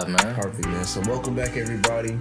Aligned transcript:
live, 0.00 0.08
man. 0.08 0.34
Perfect, 0.34 0.66
man. 0.66 0.84
So 0.84 1.00
welcome 1.02 1.36
back, 1.36 1.56
everybody. 1.56 2.18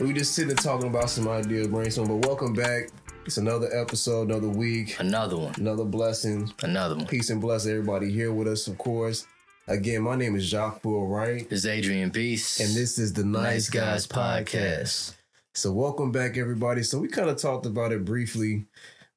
We 0.00 0.12
just 0.12 0.34
sitting 0.34 0.50
and 0.50 0.58
talking 0.60 0.88
about 0.88 1.10
some 1.10 1.26
ideas, 1.28 1.66
brainstorm, 1.66 2.06
but 2.08 2.26
welcome 2.28 2.52
back. 2.52 2.90
It's 3.26 3.38
another 3.38 3.68
episode, 3.76 4.30
another 4.30 4.48
week, 4.48 4.98
Another 5.00 5.36
one. 5.36 5.54
another 5.56 5.84
blessing. 5.84 6.52
Another 6.62 6.94
one. 6.96 7.06
Peace 7.06 7.30
and 7.30 7.40
bless 7.40 7.66
everybody 7.66 8.10
here 8.12 8.32
with 8.32 8.46
us, 8.46 8.68
of 8.68 8.78
course. 8.78 9.26
Again, 9.68 10.02
my 10.02 10.14
name 10.16 10.36
is 10.36 10.50
Jacquil 10.52 11.08
Wright, 11.08 11.46
It's 11.50 11.66
Adrian 11.66 12.10
Peace. 12.12 12.60
and 12.60 12.70
this 12.70 12.98
is 12.98 13.12
the 13.12 13.24
Nice, 13.24 13.42
Nice 13.42 13.70
Guys 13.70 14.06
Podcast. 14.06 15.14
So 15.54 15.72
welcome 15.72 16.12
back, 16.12 16.36
everybody. 16.36 16.82
So 16.84 16.98
we 16.98 17.08
kind 17.08 17.30
of 17.30 17.36
talked 17.36 17.66
about 17.66 17.92
it 17.92 18.04
briefly 18.04 18.66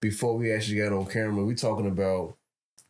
before 0.01 0.35
we 0.37 0.51
actually 0.51 0.77
got 0.77 0.91
on 0.91 1.05
camera. 1.05 1.43
We 1.45 1.53
talking 1.55 1.87
about 1.87 2.35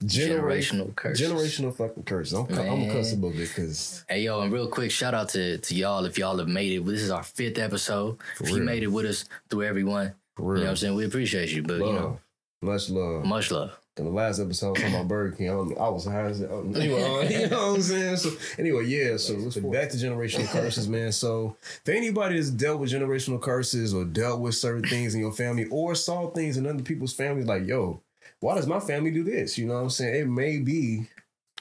generation, 0.04 0.80
Generational 0.80 0.96
curses. 0.96 1.32
generational 1.32 1.76
fucking 1.76 2.04
curses. 2.04 2.34
I'm, 2.34 2.46
I'm 2.50 2.56
gonna 2.82 2.94
cuss 2.94 3.14
a 3.14 3.18
bit 3.18 3.38
because 3.38 4.06
Hey 4.10 4.24
yo, 4.24 4.42
and 4.42 4.52
real 4.52 4.68
quick, 4.68 4.92
shout 4.92 5.14
out 5.14 5.30
to, 5.30 5.58
to 5.58 5.76
y'all 5.76 6.06
if 6.06 6.18
y'all 6.18 6.38
have 6.38 6.48
made 6.48 6.72
it. 6.74 6.86
This 6.86 7.02
is 7.02 7.12
our 7.12 7.24
fifth 7.24 7.58
episode. 7.58 8.18
if 8.40 8.50
you 8.50 8.62
made 8.62 8.84
it 8.84 8.88
with 8.88 9.06
us 9.06 9.26
through 9.50 9.64
everyone, 9.64 10.14
you 10.38 10.44
know 10.46 10.54
what 10.54 10.68
I'm 10.68 10.76
saying? 10.76 10.96
We 10.96 11.06
appreciate 11.06 11.50
you, 11.52 11.64
but 11.64 11.80
you 11.80 11.94
know, 11.94 12.20
much 12.62 12.90
love. 12.90 13.26
much 13.26 13.52
love. 13.52 13.78
In 13.98 14.04
the 14.04 14.12
last 14.12 14.42
episode, 14.42 14.68
I 14.68 14.70
was 14.72 14.80
talking 14.82 14.96
about 14.96 15.08
Burger 15.08 15.36
King. 15.38 15.50
I, 15.50 15.54
I 15.86 15.88
was 15.88 16.04
high 16.04 16.24
as 16.24 16.42
anyway. 16.42 17.02
uh, 17.02 17.22
you 17.30 17.48
know 17.48 17.68
what 17.70 17.76
I'm 17.76 17.82
saying? 17.82 18.18
So 18.18 18.32
anyway, 18.60 18.86
yeah. 18.88 19.16
So 19.16 19.36
let's 19.36 19.56
back 19.56 19.90
to 19.92 19.98
generational 19.98 20.48
curses, 20.50 20.90
man. 20.90 21.14
So 21.14 21.56
for 21.86 21.92
anybody 21.94 22.36
that's 22.36 22.50
dealt 22.50 22.82
with 22.82 22.92
generational 22.92 23.42
curses 23.42 23.94
or 23.94 24.04
dealt 24.04 24.42
with 24.42 24.56
certain 24.56 24.84
things 24.84 25.16
in 25.16 25.22
your 25.22 25.32
family 25.32 25.66
or 25.72 25.96
saw 25.96 26.30
things 26.32 26.58
in 26.58 26.68
other 26.68 26.84
people's 26.84 27.14
families, 27.14 27.46
like 27.46 27.66
yo, 27.66 28.02
why 28.46 28.54
does 28.54 28.68
my 28.68 28.80
family 28.80 29.10
do 29.10 29.24
this? 29.24 29.58
You 29.58 29.66
know 29.66 29.74
what 29.74 29.80
I'm 29.80 29.90
saying? 29.90 30.22
It 30.22 30.28
may 30.28 30.60
be 30.60 31.08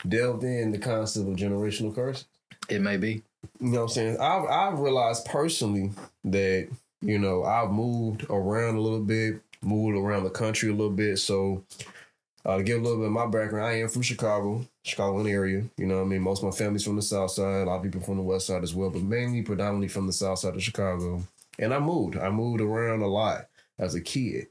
delved 0.06 0.44
in 0.44 0.70
the 0.70 0.76
concept 0.76 1.26
of 1.26 1.34
generational 1.34 1.94
curses. 1.94 2.26
It 2.68 2.82
may 2.82 2.98
be. 2.98 3.22
You 3.58 3.68
know 3.68 3.78
what 3.78 3.82
I'm 3.84 3.88
saying? 3.88 4.20
I've 4.20 4.44
I've 4.44 4.78
realized 4.78 5.24
personally 5.24 5.92
that, 6.24 6.68
you 7.00 7.18
know, 7.18 7.42
I've 7.42 7.70
moved 7.70 8.26
around 8.28 8.76
a 8.76 8.82
little 8.82 9.00
bit, 9.00 9.40
moved 9.62 9.96
around 9.96 10.24
the 10.24 10.30
country 10.30 10.68
a 10.68 10.74
little 10.74 10.90
bit. 10.90 11.18
So 11.20 11.64
uh, 12.44 12.58
to 12.58 12.62
give 12.62 12.80
a 12.80 12.84
little 12.84 12.98
bit 12.98 13.06
of 13.06 13.12
my 13.12 13.28
background, 13.28 13.66
I 13.66 13.78
am 13.78 13.88
from 13.88 14.02
Chicago, 14.02 14.66
Chicagoland 14.84 15.30
area. 15.30 15.64
You 15.78 15.86
know 15.86 15.96
what 15.96 16.02
I 16.02 16.08
mean? 16.08 16.20
Most 16.20 16.42
of 16.42 16.50
my 16.50 16.56
family's 16.56 16.84
from 16.84 16.96
the 16.96 17.02
south 17.02 17.30
side, 17.30 17.62
a 17.62 17.64
lot 17.64 17.76
of 17.76 17.82
people 17.82 18.02
from 18.02 18.18
the 18.18 18.22
west 18.22 18.46
side 18.46 18.62
as 18.62 18.74
well, 18.74 18.90
but 18.90 19.00
mainly 19.00 19.40
predominantly 19.40 19.88
from 19.88 20.06
the 20.06 20.12
south 20.12 20.40
side 20.40 20.54
of 20.54 20.62
Chicago. 20.62 21.22
And 21.58 21.72
I 21.72 21.78
moved. 21.78 22.18
I 22.18 22.28
moved 22.28 22.60
around 22.60 23.00
a 23.00 23.06
lot 23.06 23.46
as 23.78 23.94
a 23.94 24.02
kid. 24.02 24.48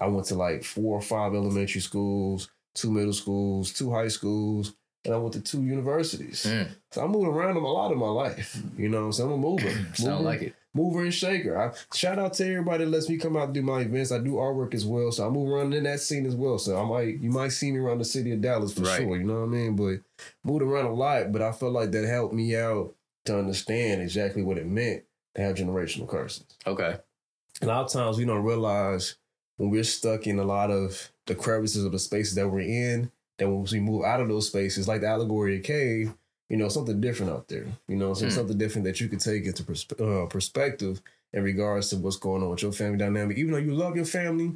I 0.00 0.06
went 0.06 0.26
to 0.26 0.34
like 0.34 0.64
four 0.64 0.96
or 0.98 1.02
five 1.02 1.34
elementary 1.34 1.80
schools, 1.80 2.50
two 2.74 2.90
middle 2.90 3.12
schools, 3.12 3.72
two 3.72 3.92
high 3.92 4.08
schools, 4.08 4.74
and 5.04 5.14
I 5.14 5.18
went 5.18 5.34
to 5.34 5.40
two 5.40 5.62
universities. 5.62 6.44
Mm. 6.48 6.68
So 6.92 7.04
I 7.04 7.06
moved 7.06 7.28
around 7.28 7.56
a 7.56 7.60
lot 7.60 7.92
of 7.92 7.98
my 7.98 8.08
life. 8.08 8.60
You 8.76 8.88
know 8.88 9.00
what 9.00 9.06
I'm 9.06 9.12
saying? 9.12 9.28
I'm 9.30 9.34
a 9.34 9.38
mover. 9.38 9.70
Sound 9.94 10.10
mover, 10.18 10.24
like 10.24 10.42
it. 10.42 10.54
mover 10.74 11.02
and 11.02 11.14
shaker. 11.14 11.58
I 11.60 11.72
shout 11.96 12.18
out 12.18 12.32
to 12.34 12.46
everybody 12.48 12.84
that 12.84 12.90
lets 12.90 13.08
me 13.08 13.18
come 13.18 13.36
out 13.36 13.44
and 13.44 13.54
do 13.54 13.62
my 13.62 13.80
events. 13.80 14.12
I 14.12 14.18
do 14.18 14.32
artwork 14.32 14.74
as 14.74 14.84
well. 14.84 15.12
So 15.12 15.26
I 15.26 15.30
move 15.30 15.48
around 15.50 15.74
in 15.74 15.84
that 15.84 16.00
scene 16.00 16.26
as 16.26 16.34
well. 16.34 16.58
So 16.58 16.76
I 16.80 16.84
might 16.88 17.20
you 17.20 17.30
might 17.30 17.48
see 17.52 17.70
me 17.70 17.78
around 17.78 17.98
the 17.98 18.04
city 18.04 18.32
of 18.32 18.40
Dallas 18.40 18.72
for 18.74 18.82
Right. 18.82 18.98
sure. 19.02 19.16
You 19.16 19.24
know 19.24 19.40
what 19.40 19.46
I 19.46 19.46
mean? 19.46 19.76
But 19.76 20.00
moved 20.42 20.62
around 20.62 20.86
a 20.86 20.94
lot, 20.94 21.30
but 21.32 21.42
I 21.42 21.52
felt 21.52 21.72
like 21.72 21.90
that 21.92 22.06
helped 22.08 22.34
me 22.34 22.56
out 22.56 22.94
to 23.26 23.38
understand 23.38 24.02
exactly 24.02 24.42
what 24.42 24.58
it 24.58 24.66
meant 24.66 25.04
to 25.34 25.42
have 25.42 25.56
generational 25.56 26.08
curses. 26.08 26.44
Okay. 26.66 26.96
A 27.62 27.66
lot 27.66 27.84
of 27.84 27.92
times 27.92 28.18
we 28.18 28.24
don't 28.24 28.42
realize 28.44 29.16
when 29.56 29.70
we're 29.70 29.84
stuck 29.84 30.26
in 30.26 30.38
a 30.38 30.44
lot 30.44 30.70
of 30.70 31.10
the 31.26 31.34
crevices 31.34 31.84
of 31.84 31.92
the 31.92 31.98
spaces 31.98 32.34
that 32.34 32.48
we're 32.48 32.60
in, 32.60 33.10
that 33.38 33.48
once 33.48 33.72
we 33.72 33.80
move 33.80 34.04
out 34.04 34.20
of 34.20 34.28
those 34.28 34.48
spaces, 34.48 34.88
like 34.88 35.00
the 35.00 35.08
allegory 35.08 35.56
of 35.56 35.62
cave, 35.62 36.14
you 36.48 36.56
know, 36.56 36.68
something 36.68 37.00
different 37.00 37.32
out 37.32 37.48
there. 37.48 37.66
You 37.88 37.96
know, 37.96 38.14
so 38.14 38.26
Hmm. 38.26 38.30
something 38.30 38.58
different 38.58 38.84
that 38.84 39.00
you 39.00 39.08
could 39.08 39.20
take 39.20 39.44
into 39.44 39.62
persp- 39.62 40.00
uh, 40.00 40.26
perspective 40.26 41.00
in 41.32 41.42
regards 41.42 41.88
to 41.90 41.96
what's 41.96 42.16
going 42.16 42.42
on 42.42 42.50
with 42.50 42.62
your 42.62 42.72
family 42.72 42.98
dynamic. 42.98 43.38
Even 43.38 43.52
though 43.52 43.58
you 43.58 43.74
love 43.74 43.96
your 43.96 44.04
family, 44.04 44.52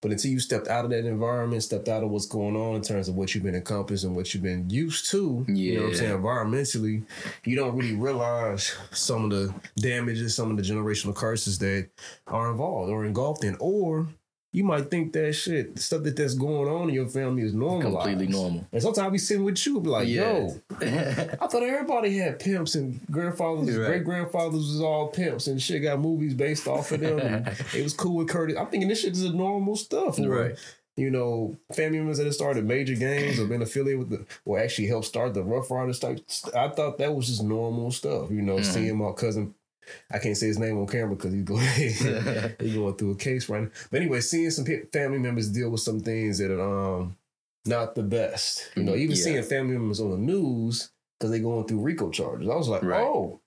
but 0.00 0.10
until 0.10 0.30
you 0.30 0.40
stepped 0.40 0.66
out 0.68 0.84
of 0.84 0.90
that 0.90 1.04
environment, 1.04 1.62
stepped 1.62 1.88
out 1.88 2.02
of 2.02 2.10
what's 2.10 2.26
going 2.26 2.56
on 2.56 2.76
in 2.76 2.82
terms 2.82 3.08
of 3.08 3.14
what 3.16 3.34
you've 3.34 3.44
been 3.44 3.54
accomplished 3.54 4.04
and 4.04 4.16
what 4.16 4.32
you've 4.32 4.42
been 4.42 4.68
used 4.70 5.10
to, 5.10 5.44
you 5.48 5.74
know 5.74 5.82
what 5.82 5.88
I'm 5.88 5.94
saying, 5.94 6.18
environmentally, 6.18 7.04
you 7.44 7.54
don't 7.56 7.76
really 7.76 7.94
realize 7.94 8.74
some 8.90 9.24
of 9.24 9.30
the 9.30 9.54
damages, 9.76 10.34
some 10.34 10.50
of 10.50 10.56
the 10.56 10.62
generational 10.62 11.14
curses 11.14 11.58
that 11.58 11.88
are 12.26 12.50
involved 12.50 12.90
or 12.90 13.04
engulfed 13.04 13.44
in. 13.44 13.56
Or 13.60 14.08
you 14.54 14.64
might 14.64 14.90
think 14.90 15.12
that 15.14 15.32
shit, 15.32 15.74
the 15.74 15.80
stuff 15.80 16.02
that 16.02 16.14
that's 16.14 16.34
going 16.34 16.68
on 16.68 16.88
in 16.90 16.94
your 16.94 17.08
family 17.08 17.42
is 17.42 17.54
normalized. 17.54 18.06
Completely 18.08 18.26
normal. 18.28 18.66
And 18.70 18.82
sometimes 18.82 19.10
be 19.12 19.18
sitting 19.18 19.44
with 19.44 19.64
you, 19.66 19.80
be 19.80 19.88
like, 19.88 20.08
yo, 20.08 20.54
I 20.80 21.46
thought 21.46 21.62
everybody 21.62 22.16
had 22.18 22.38
pimps 22.38 22.74
and 22.74 23.00
grandfathers, 23.10 23.76
Right. 23.76 23.86
great 23.86 24.04
grandfathers 24.04 24.54
was 24.68 24.80
all 24.80 25.08
pimps 25.08 25.46
and 25.46 25.60
shit 25.60 25.82
got 25.82 26.00
movies 26.00 26.34
based 26.34 26.68
off 26.68 26.92
of 26.92 27.00
them. 27.00 27.18
it 27.74 27.82
was 27.82 27.94
cool 27.94 28.16
with 28.16 28.28
Curtis. 28.28 28.56
I'm 28.58 28.66
thinking 28.66 28.88
this 28.88 29.00
shit 29.00 29.12
is 29.12 29.32
normal 29.32 29.76
stuff. 29.76 30.18
Right. 30.18 30.54
You 30.94 31.10
know, 31.10 31.56
family 31.74 31.96
members 31.98 32.18
that 32.18 32.24
have 32.24 32.34
started 32.34 32.66
major 32.66 32.94
games 32.94 33.40
or 33.40 33.46
been 33.46 33.62
affiliated 33.62 33.98
with 33.98 34.10
the, 34.10 34.26
or 34.44 34.58
actually 34.58 34.88
helped 34.88 35.06
start 35.06 35.32
the 35.32 35.42
Rough 35.42 35.70
Riders 35.70 35.98
type. 35.98 36.20
I 36.54 36.68
thought 36.68 36.98
that 36.98 37.14
was 37.14 37.28
just 37.28 37.42
normal 37.42 37.90
stuff. 37.90 38.30
You 38.30 38.42
know, 38.42 38.56
Mhm. 38.56 38.64
seeing 38.66 38.98
my 38.98 39.12
cousin, 39.12 39.54
I 40.10 40.18
can't 40.18 40.36
say 40.36 40.46
his 40.46 40.58
name 40.58 40.78
on 40.78 40.86
camera 40.86 41.16
because 41.16 41.32
he's 41.32 41.42
going, 41.44 41.66
he's 41.76 42.02
going 42.74 42.94
through 42.96 43.12
a 43.12 43.16
case 43.16 43.48
right 43.48 43.62
now. 43.62 43.70
But 43.90 44.00
anyway, 44.00 44.20
seeing 44.20 44.50
some 44.50 44.64
family 44.92 45.18
members 45.18 45.48
deal 45.50 45.70
with 45.70 45.80
some 45.80 46.00
things 46.00 46.38
that 46.38 46.50
are 46.50 47.00
um, 47.00 47.16
not 47.66 47.94
the 47.94 48.02
best. 48.02 48.70
You 48.76 48.84
know, 48.84 48.94
even 48.94 49.16
Yeah. 49.16 49.22
seeing 49.22 49.42
family 49.42 49.74
members 49.76 50.00
on 50.00 50.10
the 50.10 50.18
news 50.18 50.90
because 51.18 51.30
they're 51.30 51.40
going 51.40 51.66
through 51.66 51.80
RICO 51.80 52.10
charges. 52.10 52.48
I 52.48 52.54
was 52.56 52.68
like, 52.68 52.82
Right. 52.82 53.02
oh, 53.02 53.40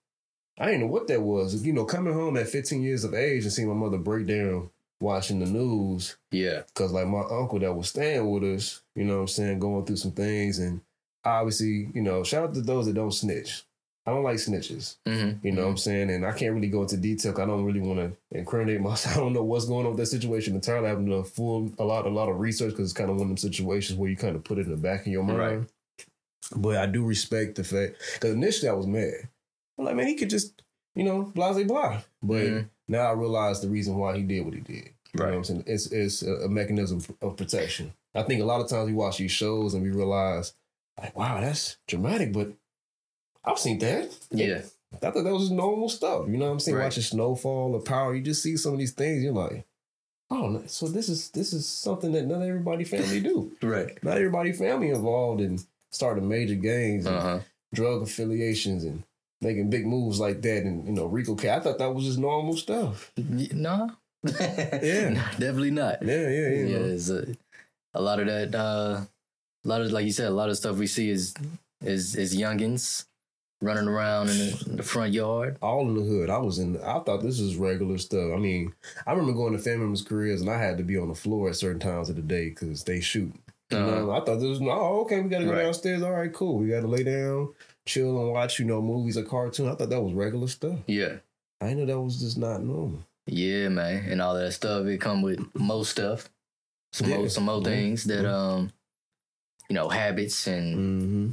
I 0.57 0.65
didn't 0.67 0.81
know 0.81 0.87
what 0.87 1.07
that 1.07 1.21
was. 1.21 1.65
You 1.65 1.73
know, 1.73 1.85
coming 1.85 2.13
home 2.13 2.37
at 2.37 2.47
15 2.47 2.81
years 2.81 3.03
of 3.03 3.13
age 3.13 3.43
and 3.43 3.51
seeing 3.51 3.67
my 3.67 3.73
mother 3.73 3.97
break 3.97 4.25
down 4.27 4.69
watching 5.01 5.39
the 5.39 5.45
news 5.45 6.15
yeah. 6.31 6.61
because 6.67 6.93
like 6.93 7.05
my 7.07 7.19
uncle 7.19 7.59
that 7.59 7.73
was 7.73 7.89
staying 7.89 8.29
with 8.31 8.43
us, 8.43 8.81
you 8.95 9.03
know 9.03 9.15
what 9.15 9.21
I'm 9.21 9.27
saying, 9.27 9.59
going 9.59 9.85
through 9.85 9.97
some 9.97 10.13
things 10.13 10.57
and 10.59 10.79
obviously, 11.25 11.89
you 11.93 12.01
know, 12.01 12.23
shout 12.23 12.45
out 12.45 12.53
to 12.53 12.61
those 12.61 12.85
that 12.85 12.93
don't 12.95 13.11
snitch. 13.11 13.63
I 14.07 14.11
don't 14.11 14.23
like 14.23 14.35
snitches. 14.37 14.97
Mm-hmm. 15.07 15.45
You 15.45 15.51
know 15.53 15.63
what 15.63 15.69
I'm 15.71 15.77
saying? 15.77 16.11
And 16.11 16.25
I 16.25 16.31
can't 16.31 16.53
really 16.53 16.69
go 16.69 16.83
into 16.83 16.95
detail. 16.97 17.33
I 17.41 17.45
don't 17.45 17.65
really 17.65 17.79
want 17.79 17.99
to 17.99 18.37
incriminate 18.37 18.79
myself. 18.89 19.17
I 19.17 19.19
don't 19.19 19.33
know 19.33 19.43
what's 19.43 19.65
going 19.65 19.85
on 19.85 19.93
with 19.93 19.99
that 19.99 20.05
situation 20.07 20.53
entirely. 20.53 20.85
I 20.85 20.89
haven't 20.89 21.09
done 21.09 21.19
a 21.19 21.23
full 21.23 21.71
a 21.79 21.83
lot 21.83 22.05
a 22.05 22.09
lot 22.09 22.29
of 22.29 22.39
research 22.39 22.71
because 22.71 22.85
it's 22.91 22.97
kind 22.97 23.09
of 23.09 23.15
one 23.15 23.23
of 23.23 23.29
them 23.29 23.37
situations 23.37 23.97
where 23.97 24.09
you 24.09 24.15
kind 24.15 24.35
of 24.35 24.43
put 24.43 24.59
it 24.59 24.65
in 24.67 24.71
the 24.71 24.77
back 24.77 25.01
of 25.01 25.07
your 25.07 25.23
mind. 25.23 25.39
Right. 25.39 25.61
But 26.55 26.77
I 26.77 26.85
do 26.85 27.03
respect 27.03 27.55
the 27.55 27.63
fact 27.63 27.95
because 28.13 28.33
initially 28.35 28.69
I 28.69 28.73
was 28.73 28.85
mad. 28.87 29.27
I'm 29.77 29.85
like, 29.85 29.95
man, 29.95 30.07
he 30.07 30.15
could 30.15 30.29
just, 30.29 30.61
you 30.93 31.03
know, 31.03 31.23
blah 31.23 31.53
blah 31.53 31.63
blah. 31.63 32.01
But 32.21 32.43
Mhm. 32.43 32.69
now 32.87 33.07
I 33.07 33.13
realize 33.13 33.61
the 33.61 33.69
reason 33.69 33.97
why 33.97 34.15
he 34.17 34.23
did 34.23 34.45
what 34.45 34.53
he 34.53 34.59
did. 34.61 34.89
You 35.13 35.19
know 35.19 35.25
Right. 35.25 35.31
what 35.31 35.37
I'm 35.37 35.43
saying? 35.45 35.63
It's 35.65 35.87
it's 35.87 36.21
a 36.21 36.33
a 36.45 36.49
mechanism 36.49 37.01
of 37.21 37.37
protection. 37.37 37.93
I 38.13 38.21
think 38.21 38.41
a 38.41 38.45
lot 38.45 38.61
of 38.61 38.69
times 38.69 38.85
we 38.87 38.93
watch 38.93 39.17
these 39.17 39.31
shows 39.31 39.73
and 39.73 39.81
we 39.83 39.89
realize, 39.89 40.53
like, 41.01 41.17
wow, 41.17 41.41
that's 41.41 41.77
dramatic, 41.87 42.31
but 42.31 42.53
I've 43.45 43.59
seen 43.59 43.79
that. 43.79 44.11
Yeah. 44.31 44.61
I 44.93 44.97
thought 44.97 45.13
that 45.15 45.33
was 45.33 45.43
just 45.43 45.51
normal 45.53 45.89
stuff. 45.89 46.27
You 46.27 46.37
know 46.37 46.45
what 46.45 46.51
I'm 46.53 46.59
saying? 46.59 46.77
Right. 46.77 46.85
Watching 46.85 47.03
Snowfall 47.03 47.75
or 47.75 47.81
Power, 47.81 48.15
you 48.15 48.21
just 48.21 48.41
see 48.41 48.55
some 48.57 48.73
of 48.73 48.79
these 48.79 48.93
things. 48.93 49.23
You're 49.23 49.33
like, 49.33 49.65
oh, 50.31 50.47
no, 50.47 50.63
so 50.67 50.87
this 50.87 51.09
is 51.09 51.29
this 51.31 51.53
is 51.53 51.67
something 51.67 52.11
that 52.13 52.25
not 52.25 52.41
everybody 52.41 52.83
family 52.85 53.19
do. 53.19 53.51
Right. 53.61 54.01
Not 54.03 54.17
everybody 54.17 54.53
family 54.53 54.89
involved 54.89 55.41
in 55.41 55.59
starting 55.91 56.27
major 56.27 56.55
gangs 56.55 57.05
and 57.05 57.15
Uh 57.15 57.21
huh. 57.21 57.39
drug 57.73 58.03
affiliations 58.03 58.83
and 58.85 59.03
making 59.41 59.69
big 59.69 59.85
moves 59.85 60.19
like 60.19 60.41
that. 60.43 60.63
And 60.63 60.85
you 60.87 60.93
know, 60.93 61.05
RICO 61.05 61.35
case 61.35 61.51
I 61.51 61.59
thought 61.59 61.77
that 61.79 61.93
was 61.93 62.05
just 62.05 62.19
normal 62.19 62.55
stuff. 62.57 63.11
No. 63.17 63.91
Yeah. 64.25 65.13
Definitely 65.37 65.71
not. 65.71 66.01
Yeah, 66.01 66.29
yeah, 66.29 66.49
yeah. 66.49 66.65
yeah, 66.65 66.77
it's 66.77 67.09
a, 67.09 67.27
a 67.93 68.01
lot 68.01 68.19
of 68.19 68.25
that. 68.27 68.55
Uh, 68.55 69.01
a 69.63 69.67
lot 69.67 69.81
of 69.81 69.91
like 69.91 70.05
you 70.05 70.11
said, 70.11 70.27
a 70.27 70.31
lot 70.33 70.49
of 70.49 70.57
stuff 70.57 70.77
we 70.77 70.87
see 70.87 71.09
is 71.09 71.33
is 71.83 72.15
is 72.15 72.35
youngins 72.35 73.05
running 73.61 73.87
around 73.87 74.29
in 74.29 74.37
the, 74.37 74.63
in 74.69 74.75
the 74.77 74.83
front 74.83 75.13
yard. 75.13 75.57
All 75.61 75.87
in 75.87 75.95
the 75.95 76.01
hood. 76.03 76.29
I 76.29 76.37
was 76.37 76.59
in. 76.59 76.77
I 76.81 76.99
thought 76.99 77.23
this 77.23 77.39
was 77.39 77.55
regular 77.55 77.97
stuff. 77.97 78.31
I 78.33 78.37
mean, 78.37 78.73
I 79.07 79.11
remember 79.11 79.33
going 79.33 79.53
to 79.53 79.59
family 79.59 79.79
members' 79.79 80.01
careers, 80.03 80.41
and 80.41 80.49
I 80.49 80.57
had 80.57 80.77
to 80.77 80.83
be 80.83 80.97
on 80.97 81.07
the 81.09 81.15
floor 81.15 81.49
at 81.49 81.55
certain 81.55 81.79
times 81.79 82.09
of 82.09 82.15
the 82.15 82.21
day 82.21 82.49
because 82.49 82.83
they 82.83 82.99
shoot. 82.99 83.33
You 83.71 83.77
Uh, 83.77 83.85
know, 83.85 84.11
I 84.11 84.19
thought 84.19 84.35
this 84.39 84.59
was 84.59 84.61
oh 84.61 85.01
okay, 85.01 85.21
we 85.21 85.29
gotta 85.29 85.45
go 85.45 85.51
Right. 85.53 85.63
downstairs. 85.63 86.03
All 86.03 86.11
right, 86.11 86.31
cool. 86.31 86.59
We 86.59 86.67
gotta 86.69 86.85
lay 86.87 87.03
down, 87.03 87.53
chill, 87.87 88.21
and 88.21 88.31
watch 88.31 88.59
you 88.59 88.65
know 88.65 88.79
movies 88.81 89.17
or 89.17 89.23
cartoons. 89.23 89.67
I 89.69 89.75
thought 89.75 89.89
that 89.89 90.01
was 90.01 90.13
regular 90.13 90.47
stuff. 90.47 90.77
yeah, 90.85 91.15
I 91.59 91.73
know 91.73 91.85
that 91.87 91.99
was 91.99 92.19
just 92.19 92.37
not 92.37 92.61
normal. 92.61 92.99
yeah, 93.25 93.69
man, 93.69 94.05
and 94.07 94.21
all 94.21 94.35
that 94.35 94.51
stuff. 94.51 94.85
It 94.85 94.99
come 95.01 95.23
with 95.23 95.39
most 95.55 95.89
stuff, 95.89 96.29
some 96.93 97.09
Yeah. 97.09 97.17
more, 97.17 97.29
some 97.29 97.45
more 97.45 97.59
Mhm. 97.61 97.63
things 97.63 98.03
that 98.03 98.25
um, 98.31 98.71
you 99.67 99.73
know, 99.73 99.89
habits 99.89 100.45
and 100.45 100.77
Mm-hmm. 100.77 101.31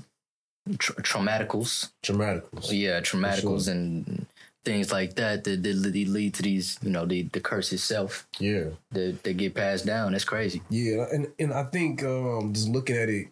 Tra- 0.78 1.02
traumaticals. 1.02 1.90
Dramaticals. 2.02 2.68
Yeah, 2.70 3.00
traumaticals 3.00 3.68
and 3.68 4.26
things 4.64 4.92
like 4.92 5.14
that 5.16 5.42
that, 5.44 5.62
that 5.62 5.74
lead 5.76 6.08
lead 6.08 6.34
to 6.34 6.42
these, 6.42 6.78
you 6.82 6.90
know, 6.90 7.04
the 7.04 7.22
the 7.32 7.40
curse 7.40 7.72
itself 7.72 8.26
Yeah. 8.38 8.66
that 8.92 9.22
that 9.24 9.36
get 9.36 9.54
passed 9.54 9.86
down. 9.86 10.12
That's 10.12 10.24
crazy. 10.24 10.62
Yeah, 10.70 11.06
and 11.12 11.26
and 11.38 11.52
I 11.52 11.64
think 11.64 12.02
um, 12.04 12.52
just 12.52 12.68
looking 12.68 12.96
at 12.96 13.08
it 13.08 13.28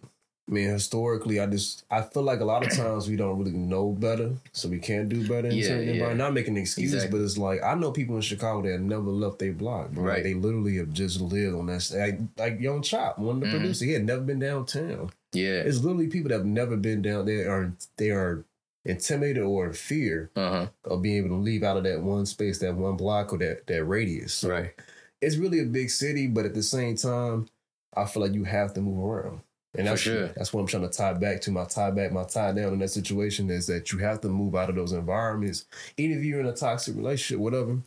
I 0.48 0.52
mean, 0.52 0.68
historically, 0.68 1.38
I 1.38 1.46
just 1.46 1.84
I 1.90 2.02
feel 2.02 2.24
like 2.24 2.40
a 2.40 2.44
lot 2.44 2.64
of 2.66 2.74
times 2.76 3.08
we 3.08 3.14
don't 3.16 3.38
really 3.38 3.52
know 3.52 3.92
better, 3.92 4.32
so 4.52 4.68
we 4.68 4.78
can't 4.80 5.08
do 5.08 5.22
better 5.22 5.48
in 5.48 5.58
Yeah, 5.58 5.62
certain 5.68 5.86
yeah. 5.86 5.92
environments. 5.92 6.18
Not 6.18 6.34
making 6.34 6.56
excuses, 6.56 6.94
Exactly. 6.94 7.18
but 7.20 7.24
it's 7.24 7.38
like 7.38 7.62
I 7.62 7.74
know 7.74 7.92
people 7.92 8.16
in 8.16 8.22
Chicago 8.22 8.68
that 8.68 8.80
never 8.80 9.10
left 9.10 9.38
their 9.38 9.52
block. 9.52 9.92
Bro. 9.92 10.04
Like, 10.04 10.12
Right. 10.14 10.22
they 10.24 10.34
literally 10.34 10.76
have 10.78 10.92
just 10.92 11.20
lived 11.20 11.54
on 11.54 11.66
that. 11.66 11.88
Like, 11.96 12.18
like 12.36 12.60
Young 12.60 12.82
Chop, 12.82 13.18
one 13.20 13.36
of 13.36 13.40
the 13.42 13.46
Mhm. 13.46 13.50
producers, 13.60 13.80
he 13.80 13.92
had 13.92 14.04
never 14.04 14.22
been 14.22 14.40
downtown. 14.40 15.10
Yeah. 15.32 15.60
It's 15.62 15.78
literally 15.84 16.08
people 16.08 16.30
that 16.30 16.38
have 16.38 16.46
never 16.46 16.76
been 16.76 17.00
down 17.02 17.26
there 17.26 17.48
are 17.48 17.72
they 17.96 18.10
are 18.10 18.44
intimidated 18.84 19.44
or 19.44 19.66
in 19.66 19.72
fear 19.74 20.30
Uh 20.34 20.50
huh. 20.50 20.66
of 20.84 21.02
being 21.02 21.18
able 21.18 21.28
to 21.28 21.34
leave 21.42 21.62
out 21.62 21.76
of 21.76 21.84
that 21.84 22.02
one 22.02 22.26
space, 22.26 22.58
that 22.58 22.74
one 22.74 22.96
block, 22.96 23.32
or 23.32 23.38
that 23.38 23.68
that 23.68 23.84
radius. 23.84 24.32
So 24.34 24.48
Right. 24.50 24.72
it's 25.20 25.36
really 25.36 25.60
a 25.60 25.64
big 25.66 25.90
city, 25.90 26.26
but 26.26 26.44
at 26.44 26.54
the 26.54 26.62
same 26.64 26.96
time, 26.96 27.46
I 27.94 28.06
feel 28.06 28.22
like 28.22 28.34
you 28.34 28.44
have 28.44 28.74
to 28.74 28.80
move 28.80 29.04
around. 29.04 29.40
And 29.76 29.86
that's 29.86 30.00
sure. 30.00 30.28
that's 30.28 30.52
what 30.52 30.60
I'm 30.62 30.66
trying 30.66 30.82
to 30.82 30.96
tie 30.96 31.12
back 31.12 31.40
to. 31.42 31.52
My 31.52 31.64
tie 31.64 31.92
back, 31.92 32.12
my 32.12 32.24
tie 32.24 32.52
down 32.52 32.72
in 32.72 32.78
that 32.80 32.90
situation 32.90 33.48
is 33.50 33.66
that 33.68 33.92
you 33.92 33.98
have 33.98 34.20
to 34.22 34.28
move 34.28 34.56
out 34.56 34.68
of 34.68 34.74
those 34.74 34.92
environments. 34.92 35.66
Even 35.96 36.18
if 36.18 36.24
you're 36.24 36.40
in 36.40 36.46
a 36.46 36.52
toxic 36.52 36.96
relationship, 36.96 37.40
whatever, 37.40 37.78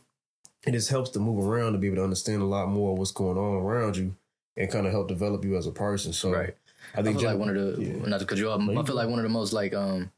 it 0.66 0.72
just 0.72 0.88
helps 0.88 1.10
to 1.10 1.20
move 1.20 1.44
around 1.44 1.72
to 1.72 1.78
be 1.78 1.88
able 1.88 1.96
to 1.96 2.04
understand 2.04 2.40
a 2.40 2.46
lot 2.46 2.68
more 2.68 2.92
of 2.92 2.98
what's 2.98 3.10
going 3.10 3.36
on 3.36 3.62
around 3.62 3.98
you 3.98 4.16
and 4.56 4.70
kind 4.70 4.86
of 4.86 4.92
help 4.92 5.08
develop 5.08 5.44
you 5.44 5.56
as 5.56 5.66
a 5.66 5.72
person. 5.72 6.12
So 6.12 6.32
Right. 6.32 6.56
I 6.94 7.00
I 7.00 7.02
think 7.02 7.18
feel 7.18 7.30
like 7.30 7.38
one 7.38 7.48
of 7.50 7.76
the 7.76 7.82
yeah. 7.82 8.06
not 8.06 8.20
to 8.20 8.26
cut 8.26 8.38
you 8.38 8.50
off. 8.50 8.60
I 8.60 8.82
feel 8.82 8.94
like 8.94 9.08
one 9.08 9.18
of 9.18 9.22
the 9.22 9.28
most 9.28 9.52
like 9.52 9.74
um, 9.74 10.10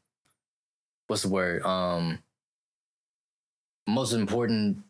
what's 1.07 1.23
the 1.23 1.29
word? 1.29 1.63
Um, 1.63 2.19
most 3.87 4.13
important 4.13 4.83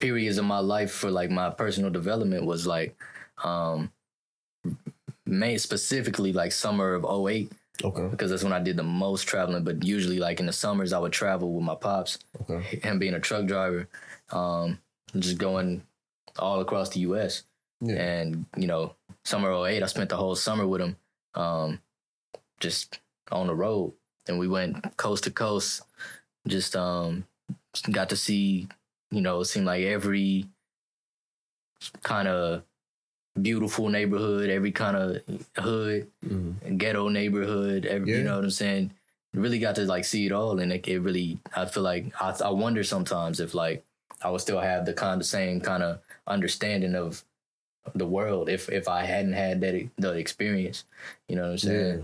periods 0.00 0.38
of 0.38 0.44
my 0.44 0.58
life 0.58 0.92
for 0.92 1.10
like 1.10 1.30
my 1.30 1.50
personal 1.50 1.90
development 1.90 2.44
was 2.44 2.66
like 2.66 2.96
um, 3.42 3.90
May 5.26 5.56
specifically 5.58 6.32
like 6.32 6.52
summer 6.52 6.94
of 6.94 7.04
08 7.04 7.50
Okay. 7.82 8.06
because 8.08 8.30
that's 8.30 8.44
when 8.44 8.52
I 8.52 8.60
did 8.60 8.76
the 8.76 8.82
most 8.84 9.24
traveling. 9.24 9.64
But 9.64 9.82
usually 9.84 10.18
like 10.18 10.38
in 10.40 10.46
the 10.46 10.52
summers 10.52 10.92
I 10.92 10.98
would 10.98 11.12
travel 11.12 11.52
with 11.52 11.64
my 11.64 11.74
pops. 11.74 12.18
Okay. 12.42 12.80
Him 12.82 12.98
being 12.98 13.14
a 13.14 13.20
truck 13.20 13.46
driver, 13.46 13.88
um, 14.30 14.78
just 15.18 15.38
going 15.38 15.82
all 16.38 16.60
across 16.60 16.90
the 16.90 17.00
U.S. 17.00 17.42
Yeah. 17.80 17.94
And, 17.96 18.46
you 18.56 18.66
know, 18.66 18.94
summer 19.24 19.52
08, 19.52 19.82
I 19.82 19.86
spent 19.86 20.10
the 20.10 20.16
whole 20.16 20.34
summer 20.36 20.66
with 20.66 20.80
him, 20.80 20.96
um, 21.34 21.80
just 22.60 23.00
on 23.32 23.46
the 23.48 23.54
road. 23.54 23.92
And 24.28 24.38
we 24.38 24.48
went 24.48 24.96
coast 24.96 25.24
to 25.24 25.30
coast, 25.30 25.82
just 26.46 26.76
um, 26.76 27.26
got 27.90 28.08
to 28.10 28.16
see, 28.16 28.68
you 29.10 29.20
know, 29.20 29.40
it 29.40 29.46
seemed 29.46 29.66
like 29.66 29.84
every 29.84 30.46
kind 32.02 32.28
of 32.28 32.62
beautiful 33.40 33.88
neighborhood, 33.88 34.48
every 34.50 34.70
kind 34.72 34.96
of 34.96 35.22
hood, 35.56 36.10
Mhm. 36.24 36.78
ghetto 36.78 37.08
neighborhood, 37.08 37.84
every, 37.86 38.10
Yeah. 38.12 38.18
you 38.18 38.24
know 38.24 38.36
what 38.36 38.44
I'm 38.44 38.50
saying? 38.50 38.92
Really 39.34 39.58
got 39.58 39.74
to 39.76 39.84
like 39.84 40.04
see 40.04 40.26
it 40.26 40.32
all. 40.32 40.60
And 40.60 40.72
it, 40.72 40.86
it 40.86 41.00
really, 41.00 41.38
I 41.56 41.66
feel 41.66 41.82
like, 41.82 42.12
I, 42.20 42.34
I 42.44 42.50
wonder 42.50 42.84
sometimes 42.84 43.40
if 43.40 43.54
like 43.54 43.84
I 44.22 44.30
would 44.30 44.40
still 44.40 44.60
have 44.60 44.86
the 44.86 44.94
kind 44.94 45.20
of 45.20 45.26
same 45.26 45.60
kind 45.60 45.82
of 45.82 45.98
understanding 46.26 46.94
of 46.94 47.24
the 47.94 48.06
world 48.06 48.48
if 48.48 48.70
if 48.70 48.88
I 48.88 49.04
hadn't 49.04 49.34
had 49.34 49.60
that 49.60 49.88
the 49.98 50.12
experience. 50.12 50.84
You 51.28 51.36
know 51.36 51.42
what 51.42 51.50
I'm 51.50 51.58
saying? 51.58 51.98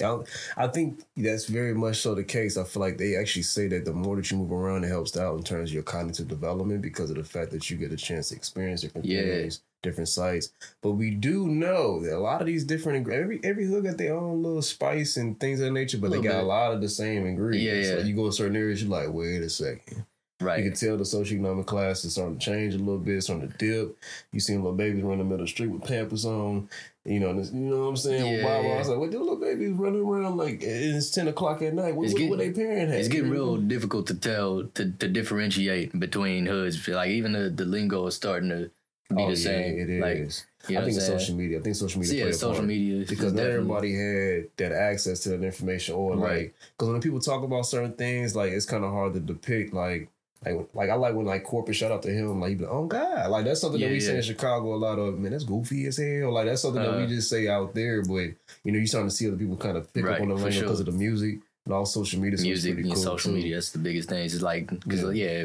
Yeah. 0.00 0.22
I 0.56 0.64
I 0.64 0.66
think 0.68 1.04
that's 1.16 1.44
very 1.44 1.74
much 1.74 1.98
so 2.00 2.14
the 2.14 2.24
case. 2.24 2.56
I 2.56 2.64
feel 2.64 2.80
like 2.80 2.98
they 2.98 3.14
actually 3.16 3.42
say 3.42 3.68
that 3.68 3.84
the 3.84 3.92
more 3.92 4.16
that 4.16 4.28
you 4.30 4.38
move 4.38 4.50
around, 4.50 4.82
it 4.84 4.88
helps 4.88 5.16
out 5.16 5.36
in 5.36 5.44
terms 5.44 5.70
of 5.70 5.74
your 5.74 5.84
cognitive 5.84 6.26
development 6.26 6.82
because 6.82 7.10
of 7.10 7.16
the 7.16 7.22
fact 7.24 7.52
that 7.52 7.70
you 7.70 7.76
get 7.76 7.92
a 7.92 7.96
chance 7.96 8.30
to 8.30 8.34
experience 8.34 8.80
different 8.80 9.06
Yeah. 9.06 9.22
things, 9.22 9.60
different 9.82 10.08
sites. 10.08 10.52
But 10.80 10.92
we 10.92 11.10
do 11.10 11.46
know 11.48 12.00
that 12.02 12.16
a 12.16 12.18
lot 12.18 12.40
of 12.40 12.46
these 12.46 12.64
different 12.64 13.08
every 13.10 13.40
every 13.44 13.66
hood 13.66 13.84
got 13.84 13.98
their 13.98 14.14
own 14.16 14.42
little 14.42 14.62
spice 14.62 15.16
and 15.16 15.38
things 15.38 15.60
of 15.60 15.66
that 15.66 15.72
nature, 15.72 15.98
but 15.98 16.10
they 16.10 16.20
got 16.20 16.42
a 16.42 16.46
lot 16.46 16.72
of 16.72 16.80
the 16.80 16.88
same 16.88 17.26
ingredients. 17.26 17.86
Yeah, 17.88 17.92
yeah. 17.94 17.98
Like 17.98 18.06
you 18.06 18.16
go 18.16 18.26
to 18.26 18.32
certain 18.32 18.56
areas, 18.56 18.82
you're 18.82 18.90
like, 18.90 19.12
wait 19.12 19.42
a 19.42 19.50
second. 19.50 20.06
Right. 20.40 20.58
You 20.64 20.70
can 20.70 20.76
tell 20.76 20.96
the 20.96 21.04
socioeconomic 21.04 21.66
class 21.66 22.04
is 22.04 22.14
starting 22.14 22.36
to 22.36 22.44
change 22.44 22.74
a 22.74 22.78
little 22.78 22.98
bit, 22.98 23.16
it's 23.18 23.26
starting 23.26 23.48
to 23.48 23.56
dip. 23.58 23.96
You 24.32 24.40
see 24.40 24.56
little 24.56 24.72
babies 24.72 25.02
running 25.04 25.12
in 25.12 25.18
the 25.18 25.24
middle 25.24 25.42
of 25.42 25.46
the 25.46 25.52
street 25.52 25.68
with 25.68 25.84
pampers 25.84 26.24
on. 26.24 26.68
You 27.04 27.20
know, 27.20 27.32
this, 27.36 27.52
you 27.52 27.60
know 27.60 27.82
what 27.82 27.88
I'm 27.90 27.96
saying? 27.96 28.38
Yeah, 28.40 28.44
wow. 28.44 28.74
I 28.74 28.78
was 28.78 28.88
like, 28.88 28.98
what 28.98 29.10
the 29.12 29.18
little 29.20 29.36
babies 29.36 29.70
running 29.70 30.00
around 30.02 30.36
like 30.36 30.58
it's 30.62 31.10
10 31.10 31.28
o'clock 31.28 31.62
at 31.62 31.74
night? 31.74 31.94
What, 31.94 32.04
It's 32.06 32.12
what, 32.12 32.18
getting- 32.18 32.30
what 32.30 32.38
they 32.40 32.50
parent 32.50 32.90
have? 32.90 32.98
it's 32.98 33.08
getting 33.08 33.30
real 33.30 33.56
difficult 33.56 34.08
to 34.08 34.14
tell 34.14 34.64
to, 34.64 34.90
to 34.90 35.08
differentiate 35.08 35.98
between 35.98 36.46
hoods. 36.46 36.88
Like 36.88 37.10
even 37.10 37.32
the, 37.32 37.48
the 37.50 37.64
lingo 37.64 38.06
is 38.08 38.16
starting 38.16 38.48
to 38.48 38.70
Oh, 39.10 39.30
the 39.30 39.36
same. 39.36 39.76
Yeah, 39.76 39.82
it 39.84 40.00
Like 40.00 40.16
is. 40.16 40.46
you 40.68 40.74
know 40.76 40.82
I 40.82 40.84
think 40.84 40.96
it's 40.96 41.06
social 41.06 41.34
media. 41.36 41.58
I 41.58 41.62
think 41.62 41.76
social 41.76 42.00
media 42.00 42.12
So, 42.22 42.26
yeah, 42.26 42.32
social 42.32 42.54
part. 42.54 42.64
media 42.66 43.04
because 43.06 43.32
not 43.32 43.44
everybody 43.46 43.92
had 43.94 44.48
that 44.56 44.72
access 44.72 45.20
to 45.20 45.30
that 45.30 45.42
information 45.44 45.94
or 45.94 46.16
like 46.16 46.54
because 46.78 46.88
when 46.92 47.00
people 47.00 47.20
talk 47.20 47.42
about 47.42 47.66
certain 47.66 47.92
things 47.92 48.34
like 48.36 48.52
it's 48.52 48.66
kind 48.66 48.84
of 48.84 48.90
hard 48.92 49.12
to 49.14 49.20
depict 49.20 49.74
like 49.74 50.08
like 50.44 50.68
like 50.74 50.90
I 50.90 50.94
like 50.94 51.14
when 51.14 51.26
like 51.26 51.44
corporate 51.44 51.76
shout 51.76 51.92
out 51.92 52.02
to 52.04 52.10
him 52.10 52.40
like 52.40 52.58
like 52.60 52.68
oh 52.70 52.86
god 52.86 53.30
like 53.30 53.44
that's 53.44 53.60
something 53.60 53.80
that 53.80 53.86
Yeah, 53.86 53.92
we 53.92 54.00
say 54.00 54.16
in 54.16 54.22
Chicago 54.22 54.74
a 54.74 54.76
lot 54.76 54.98
of 54.98 55.18
man 55.18 55.32
that's 55.32 55.44
goofy 55.44 55.86
as 55.86 55.98
hell 55.98 56.32
like 56.32 56.46
that's 56.46 56.62
something 56.62 56.82
that 56.82 56.90
we 56.92 57.04
Uh-huh. 57.04 57.06
just 57.14 57.28
say 57.30 57.48
out 57.48 57.74
there 57.74 58.02
but 58.02 58.30
you 58.64 58.72
know 58.72 58.78
you 58.78 58.86
starting 58.86 59.08
to 59.10 59.14
see 59.14 59.28
other 59.28 59.36
people 59.36 59.56
kind 59.56 59.76
of 59.76 59.92
pick 59.92 60.04
Right, 60.04 60.14
up 60.16 60.20
on 60.22 60.28
the 60.30 60.50
sure. 60.50 60.62
because 60.62 60.80
of 60.80 60.86
the 60.86 60.92
music 60.92 61.40
and 61.64 61.74
all 61.74 61.86
social 61.86 62.20
media 62.20 62.40
music 62.40 62.74
pretty 62.74 62.88
and 62.88 62.94
cool, 62.96 63.02
social 63.04 63.30
too. 63.30 63.36
media. 63.36 63.54
That's 63.54 63.70
the 63.70 63.78
biggest 63.78 64.08
thing. 64.08 64.24
It's 64.24 64.42
like 64.42 64.66
because 64.66 65.02
Yeah. 65.16 65.42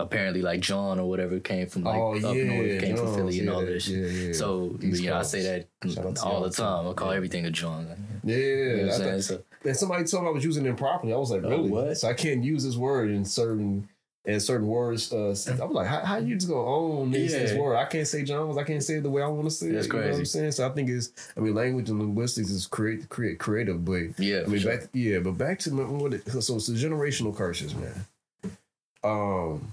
Apparently 0.00 0.42
like 0.42 0.60
jawn 0.60 0.98
or 0.98 1.08
whatever 1.08 1.38
came 1.40 1.66
from 1.66 1.84
like 1.84 1.98
oh 1.98 2.14
up 2.16 2.34
yeah 2.36 2.44
north, 2.44 2.80
came 2.80 2.96
from 2.96 3.06
Jones, 3.06 3.16
Philly 3.16 3.38
and 3.40 3.48
yeah, 3.48 3.54
all 3.54 3.60
this. 3.60 3.88
yeah, 3.88 4.06
yeah. 4.06 4.32
So 4.32 4.76
you 4.80 5.02
know, 5.10 5.16
I 5.16 5.22
say 5.22 5.42
that 5.42 5.68
Shout 5.92 6.18
all 6.20 6.42
the 6.42 6.50
time. 6.50 6.88
I 6.88 6.92
call 6.92 7.10
everything 7.10 7.44
a 7.46 7.50
jawn. 7.50 7.86
yeah 8.24 8.36
You 8.36 8.76
know 8.76 8.82
what 8.82 8.90
I 8.90 8.94
I'm 8.94 8.98
saying? 8.98 9.12
thought- 9.12 9.44
So, 9.64 9.68
And 9.68 9.76
somebody 9.76 10.04
told 10.04 10.22
me 10.24 10.30
I 10.30 10.32
was 10.32 10.44
using 10.44 10.64
it 10.66 10.68
improperly. 10.68 11.12
I 11.12 11.16
was 11.16 11.30
like, 11.30 11.42
Oh, 11.44 11.50
really? 11.50 11.70
what? 11.70 11.98
So 11.98 12.08
I 12.08 12.14
can't 12.14 12.42
use 12.44 12.64
this 12.64 12.76
word 12.76 13.10
in 13.10 13.24
certain 13.24 13.88
in 14.24 14.40
certain 14.40 14.66
words. 14.66 15.10
Uh, 15.10 15.28
I 15.28 15.30
was 15.30 15.48
like, 15.72 15.86
how, 15.86 16.00
how 16.00 16.16
you 16.18 16.34
just 16.34 16.48
gonna 16.48 16.62
own 16.62 17.10
this, 17.10 17.32
this 17.32 17.54
word? 17.58 17.76
I 17.76 17.86
can't 17.86 18.06
say 18.06 18.22
jawns. 18.24 18.58
I 18.58 18.62
can't 18.64 18.82
say 18.82 18.96
it 18.96 19.02
the 19.02 19.08
way 19.08 19.22
I 19.22 19.26
want 19.26 19.44
to 19.46 19.50
say 19.50 19.70
That's 19.70 19.86
it. 19.86 19.92
You 19.94 20.00
know 20.00 20.06
what 20.10 20.18
I'm 20.18 20.24
saying? 20.26 20.52
So 20.52 20.68
I 20.68 20.70
think 20.74 20.90
it's. 20.90 21.12
I 21.34 21.40
mean, 21.40 21.54
language 21.54 21.88
and 21.88 21.98
linguistics 21.98 22.50
is 22.50 22.66
create 22.66 23.08
create 23.08 23.38
creative, 23.38 23.84
but 23.86 24.18
yeah, 24.18 24.42
I 24.44 24.48
mean, 24.48 24.60
sure. 24.60 24.76
back 24.76 24.88
yeah, 24.92 25.20
but 25.20 25.38
back 25.38 25.58
to 25.60 25.72
my, 25.72 25.82
what 25.84 26.12
it, 26.14 26.28
so 26.30 26.56
it's 26.56 26.66
the 26.66 26.74
generational 26.74 27.34
curses, 27.34 27.74
man. 27.74 28.04
Um, 29.02 29.72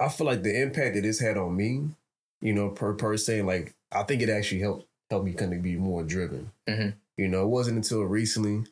I 0.00 0.08
feel 0.08 0.26
like 0.26 0.42
the 0.42 0.60
impact 0.60 0.94
that 0.94 1.04
it's 1.04 1.20
had 1.20 1.36
on 1.36 1.56
me, 1.56 1.88
you 2.40 2.52
know, 2.52 2.68
per 2.70 2.94
per 2.94 3.16
se, 3.16 3.42
like 3.42 3.74
I 3.92 4.02
think 4.02 4.22
it 4.22 4.28
actually 4.28 4.60
helped 4.60 4.86
helped 5.10 5.26
me 5.26 5.32
kind 5.34 5.52
of 5.54 5.62
be 5.62 5.76
more 5.76 6.02
driven. 6.02 6.50
Mhm. 6.68 6.94
You 7.16 7.28
know, 7.28 7.44
it 7.44 7.48
wasn't 7.48 7.76
until 7.76 8.02
recently, 8.02 8.64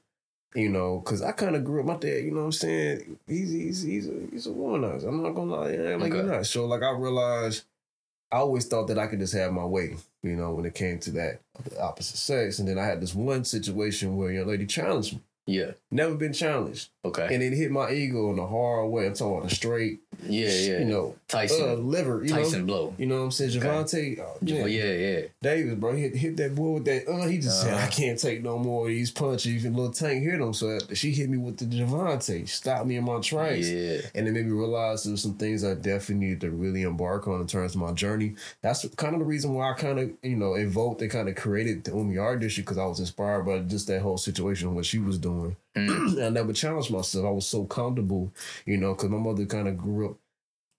you 0.55 0.69
know, 0.69 0.99
because 1.00 1.23
I 1.23 1.33
kind 1.33 1.57
of 1.57 1.64
grew 1.64 1.81
up. 1.81 1.87
My 1.87 1.97
dad, 1.97 2.25
you 2.25 2.31
know, 2.33 2.41
what 2.41 2.47
I'm 2.47 2.52
saying 2.52 3.19
he's 3.26 3.50
he's 3.50 3.83
he's 3.83 4.09
a 4.09 4.14
he's 4.31 4.47
a 4.47 4.50
womanizer. 4.50 5.09
I'm 5.09 5.23
not 5.23 5.33
gonna 5.35 5.52
lie, 5.55 5.71
yeah, 5.73 5.97
like 5.97 6.12
you're 6.12 6.23
Okay. 6.23 6.37
not. 6.38 6.47
So 6.47 6.67
like 6.67 6.83
I 6.83 6.91
realized, 6.93 7.64
I 8.33 8.38
always 8.38 8.67
thought 8.67 8.88
that 8.88 8.99
I 8.99 9.07
could 9.07 9.21
just 9.21 9.35
have 9.35 9.52
my 9.52 9.64
way. 9.64 9.97
You 10.23 10.37
know, 10.37 10.52
when 10.55 10.64
it 10.67 10.75
came 10.75 10.99
to 11.00 11.11
that 11.12 11.41
the 11.64 11.81
opposite 11.81 12.17
sex, 12.19 12.59
and 12.59 12.69
then 12.69 12.79
I 12.79 12.85
had 12.87 13.00
this 13.00 13.14
one 13.14 13.45
situation 13.45 14.17
where 14.17 14.31
a 14.31 14.35
young 14.35 14.49
lady 14.49 14.67
challenged 14.67 15.14
me. 15.14 15.23
Yeah. 15.47 15.73
Never 15.91 16.15
been 16.15 16.33
challenged, 16.33 16.89
Okay. 17.05 17.29
and 17.35 17.43
it 17.43 17.53
hit 17.53 17.71
my 17.71 17.91
ego 17.91 18.31
in 18.33 18.39
a 18.39 18.47
hard 18.47 18.89
way. 18.91 19.07
I'm 19.07 19.15
talking 19.15 19.39
about 19.39 19.51
a 19.53 19.55
straight, 19.55 19.99
yeah, 20.27 20.49
yeah. 20.49 20.79
you 20.79 20.85
know, 20.85 21.17
Tyson. 21.29 21.69
uh, 21.69 21.75
liver. 21.75 22.23
You 22.23 22.31
Tyson 22.31 22.61
know, 22.61 22.67
blow. 22.67 22.95
you 22.97 23.07
know 23.07 23.17
what 23.19 23.23
I'm 23.25 23.31
saying? 23.33 23.51
Gervonta, 23.51 24.21
oh, 24.21 24.37
Oh, 24.41 24.45
man. 24.45 24.69
yeah, 24.71 24.85
yeah. 24.93 25.21
Davis, 25.43 25.75
bro, 25.75 25.93
hit, 25.95 26.15
hit 26.15 26.37
that 26.37 26.55
boy 26.55 26.71
with 26.75 26.85
that. 26.85 27.09
Uh, 27.11 27.27
he 27.27 27.39
just 27.39 27.61
said, 27.61 27.75
Uh-huh. 27.75 27.85
"I 27.85 27.89
can't 27.89 28.19
take 28.19 28.43
no 28.43 28.57
more 28.57 28.83
of 28.87 28.93
these 28.93 29.11
punches." 29.11 29.65
And 29.65 29.75
little 29.77 29.93
Tank 29.93 30.23
hit 30.23 30.41
him, 30.41 30.55
so 30.55 30.79
she 30.95 31.11
hit 31.11 31.29
me 31.29 31.39
with 31.39 31.57
the 31.59 31.65
Gervonta, 31.67 32.49
stopped 32.49 32.87
me 32.87 32.97
in 32.97 33.05
my 33.05 33.19
tracks, 33.21 33.69
Yeah. 33.69 34.01
and 34.15 34.29
it 34.29 34.33
made 34.33 34.47
me 34.47 34.53
realize 34.53 35.03
there 35.03 35.11
was 35.11 35.23
some 35.23 35.35
things 35.35 35.65
I 35.65 35.75
definitely 35.75 36.25
needed 36.27 36.43
to 36.43 36.51
really 36.53 36.83
embark 36.83 37.27
on 37.27 37.41
in 37.41 37.47
terms 37.49 37.75
of 37.75 37.81
my 37.81 37.93
journey. 37.93 38.37
That's 38.63 38.87
kind 38.97 39.15
of 39.15 39.19
the 39.19 39.27
reason 39.27 39.55
why 39.55 39.71
I 39.73 39.75
kind 39.75 39.99
of, 39.99 40.11
you 40.23 40.37
know, 40.37 40.55
invoked 40.55 41.03
and 41.03 41.11
kind 41.11 41.29
of 41.29 41.35
created 41.35 41.83
the 41.85 41.91
Umi 41.97 42.17
Art 42.17 42.39
District 42.41 42.67
because 42.69 42.79
I 42.79 42.87
was 42.87 43.01
inspired 43.01 43.43
by 43.43 43.59
just 43.59 43.89
that 43.89 44.03
whole 44.03 44.19
situation 44.19 44.75
what 44.77 44.87
she 44.87 44.99
was 45.01 45.19
doing. 45.19 45.32
Mm. 45.77 46.23
I 46.27 46.29
never 46.29 46.53
challenged 46.53 46.91
myself. 46.91 47.25
I 47.27 47.31
was 47.31 47.47
so 47.47 47.65
comfortable, 47.65 48.33
you 48.67 48.77
know, 48.77 48.95
because 48.95 49.11
my 49.11 49.19
mother 49.19 49.47
kind 49.47 49.69
of 49.69 49.77
grew 49.79 50.11
up 50.11 50.17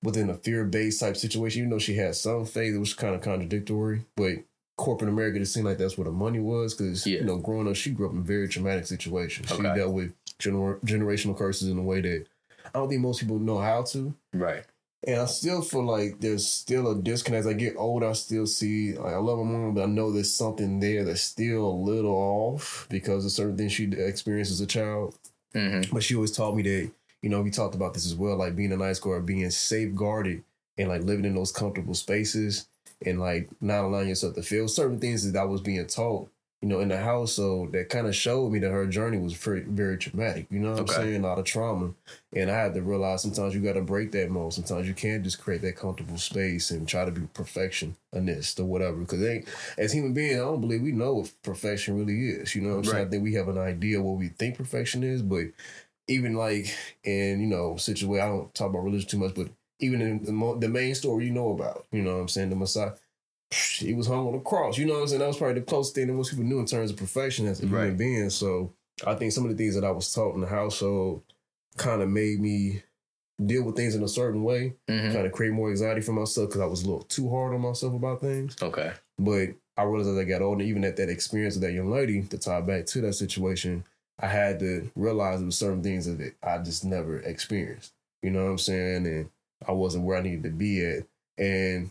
within 0.04 0.30
a 0.30 0.34
fear 0.36 0.66
based 0.66 1.00
type 1.00 1.18
situation. 1.18 1.60
Even 1.62 1.70
though 1.72 1.80
she 1.80 1.96
had 1.96 2.16
some 2.16 2.46
faith, 2.46 2.74
it 2.76 2.80
was 2.80 2.94
kind 2.94 3.16
of 3.16 3.22
contradictory. 3.22 4.06
But 4.16 4.38
corporate 4.78 5.10
America, 5.10 5.40
it 5.40 5.46
seemed 5.46 5.66
like 5.66 5.78
that's 5.78 5.98
where 5.98 6.06
the 6.06 6.12
money 6.12 6.40
was. 6.40 6.74
Because, 6.74 7.06
Yeah. 7.08 7.20
you 7.20 7.26
know, 7.26 7.38
growing 7.38 7.68
up, 7.68 7.76
she 7.76 7.92
grew 7.92 8.08
up 8.08 8.14
in 8.14 8.24
very 8.24 8.48
traumatic 8.48 8.86
situations. 8.86 9.50
She 9.50 9.62
dealt 9.62 9.94
with 9.94 10.14
gener- 10.40 10.80
generational 10.82 11.38
curses 11.38 11.70
in 11.70 11.78
a 11.78 11.84
way 11.84 12.02
that 12.02 12.26
I 12.66 12.70
don't 12.80 12.90
think 12.90 13.02
most 13.02 13.20
people 13.20 13.40
know 13.40 13.58
how 13.60 13.84
to. 13.84 14.14
Right. 14.34 14.64
And 15.06 15.18
I 15.20 15.26
still 15.26 15.62
feel 15.62 15.84
like 15.84 16.20
there's 16.22 16.46
still 16.48 16.90
a 16.90 16.96
disconnect. 16.96 17.42
As 17.42 17.48
I 17.48 17.54
get 17.54 17.76
older, 17.76 18.10
I 18.10 18.14
still 18.14 18.48
see, 18.48 18.94
like, 18.94 19.14
I 19.14 19.18
love 19.18 19.38
my 19.40 19.44
mom, 19.44 19.74
but 19.74 19.84
I 19.84 19.88
know 19.88 20.12
there's 20.12 20.34
something 20.34 20.80
there 20.80 21.04
that's 21.04 21.22
still 21.22 21.66
a 21.66 21.74
little 21.76 22.16
off 22.16 22.88
because 22.90 23.26
of 23.26 23.32
certain 23.32 23.58
things 23.58 23.74
she 23.74 23.92
experienced 23.92 24.52
as 24.52 24.62
a 24.62 24.68
child. 24.68 25.18
hmm 25.54 25.82
But 25.92 26.04
she 26.04 26.16
always 26.16 26.32
taught 26.32 26.56
me 26.56 26.64
that, 26.64 26.92
you 27.22 27.30
know, 27.30 27.42
we 27.42 27.52
talked 27.52 27.76
about 27.76 27.94
this 27.94 28.06
as 28.06 28.16
well, 28.16 28.38
like 28.38 28.56
being 28.56 28.72
a 28.72 28.78
nice 28.78 29.00
girl, 29.00 29.22
being 29.22 29.50
safeguarded 29.50 30.44
and 30.78 30.88
like 30.88 31.04
living 31.04 31.26
in 31.26 31.36
those 31.36 31.52
comfortable 31.52 31.94
spaces 31.96 32.68
and 33.06 33.20
like 33.20 33.50
not 33.60 33.84
allowing 33.84 34.08
yourself 34.08 34.36
to 34.36 34.42
feel 34.44 34.68
certain 34.70 35.00
things 35.00 35.30
that 35.30 35.38
I 35.40 35.44
was 35.44 35.62
being 35.62 35.86
taught 35.88 36.30
you 36.64 36.70
know, 36.70 36.80
in 36.80 36.88
the 36.88 36.98
household 36.98 37.74
that 37.74 37.90
kind 37.90 38.08
of 38.08 38.16
showed 38.16 38.50
me 38.50 38.58
that 38.60 38.72
her 38.72 38.88
journey 38.88 39.18
was 39.18 39.34
very, 39.34 39.64
very 39.64 39.98
traumatic. 39.98 40.48
You 40.50 40.60
know 40.62 40.72
what 40.72 40.80
Okay. 40.84 40.96
I'm 40.96 41.02
saying? 41.02 41.24
A 41.26 41.28
lot 41.28 41.38
of 41.38 41.44
trauma. 41.44 41.94
And 42.32 42.50
I 42.50 42.56
had 42.58 42.74
to 42.76 42.82
realize 42.82 43.22
sometimes 43.22 43.54
you 43.54 43.60
got 43.60 43.74
to 43.74 43.82
break 43.82 44.14
that 44.14 44.32
mold. 44.32 44.54
Sometimes 44.54 44.88
you 44.88 44.94
can't 44.94 45.26
just 45.26 45.42
create 45.44 45.62
that 45.64 45.76
comfortable 45.76 46.18
space 46.18 46.72
and 46.72 46.88
try 46.88 47.04
to 47.04 47.12
be 47.12 47.28
perfectionist 47.34 48.62
or 48.62 48.64
whatever. 48.64 48.96
Because 48.96 49.20
they, 49.20 49.44
as 49.78 49.92
human 49.92 50.14
beings, 50.14 50.38
I 50.38 50.46
don't 50.46 50.62
believe 50.62 50.82
we 50.82 50.94
know 50.94 51.16
what 51.16 51.34
perfection 51.44 52.00
really 52.00 52.30
is. 52.30 52.56
You 52.56 52.62
know 52.62 52.70
what 52.70 52.78
I'm 52.78 52.84
saying? 52.86 53.08
I 53.08 53.10
think 53.10 53.24
we 53.24 53.34
have 53.34 53.50
an 53.50 53.58
idea 53.58 54.02
what 54.02 54.18
we 54.18 54.30
think 54.30 54.56
perfection 54.56 55.04
is, 55.04 55.22
but 55.22 55.48
even 56.08 56.34
like 56.34 56.74
in, 57.04 57.42
you 57.42 57.48
know, 57.48 57.76
situation 57.76 58.24
I 58.24 58.30
don't 58.30 58.54
talk 58.54 58.70
about 58.70 58.84
religion 58.86 59.10
too 59.10 59.18
much, 59.18 59.36
but 59.36 59.50
even 59.80 60.02
in 60.02 60.24
the, 60.24 60.58
the 60.60 60.70
main 60.70 60.96
story 60.96 61.26
you 61.26 61.32
know 61.32 61.52
about, 61.52 61.86
you 61.92 62.02
know 62.02 62.16
what 62.16 62.22
I'm 62.22 62.28
saying? 62.30 62.50
The 62.52 62.56
Messiah 62.56 62.92
he 63.54 63.94
was 63.94 64.08
hung 64.08 64.28
on 64.28 64.36
a 64.36 64.40
cross. 64.40 64.78
You 64.78 64.86
know 64.86 64.94
what 64.94 65.02
I'm 65.02 65.08
saying? 65.08 65.20
That 65.20 65.28
was 65.28 65.38
probably 65.38 65.60
the 65.60 65.66
closest 65.66 65.96
thing 65.96 66.08
that 66.08 66.14
most 66.14 66.30
people 66.30 66.46
knew 66.46 66.60
in 66.60 66.66
terms 66.66 66.92
of 66.92 66.98
perfection 66.98 67.48
as 67.48 67.60
a 67.60 67.64
human 67.66 67.90
Right. 67.90 67.98
being. 67.98 68.30
So 68.30 68.74
I 69.06 69.16
think 69.16 69.32
some 69.32 69.44
of 69.46 69.52
the 69.52 69.58
things 69.58 69.76
that 69.76 69.84
I 69.84 69.92
was 69.92 70.12
taught 70.14 70.36
in 70.36 70.42
the 70.42 70.48
household 70.48 71.24
kind 71.78 72.02
of 72.02 72.10
made 72.10 72.40
me 72.40 72.84
deal 73.44 73.64
with 73.64 73.76
things 73.76 73.96
in 73.96 74.04
a 74.04 74.08
certain 74.08 74.44
way, 74.44 74.74
Mhm. 74.88 75.12
kind 75.14 75.26
of 75.26 75.32
create 75.32 75.54
more 75.54 75.70
anxiety 75.70 76.02
for 76.02 76.14
myself 76.14 76.50
because 76.50 76.62
I 76.62 76.66
was 76.66 76.84
a 76.84 76.86
little 76.86 77.04
too 77.04 77.30
hard 77.30 77.54
on 77.54 77.62
myself 77.62 77.94
about 77.94 78.22
things. 78.22 78.56
Okay. 78.62 78.92
But 79.18 79.50
I 79.76 79.84
realized 79.84 80.10
as 80.10 80.18
I 80.18 80.24
got 80.24 80.42
older, 80.44 80.64
even 80.64 80.84
at 80.86 80.98
that 80.98 81.10
experience 81.10 81.56
of 81.56 81.62
that 81.62 81.74
young 81.74 81.90
lady, 81.90 82.22
to 82.22 82.38
tie 82.38 82.62
back 82.62 82.86
to 82.88 83.02
that 83.02 83.14
situation, 83.14 83.84
I 84.20 84.28
had 84.28 84.60
to 84.60 84.92
realize 84.96 85.40
there 85.40 85.46
were 85.48 85.52
certain 85.52 85.82
things 85.82 86.06
that 86.06 86.34
I 86.44 86.60
just 86.60 86.86
never 86.86 87.18
experienced. 87.20 87.94
You 88.22 88.30
know 88.30 88.46
what 88.46 88.52
I'm 88.52 88.58
saying? 88.60 89.08
And 89.08 89.30
I 89.68 89.72
wasn't 89.72 90.06
where 90.06 90.18
I 90.18 90.22
needed 90.22 90.44
to 90.44 90.50
be 90.52 90.86
at. 90.86 91.08
And 91.40 91.90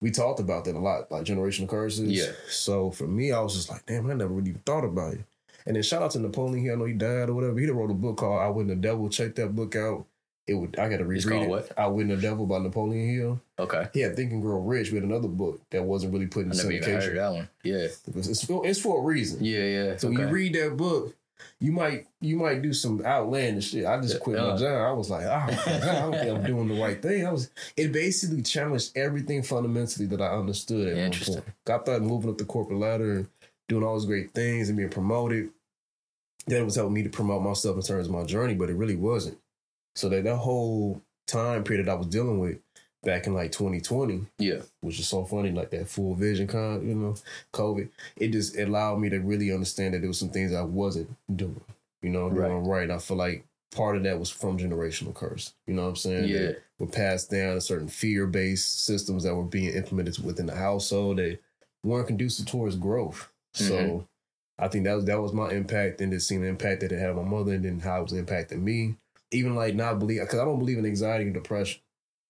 we 0.00 0.10
talked 0.10 0.40
about 0.40 0.64
that 0.64 0.76
a 0.76 0.78
lot, 0.78 1.10
like 1.10 1.24
generational 1.24 1.68
curses. 1.68 2.10
Yeah. 2.10 2.32
So 2.48 2.90
for 2.90 3.06
me, 3.06 3.32
I 3.32 3.40
was 3.40 3.54
just 3.54 3.68
like, 3.70 3.84
damn, 3.86 4.08
I 4.10 4.14
never 4.14 4.32
really 4.32 4.50
even 4.50 4.62
thought 4.64 4.84
about 4.84 5.14
it. 5.14 5.20
And 5.66 5.76
then 5.76 5.82
shout 5.82 6.02
out 6.02 6.12
to 6.12 6.18
Napoleon 6.20 6.64
Hill. 6.64 6.74
I 6.74 6.78
know 6.78 6.84
he 6.86 6.92
died 6.94 7.28
or 7.28 7.34
whatever. 7.34 7.58
He 7.58 7.66
wrote 7.66 7.90
a 7.90 7.94
book 7.94 8.16
called 8.18 8.40
Outwitting 8.40 8.68
the 8.68 8.76
Devil. 8.76 9.08
Check 9.08 9.34
that 9.34 9.54
book 9.54 9.76
out. 9.76 10.06
It 10.46 10.54
would 10.54 10.78
I 10.78 10.88
gotta 10.88 11.02
It's 11.10 11.26
reread 11.26 11.28
called 11.28 11.42
it. 11.42 11.48
what? 11.50 11.78
Outwitting 11.78 12.16
the 12.16 12.22
Devil 12.22 12.46
by 12.46 12.56
Napoleon 12.58 13.14
Hill. 13.14 13.40
Okay. 13.58 13.86
He 13.92 14.00
had 14.00 14.16
Think 14.16 14.32
and 14.32 14.40
Grow 14.40 14.60
Rich 14.60 14.92
with 14.92 15.04
another 15.04 15.28
book 15.28 15.60
that 15.68 15.82
wasn't 15.84 16.14
really 16.14 16.26
put 16.26 16.46
in 16.46 16.52
I 16.52 16.54
never 16.56 16.72
even 16.72 16.90
heard 16.90 17.02
syndication. 17.02 17.14
that 17.16 17.32
one. 17.32 17.48
Yeah. 17.64 17.88
It's 18.16 18.44
for, 18.46 18.66
it's 18.66 18.80
for 18.80 18.98
a 18.98 19.02
reason. 19.02 19.44
Yeah. 19.44 19.58
Yeah. 19.64 19.96
So 19.98 20.08
when 20.08 20.18
you 20.20 20.28
read 20.28 20.54
that 20.54 20.74
book, 20.78 21.14
you 21.60 21.72
might 21.72 22.06
you 22.20 22.36
might 22.36 22.62
do 22.62 22.72
some 22.72 23.04
outlandish 23.04 23.70
shit. 23.70 23.86
I 23.86 24.00
just 24.00 24.20
quit 24.20 24.36
Yeah. 24.38 24.50
my 24.52 24.56
job. 24.56 24.86
I 24.88 24.92
was 24.92 25.10
like, 25.10 25.26
ah, 25.26 25.46
oh 25.50 25.64
god, 25.66 25.82
I 25.82 26.00
don't 26.00 26.12
think 26.12 26.36
I'm 26.38 26.44
doing 26.44 26.68
the 26.68 26.80
right 26.80 27.00
thing. 27.00 27.26
I 27.26 27.32
was. 27.32 27.50
It 27.76 27.92
basically 27.92 28.42
challenged 28.42 28.96
everything 28.96 29.42
fundamentally 29.42 30.06
that 30.06 30.20
I 30.20 30.28
understood 30.36 30.88
at 30.88 30.94
one 30.96 31.04
Interesting. 31.04 31.34
point. 31.42 31.54
I 31.68 31.78
thought 31.78 32.02
moving 32.02 32.30
up 32.30 32.38
the 32.38 32.44
corporate 32.44 32.78
ladder 32.78 33.12
and 33.18 33.28
doing 33.68 33.84
all 33.84 33.94
those 33.94 34.06
great 34.06 34.32
things 34.34 34.68
and 34.68 34.76
being 34.78 34.90
promoted. 34.90 35.50
That 36.46 36.64
was 36.64 36.76
helping 36.76 36.94
me 36.94 37.02
to 37.02 37.10
promote 37.10 37.42
myself 37.42 37.76
in 37.76 37.82
terms 37.82 38.06
of 38.06 38.12
my 38.12 38.24
journey, 38.24 38.54
but 38.54 38.70
it 38.70 38.74
really 38.76 38.96
wasn't. 38.96 39.38
So 39.96 40.08
that 40.08 40.24
that 40.24 40.36
whole 40.36 41.02
time 41.26 41.62
period 41.62 41.86
that 41.86 41.92
I 41.92 41.94
was 41.94 42.06
dealing 42.06 42.38
with 42.38 42.58
back 43.02 43.26
in 43.26 43.34
like 43.34 43.52
2020, 43.52 44.26
yeah. 44.38 44.60
which 44.80 44.98
is 44.98 45.08
so 45.08 45.24
funny, 45.24 45.52
like 45.52 45.70
that 45.70 45.88
full 45.88 46.14
vision 46.14 46.46
con, 46.46 46.86
you 46.86 46.94
know, 46.94 47.14
COVID. 47.52 47.88
It 48.16 48.28
just 48.28 48.58
allowed 48.58 48.98
me 48.98 49.08
to 49.10 49.18
really 49.18 49.52
understand 49.52 49.94
that 49.94 50.00
there 50.00 50.08
was 50.08 50.18
some 50.18 50.30
things 50.30 50.52
I 50.52 50.62
wasn't 50.62 51.14
doing, 51.34 51.60
you 52.02 52.10
know, 52.10 52.28
doing 52.30 52.64
right. 52.66 52.84
And 52.84 52.92
I 52.92 52.98
feel 52.98 53.16
like 53.16 53.44
part 53.74 53.96
of 53.96 54.02
that 54.04 54.18
was 54.18 54.30
from 54.30 54.58
generational 54.58 55.14
curse. 55.14 55.54
You 55.66 55.74
know 55.74 55.82
what 55.82 55.88
I'm 55.88 55.96
saying? 55.96 56.28
Yeah. 56.28 56.38
That 56.38 56.62
were 56.78 56.86
passed 56.86 57.30
down 57.30 57.60
certain 57.60 57.88
fear 57.88 58.26
based 58.26 58.84
systems 58.84 59.24
that 59.24 59.34
were 59.34 59.44
being 59.44 59.74
implemented 59.74 60.22
within 60.24 60.46
the 60.46 60.56
household 60.56 61.18
that 61.18 61.38
weren't 61.84 62.06
conducive 62.08 62.46
towards 62.46 62.76
growth. 62.76 63.28
So 63.52 63.74
Mhm. 63.74 64.06
I 64.58 64.68
think 64.68 64.84
that 64.84 64.94
was 64.94 65.04
that 65.04 65.20
was 65.20 65.32
my 65.32 65.50
impact 65.50 66.00
and 66.00 66.12
just 66.12 66.26
seeing 66.26 66.42
the 66.42 66.48
impact 66.48 66.80
that 66.80 66.92
it 66.92 66.98
had 66.98 67.10
on 67.10 67.16
my 67.16 67.22
mother 67.22 67.52
and 67.52 67.64
then 67.64 67.78
how 67.80 68.00
it 68.00 68.02
was 68.02 68.12
impacting 68.12 68.62
me. 68.62 68.96
Even 69.30 69.54
like 69.54 69.74
not 69.74 69.98
believe 69.98 70.20
because 70.20 70.38
I 70.38 70.44
don't 70.44 70.58
believe 70.58 70.78
in 70.78 70.86
anxiety 70.86 71.24
and 71.24 71.34
depression. 71.34 71.80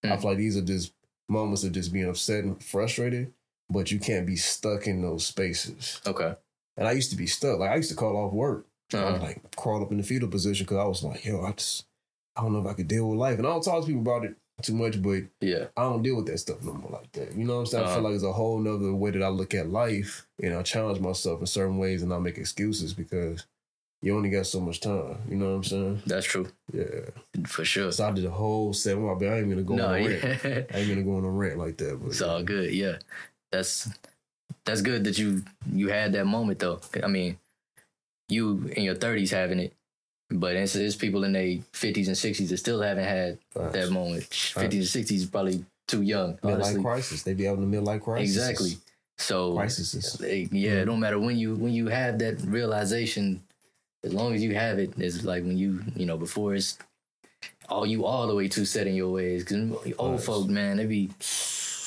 I 0.05 0.09
Mm. 0.09 0.21
feel 0.21 0.31
like 0.31 0.39
these 0.39 0.57
are 0.57 0.63
just 0.63 0.93
moments 1.29 1.65
of 1.65 1.73
just 1.73 1.93
being 1.93 2.09
upset 2.09 2.45
and 2.45 2.63
frustrated, 2.63 3.33
but 3.71 3.91
you 3.91 3.99
can't 3.99 4.27
be 4.27 4.37
stuck 4.37 4.87
in 4.87 5.03
those 5.03 5.27
spaces. 5.27 6.01
Okay. 6.07 6.35
And 6.77 6.87
I 6.89 6.93
used 6.93 7.11
to 7.11 7.17
be 7.17 7.27
stuck. 7.27 7.59
Like 7.59 7.71
I 7.71 7.77
used 7.77 7.91
to 7.91 7.97
call 7.97 8.17
off 8.17 8.33
work. 8.33 8.67
I 8.95 9.05
was 9.05 9.15
Uh-huh. 9.17 9.27
like 9.27 9.57
crawled 9.57 9.83
up 9.83 9.91
in 9.91 9.99
the 9.99 10.03
fetal 10.05 10.29
position 10.29 10.65
because 10.65 10.79
I 10.79 10.85
was 10.85 11.03
like, 11.03 11.25
yo, 11.25 11.43
I 11.43 11.53
just 11.53 11.85
I 12.37 12.43
don't 12.43 12.53
know 12.53 12.61
if 12.61 12.67
I 12.67 12.75
could 12.75 12.87
deal 12.89 13.09
with 13.09 13.19
life. 13.19 13.37
And 13.39 13.47
I 13.47 13.51
don't 13.51 13.63
talk 13.65 13.81
to 13.83 13.87
people 13.87 14.01
about 14.03 14.25
it 14.25 14.37
too 14.63 14.75
much, 14.75 15.03
but 15.03 15.25
Yeah. 15.41 15.67
I 15.77 15.83
don't 15.83 16.03
deal 16.05 16.15
with 16.17 16.27
that 16.27 16.39
stuff 16.39 16.63
no 16.63 16.73
more 16.73 16.91
like 16.91 17.11
that. 17.13 17.35
You 17.37 17.45
know 17.45 17.55
what 17.55 17.61
I'm 17.61 17.67
saying? 17.67 17.83
I 17.85 17.87
Uh-huh. 17.89 17.95
feel 17.97 18.05
like 18.05 18.15
it's 18.15 18.23
a 18.25 18.33
whole 18.33 18.59
nother 18.59 18.95
way 18.95 19.11
that 19.11 19.23
I 19.23 19.29
look 19.29 19.55
at 19.55 19.69
life 19.69 20.27
and 20.43 20.55
I 20.55 20.63
challenge 20.63 21.01
myself 21.01 21.41
in 21.41 21.47
certain 21.47 21.79
ways 21.79 22.03
and 22.03 22.13
I 22.15 22.19
make 22.19 22.39
excuses 22.39 22.95
because 22.95 23.45
you 24.01 24.17
only 24.17 24.31
got 24.31 24.47
so 24.47 24.61
much 24.61 24.81
time. 24.81 25.19
You 25.29 25.37
know 25.37 25.51
what 25.51 25.57
I'm 25.57 25.65
saying? 25.65 26.03
That's 26.07 26.27
true. 26.27 26.49
Yeah. 26.73 27.11
For 27.47 27.65
sure. 27.65 27.91
So 27.91 28.07
I 28.07 28.13
did 28.13 28.25
a 28.25 28.31
whole 28.31 28.73
seven. 28.73 29.05
I 29.09 29.11
ain't 29.11 29.49
gonna 29.49 29.63
go 29.63 29.75
no, 29.75 29.89
on 29.89 29.95
a 29.95 30.09
rant. 30.09 30.25
I 30.75 30.79
ain't 30.79 30.89
gonna 30.89 31.03
go 31.03 31.17
on 31.17 31.25
a 31.25 31.31
rant 31.31 31.59
like 31.59 31.77
that. 31.79 31.99
But 32.01 32.09
It's 32.09 32.23
all 32.23 32.43
good. 32.43 32.73
Yeah, 32.73 32.99
that's 33.51 33.89
that's 34.65 34.83
good 34.83 35.05
that 35.05 35.19
you 35.19 35.43
you 35.73 35.89
had 35.89 36.13
that 36.13 36.27
moment 36.27 36.61
though. 36.61 36.81
I 37.03 37.09
mean, 37.09 37.39
you 38.29 38.71
in 38.77 38.85
your 38.85 38.95
thirties 38.95 39.33
having 39.33 39.59
it, 39.59 39.73
but 40.31 40.55
it's, 40.55 40.77
it's 40.77 40.97
people 40.97 41.25
in 41.25 41.33
their 41.33 41.59
fifties 41.73 42.07
and 42.07 42.17
sixties 42.17 42.51
that 42.51 42.59
still 42.59 42.81
haven't 42.81 43.05
had 43.05 43.39
that 43.55 43.91
moment. 43.91 44.25
Fifties 44.25 44.81
and 44.81 44.89
sixties 44.89 45.27
probably 45.27 45.65
too 45.89 46.03
young. 46.03 46.35
midlife 46.37 46.55
Honestly, 46.55 46.83
crisis. 46.83 47.23
They 47.25 47.35
be 47.35 47.45
having 47.45 47.69
the 47.69 47.77
midlife 47.77 48.03
crisis. 48.03 48.37
exactly. 48.37 48.79
So 49.17 49.55
Crises. 49.57 50.21
Eh, 50.23 50.47
yeah, 50.53 50.71
mm-hmm. 50.71 50.79
it 50.79 50.85
don't 50.85 51.01
matter 51.01 51.19
when 51.19 51.37
you 51.37 51.57
when 51.57 51.73
you 51.73 51.89
have 51.89 52.21
that 52.21 52.41
realization. 52.43 53.43
As 54.05 54.15
long 54.15 54.35
as 54.35 54.43
you 54.43 54.55
have 54.55 54.79
it, 54.79 54.93
it's 54.99 55.25
like 55.25 55.43
when 55.45 55.59
you 55.59 55.83
you 55.97 56.07
know 56.07 56.17
before 56.17 56.55
it's 56.55 56.79
all 57.69 57.85
you 57.87 58.05
all 58.05 58.27
the 58.27 58.35
way 58.35 58.49
too 58.49 58.65
set 58.65 58.87
in 58.87 58.95
your 58.95 59.11
ways. 59.11 59.45
Because 59.45 59.93
old 59.99 60.23
folk, 60.23 60.49
man, 60.49 60.77
they 60.79 60.87
be 60.87 61.11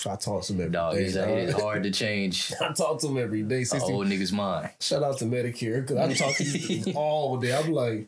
I 0.05 0.15
talk 0.15 0.43
to 0.43 0.53
them 0.53 0.61
every 0.61 0.71
dog. 0.71 0.95
day, 0.95 1.03
It's, 1.05 1.15
it 1.15 1.29
is 1.49 1.53
hard 1.53 1.83
to 1.83 1.91
change 2.03 2.51
I 2.59 2.73
talk 2.73 2.99
to 3.01 3.07
them 3.07 3.17
every 3.17 3.43
day. 3.43 3.59
an 3.59 3.65
60, 3.65 3.91
old 3.93 4.07
nigga's 4.07 4.31
mind. 4.31 4.69
Shout 4.79 5.03
out 5.03 5.17
to 5.19 5.25
Medicare 5.25 5.81
because 5.87 5.97
I 5.97 6.13
talk 6.13 6.35
to 6.37 6.43
you 6.43 6.93
all 6.95 7.37
day. 7.37 7.55
I'm 7.55 7.71
like, 7.71 8.07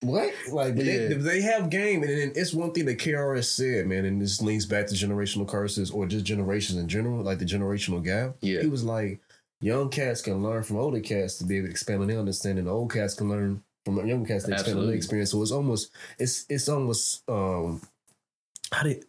what? 0.00 0.32
Like, 0.50 0.76
but 0.76 0.84
they, 0.84 1.08
Yeah. 1.10 1.16
they 1.18 1.42
have 1.42 1.68
game, 1.70 2.02
and 2.02 2.10
then 2.10 2.32
it's 2.34 2.54
one 2.54 2.72
thing 2.72 2.86
that 2.86 2.98
KRS 2.98 3.44
said, 3.44 3.86
man, 3.86 4.06
and 4.06 4.20
this 4.20 4.40
links 4.40 4.64
back 4.64 4.86
to 4.86 4.94
generational 4.94 5.46
curses 5.46 5.90
or 5.90 6.06
just 6.06 6.24
generations 6.24 6.78
in 6.78 6.88
general, 6.88 7.22
like 7.22 7.38
the 7.38 7.44
generational 7.44 8.02
gap. 8.02 8.36
Yeah. 8.40 8.62
He 8.62 8.66
was 8.66 8.82
like, 8.82 9.20
young 9.60 9.88
cats 9.90 10.22
can 10.22 10.42
learn 10.42 10.62
from 10.62 10.76
older 10.76 11.00
cats 11.00 11.38
to 11.38 11.44
be 11.44 11.58
able 11.58 11.66
to 11.66 11.70
expand 11.70 12.02
on 12.02 12.08
their 12.08 12.18
understanding. 12.18 12.64
The 12.64 12.72
old 12.72 12.92
cats 12.92 13.14
can 13.14 13.28
learn 13.28 13.62
from 13.84 14.06
young 14.06 14.24
cats 14.26 14.44
to 14.44 14.52
expand 14.52 14.78
on 14.78 14.86
their 14.86 14.96
experience. 14.96 15.30
So 15.30 15.42
it's 15.42 15.52
almost, 15.52 15.90
it's 16.18 16.46
it's 16.48 16.68
almost, 16.68 17.22
um, 17.28 17.80
how 18.72 18.82
did 18.84 19.04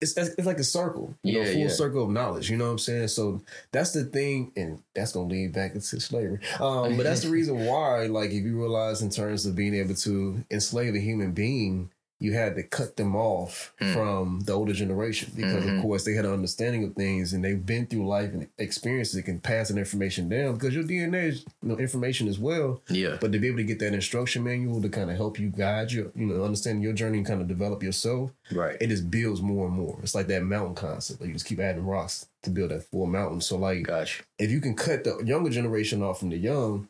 it's, 0.00 0.16
it's 0.16 0.46
like 0.46 0.58
a 0.58 0.64
circle, 0.64 1.14
you 1.22 1.32
know, 1.34 1.40
Yeah, 1.40 1.52
full 1.52 1.62
yeah. 1.62 1.68
circle 1.68 2.04
of 2.04 2.10
knowledge. 2.10 2.50
You 2.50 2.56
know 2.58 2.66
what 2.66 2.72
I'm 2.72 2.78
saying? 2.78 3.08
So 3.08 3.40
that's 3.72 3.92
the 3.92 4.04
thing, 4.04 4.52
and 4.56 4.82
that's 4.94 5.12
gonna 5.12 5.28
lead 5.28 5.52
back 5.52 5.74
into 5.74 6.00
slavery. 6.00 6.40
Um, 6.60 6.96
but 6.96 7.04
that's 7.04 7.22
the 7.22 7.28
reason 7.30 7.64
why, 7.64 8.06
like, 8.06 8.30
if 8.30 8.44
you 8.44 8.58
realize 8.58 9.00
in 9.02 9.08
terms 9.10 9.46
of 9.46 9.54
being 9.56 9.74
able 9.74 9.94
to 9.94 10.44
enslave 10.50 10.94
a 10.94 10.98
human 11.00 11.32
being, 11.32 11.90
you 12.20 12.32
had 12.32 12.54
to 12.54 12.62
cut 12.62 12.96
them 12.96 13.14
off 13.16 13.72
Hmm. 13.80 13.92
from 13.92 14.40
the 14.46 14.52
older 14.52 14.72
generation 14.72 15.32
because, 15.36 15.64
Mhm. 15.64 15.76
of 15.76 15.82
course, 15.82 16.04
they 16.04 16.12
had 16.14 16.24
an 16.24 16.32
understanding 16.32 16.84
of 16.84 16.94
things 16.94 17.32
and 17.32 17.44
they've 17.44 17.66
been 17.66 17.86
through 17.86 18.06
life 18.06 18.32
and 18.32 18.46
experiences 18.56 19.14
that 19.14 19.22
can 19.24 19.40
pass 19.40 19.68
that 19.68 19.76
information 19.76 20.28
down 20.28 20.54
because 20.54 20.74
your 20.74 20.84
DNA 20.84 21.28
is 21.28 21.44
you 21.62 21.68
know, 21.70 21.76
information 21.76 22.28
as 22.28 22.38
well. 22.38 22.80
Yeah. 22.88 23.18
But 23.20 23.32
to 23.32 23.38
be 23.38 23.48
able 23.48 23.58
to 23.58 23.64
get 23.64 23.78
that 23.80 23.92
instruction 23.94 24.44
manual 24.44 24.80
to 24.80 24.88
kind 24.88 25.10
of 25.10 25.16
help 25.16 25.38
you 25.40 25.48
guide 25.50 25.90
you, 25.92 26.12
you 26.14 26.26
know, 26.26 26.44
understand 26.44 26.82
your 26.82 26.92
journey 26.92 27.18
and 27.18 27.26
kind 27.26 27.40
of 27.42 27.48
develop 27.48 27.82
yourself, 27.82 28.30
Right. 28.52 28.76
it 28.80 28.86
just 28.88 29.10
builds 29.10 29.42
more 29.42 29.66
and 29.66 29.74
more. 29.76 29.98
It's 30.02 30.14
like 30.14 30.28
that 30.28 30.44
mountain 30.44 30.74
concept. 30.76 31.20
Like 31.20 31.28
you 31.28 31.34
just 31.34 31.46
keep 31.46 31.58
adding 31.60 31.84
rocks 31.84 32.26
to 32.42 32.50
build 32.50 32.70
that 32.70 32.84
full 32.84 33.06
mountain. 33.06 33.40
So 33.40 33.56
like 33.58 33.82
Gotcha. 33.84 34.22
if 34.38 34.50
you 34.50 34.60
can 34.60 34.74
cut 34.74 35.04
the 35.04 35.20
younger 35.24 35.50
generation 35.50 36.00
off 36.02 36.20
from 36.20 36.30
the 36.30 36.36
young 36.38 36.88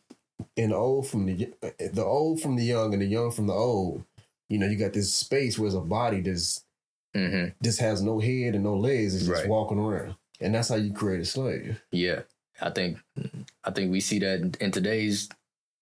and 0.56 0.72
the 0.72 0.76
old 0.76 1.06
from 1.06 1.26
the 1.26 1.48
the 1.92 2.04
old 2.04 2.40
from 2.40 2.56
the 2.56 2.64
young 2.64 2.92
and 2.92 3.00
the 3.02 3.06
young 3.06 3.30
from 3.30 3.46
the 3.46 3.52
old, 3.52 4.02
you 4.54 4.60
know, 4.60 4.68
you 4.68 4.76
got 4.78 4.92
this 4.92 5.12
space 5.12 5.58
where 5.58 5.66
it's 5.66 5.74
a 5.76 5.80
body 5.80 6.20
that's 6.20 6.62
hmm 7.14 7.46
just 7.62 7.80
has 7.80 8.02
no 8.02 8.18
head 8.20 8.54
and 8.54 8.62
no 8.64 8.74
legs, 8.76 9.14
it's 9.14 9.26
just 9.26 9.40
Right. 9.42 9.48
walking 9.48 9.78
around. 9.78 10.14
And 10.40 10.54
that's 10.54 10.68
how 10.68 10.76
you 10.76 10.92
create 10.92 11.20
a 11.20 11.24
slave. 11.24 11.80
Yeah. 11.90 12.20
I 12.60 12.70
think 12.70 12.98
I 13.64 13.70
think 13.72 13.90
we 13.90 14.00
see 14.00 14.18
that 14.20 14.56
in 14.60 14.70
today's 14.70 15.28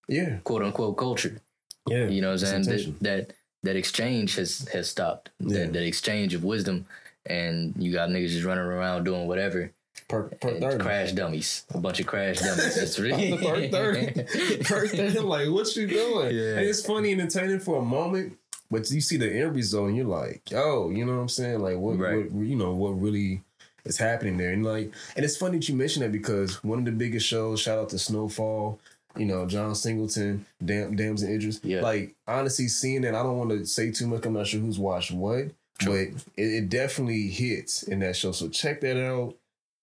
Yeah. 0.09 0.39
quote 0.45 0.63
unquote 0.63 0.97
culture. 0.97 1.41
Yeah. 1.87 2.07
You 2.07 2.21
know 2.23 2.33
what 2.33 2.43
I'm 2.45 2.65
saying? 2.65 2.95
That, 3.01 3.01
that 3.03 3.33
that 3.63 3.77
exchange 3.77 4.37
has 4.37 4.69
has 4.73 4.89
stopped. 4.91 5.31
Yeah. 5.39 5.59
That 5.67 5.73
that 5.75 5.85
exchange 5.87 6.35
of 6.35 6.45
wisdom 6.45 6.87
and 7.27 7.75
you 7.79 7.93
got 7.93 8.09
niggas 8.11 8.31
just 8.31 8.45
running 8.45 8.65
around 8.65 9.05
doing 9.05 9.27
whatever. 9.29 9.71
Per, 10.09 10.25
per 10.25 10.59
30. 10.61 10.79
crash 10.85 11.13
dummies. 11.13 11.65
A 11.73 11.79
bunch 11.79 12.01
of 12.01 12.07
crash 12.07 12.41
dummies. 12.41 12.75
That's 12.77 12.99
really 13.07 13.39
per 13.39 13.69
30. 13.71 14.61
per 14.65 14.87
30. 14.89 15.19
Like, 15.21 15.49
what 15.49 15.75
you 15.77 15.87
doing? 15.87 16.35
Yeah. 16.37 16.57
And 16.59 16.67
it's 16.69 16.85
funny 16.85 17.13
and 17.13 17.21
entertaining 17.23 17.61
for 17.61 17.79
a 17.81 17.85
moment, 17.85 18.37
but 18.73 18.91
you 18.91 19.01
see 19.01 19.17
the 19.19 19.31
end 19.33 19.55
result 19.55 19.89
and 19.89 19.97
you're 19.97 20.07
like, 20.07 20.51
yo, 20.51 20.91
you 20.91 21.05
know 21.05 21.15
what 21.15 21.23
I'm 21.23 21.29
saying? 21.29 21.61
Like, 21.61 21.77
what, 21.77 21.99
Right. 21.99 22.31
what 22.33 22.47
you 22.47 22.57
know, 22.57 22.73
what 22.73 23.01
really 23.01 23.43
is 23.85 23.99
happening 23.99 24.37
there. 24.37 24.51
And 24.51 24.65
like, 24.65 24.93
and 25.15 25.25
it's 25.25 25.37
funny 25.37 25.59
that 25.59 25.69
you 25.69 25.77
mentioned 25.77 26.05
that 26.05 26.13
because 26.13 26.63
one 26.65 26.79
of 26.81 26.85
the 26.85 26.93
biggest 26.93 27.27
shows, 27.27 27.61
shout 27.61 27.79
out 27.79 27.91
to 27.91 27.99
Snowfall, 27.99 28.81
you 29.17 29.27
know, 29.27 29.47
John 29.47 29.75
Singleton, 29.75 30.47
Dam, 30.65 30.97
Damson 30.97 31.33
Idris. 31.33 31.61
Yeah. 31.63 31.83
Like, 31.83 32.15
honestly, 32.27 32.67
seeing 32.69 33.03
that, 33.03 33.15
I 33.15 33.23
don't 33.23 33.39
want 33.39 33.51
to 33.51 33.67
say 33.67 33.93
too 33.93 34.07
much. 34.07 34.25
I'm 34.25 34.33
not 34.33 34.47
sure 34.47 34.61
who's 34.61 34.79
watched 34.79 35.11
what, 35.13 35.51
True. 35.79 36.11
but 36.15 36.23
it, 36.37 36.47
it 36.47 36.69
definitely 36.71 37.29
hits 37.29 37.83
in 37.83 37.99
that 38.01 38.17
show. 38.17 38.33
So 38.33 38.49
check 38.49 38.81
that 38.81 38.97
out. 39.05 39.37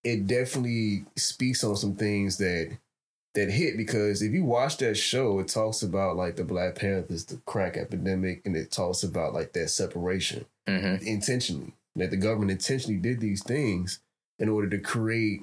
It 0.04 0.26
definitely 0.28 1.06
speaks 1.16 1.64
on 1.64 1.76
some 1.76 1.96
things 1.96 2.38
that 2.38 2.72
that 3.40 3.52
hit 3.52 3.78
because 3.78 4.22
if 4.22 4.32
you 4.34 4.44
watch 4.44 4.78
that 4.78 4.96
show, 4.96 5.40
it 5.40 5.48
talks 5.48 5.82
about 5.82 6.16
like 6.16 6.36
the 6.36 6.44
Black 6.44 6.76
Panthers, 6.76 7.26
the 7.26 7.38
crack 7.46 7.78
epidemic, 7.78 8.42
and 8.46 8.56
it 8.56 8.72
talks 8.72 9.04
about 9.04 9.34
like 9.34 9.54
that 9.54 9.70
separation 9.70 10.46
Mm-hmm. 10.68 11.04
intentionally. 11.08 11.74
That 11.96 12.12
the 12.12 12.18
government 12.18 12.52
intentionally 12.52 13.00
did 13.00 13.20
these 13.20 13.44
things 13.44 14.00
in 14.38 14.48
order 14.50 14.70
to 14.70 14.78
create 14.78 15.42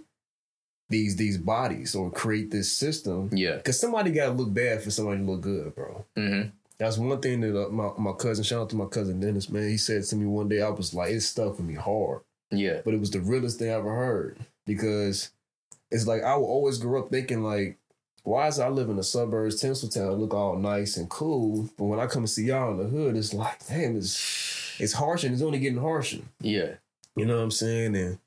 these 0.88 1.16
these 1.16 1.36
bodies 1.36 1.94
or 1.96 2.10
create 2.12 2.50
this 2.52 2.72
system. 2.72 3.30
Yeah. 3.32 3.56
Because 3.56 3.80
somebody 3.80 4.12
got 4.12 4.26
to 4.26 4.32
look 4.32 4.54
bad 4.54 4.82
for 4.82 4.90
somebody 4.92 5.18
to 5.18 5.24
look 5.24 5.40
good, 5.40 5.74
bro. 5.74 6.04
Mm-hmm. 6.16 6.50
That's 6.78 6.96
one 6.98 7.20
thing 7.20 7.40
that 7.40 7.66
uh, 7.66 7.68
my, 7.70 7.90
my 7.98 8.12
cousin, 8.12 8.44
shout 8.44 8.60
out 8.62 8.70
to 8.70 8.76
my 8.76 8.84
cousin 8.86 9.18
Dennis, 9.18 9.48
man, 9.50 9.68
he 9.68 9.78
said 9.78 10.04
to 10.04 10.16
me 10.16 10.26
one 10.26 10.48
day, 10.48 10.60
I 10.62 10.68
was 10.68 10.94
like, 10.94 11.10
it 11.10 11.22
stuck 11.22 11.56
with 11.56 11.66
me 11.66 11.74
hard. 11.74 12.20
Yeah. 12.50 12.82
But 12.84 12.94
it 12.94 13.00
was 13.00 13.10
the 13.10 13.20
realest 13.20 13.58
thing 13.58 13.70
I 13.70 13.74
ever 13.74 13.94
heard 13.94 14.38
because 14.66 15.30
it's 15.90 16.06
like 16.06 16.22
I 16.22 16.36
will 16.36 16.46
always 16.46 16.78
grow 16.78 17.02
up 17.02 17.10
thinking 17.10 17.42
like, 17.42 17.78
why 18.26 18.48
is 18.48 18.58
I 18.58 18.68
live 18.68 18.88
in 18.88 18.96
the 18.96 19.04
suburbs, 19.04 19.62
Tinseltown, 19.62 20.18
look 20.18 20.34
all 20.34 20.56
nice 20.56 20.96
and 20.96 21.08
cool, 21.08 21.70
but 21.78 21.84
when 21.84 22.00
I 22.00 22.06
come 22.06 22.24
and 22.24 22.30
see 22.30 22.46
y'all 22.46 22.72
in 22.72 22.78
the 22.78 22.84
hood, 22.84 23.16
it's 23.16 23.32
like, 23.32 23.64
damn, 23.68 23.96
it's 23.96 24.74
it's 24.80 24.92
harsh 24.92 25.22
and 25.22 25.32
it's 25.32 25.42
only 25.42 25.60
getting 25.60 25.80
harsher. 25.80 26.22
Yeah. 26.40 26.74
You 27.14 27.24
know 27.24 27.36
what 27.36 27.44
I'm 27.44 27.50
saying? 27.52 27.96
And 27.96 28.18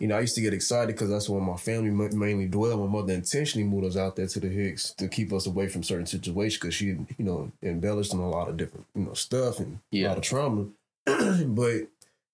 you 0.00 0.08
know, 0.08 0.16
I 0.16 0.22
used 0.22 0.34
to 0.34 0.40
get 0.40 0.52
excited 0.52 0.94
because 0.94 1.08
that's 1.08 1.28
where 1.28 1.40
my 1.40 1.56
family 1.56 1.90
mainly 1.90 2.48
dwell. 2.48 2.84
My 2.84 2.92
mother 2.92 3.12
intentionally 3.12 3.66
moved 3.66 3.86
us 3.86 3.96
out 3.96 4.16
there 4.16 4.26
to 4.26 4.40
the 4.40 4.48
Hicks 4.48 4.90
to 4.94 5.06
keep 5.06 5.32
us 5.32 5.46
away 5.46 5.68
from 5.68 5.84
certain 5.84 6.06
situations 6.06 6.60
because 6.60 6.74
she, 6.74 6.86
you 6.86 7.06
know, 7.18 7.52
embellished 7.62 8.12
on 8.12 8.18
a 8.18 8.28
lot 8.28 8.48
of 8.48 8.56
different, 8.56 8.86
you 8.96 9.04
know, 9.04 9.14
stuff 9.14 9.60
and 9.60 9.78
a 9.92 10.08
lot 10.08 10.18
of 10.18 10.24
trauma. 10.24 10.66
but 11.06 11.86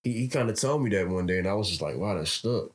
he, 0.02 0.12
he 0.12 0.28
kind 0.28 0.48
of 0.48 0.58
told 0.58 0.82
me 0.82 0.90
that 0.90 1.08
one 1.08 1.26
day, 1.26 1.38
and 1.38 1.46
I 1.46 1.52
was 1.52 1.68
just 1.68 1.82
like, 1.82 1.96
wow, 1.96 2.16
that 2.16 2.28
stuck. 2.28 2.70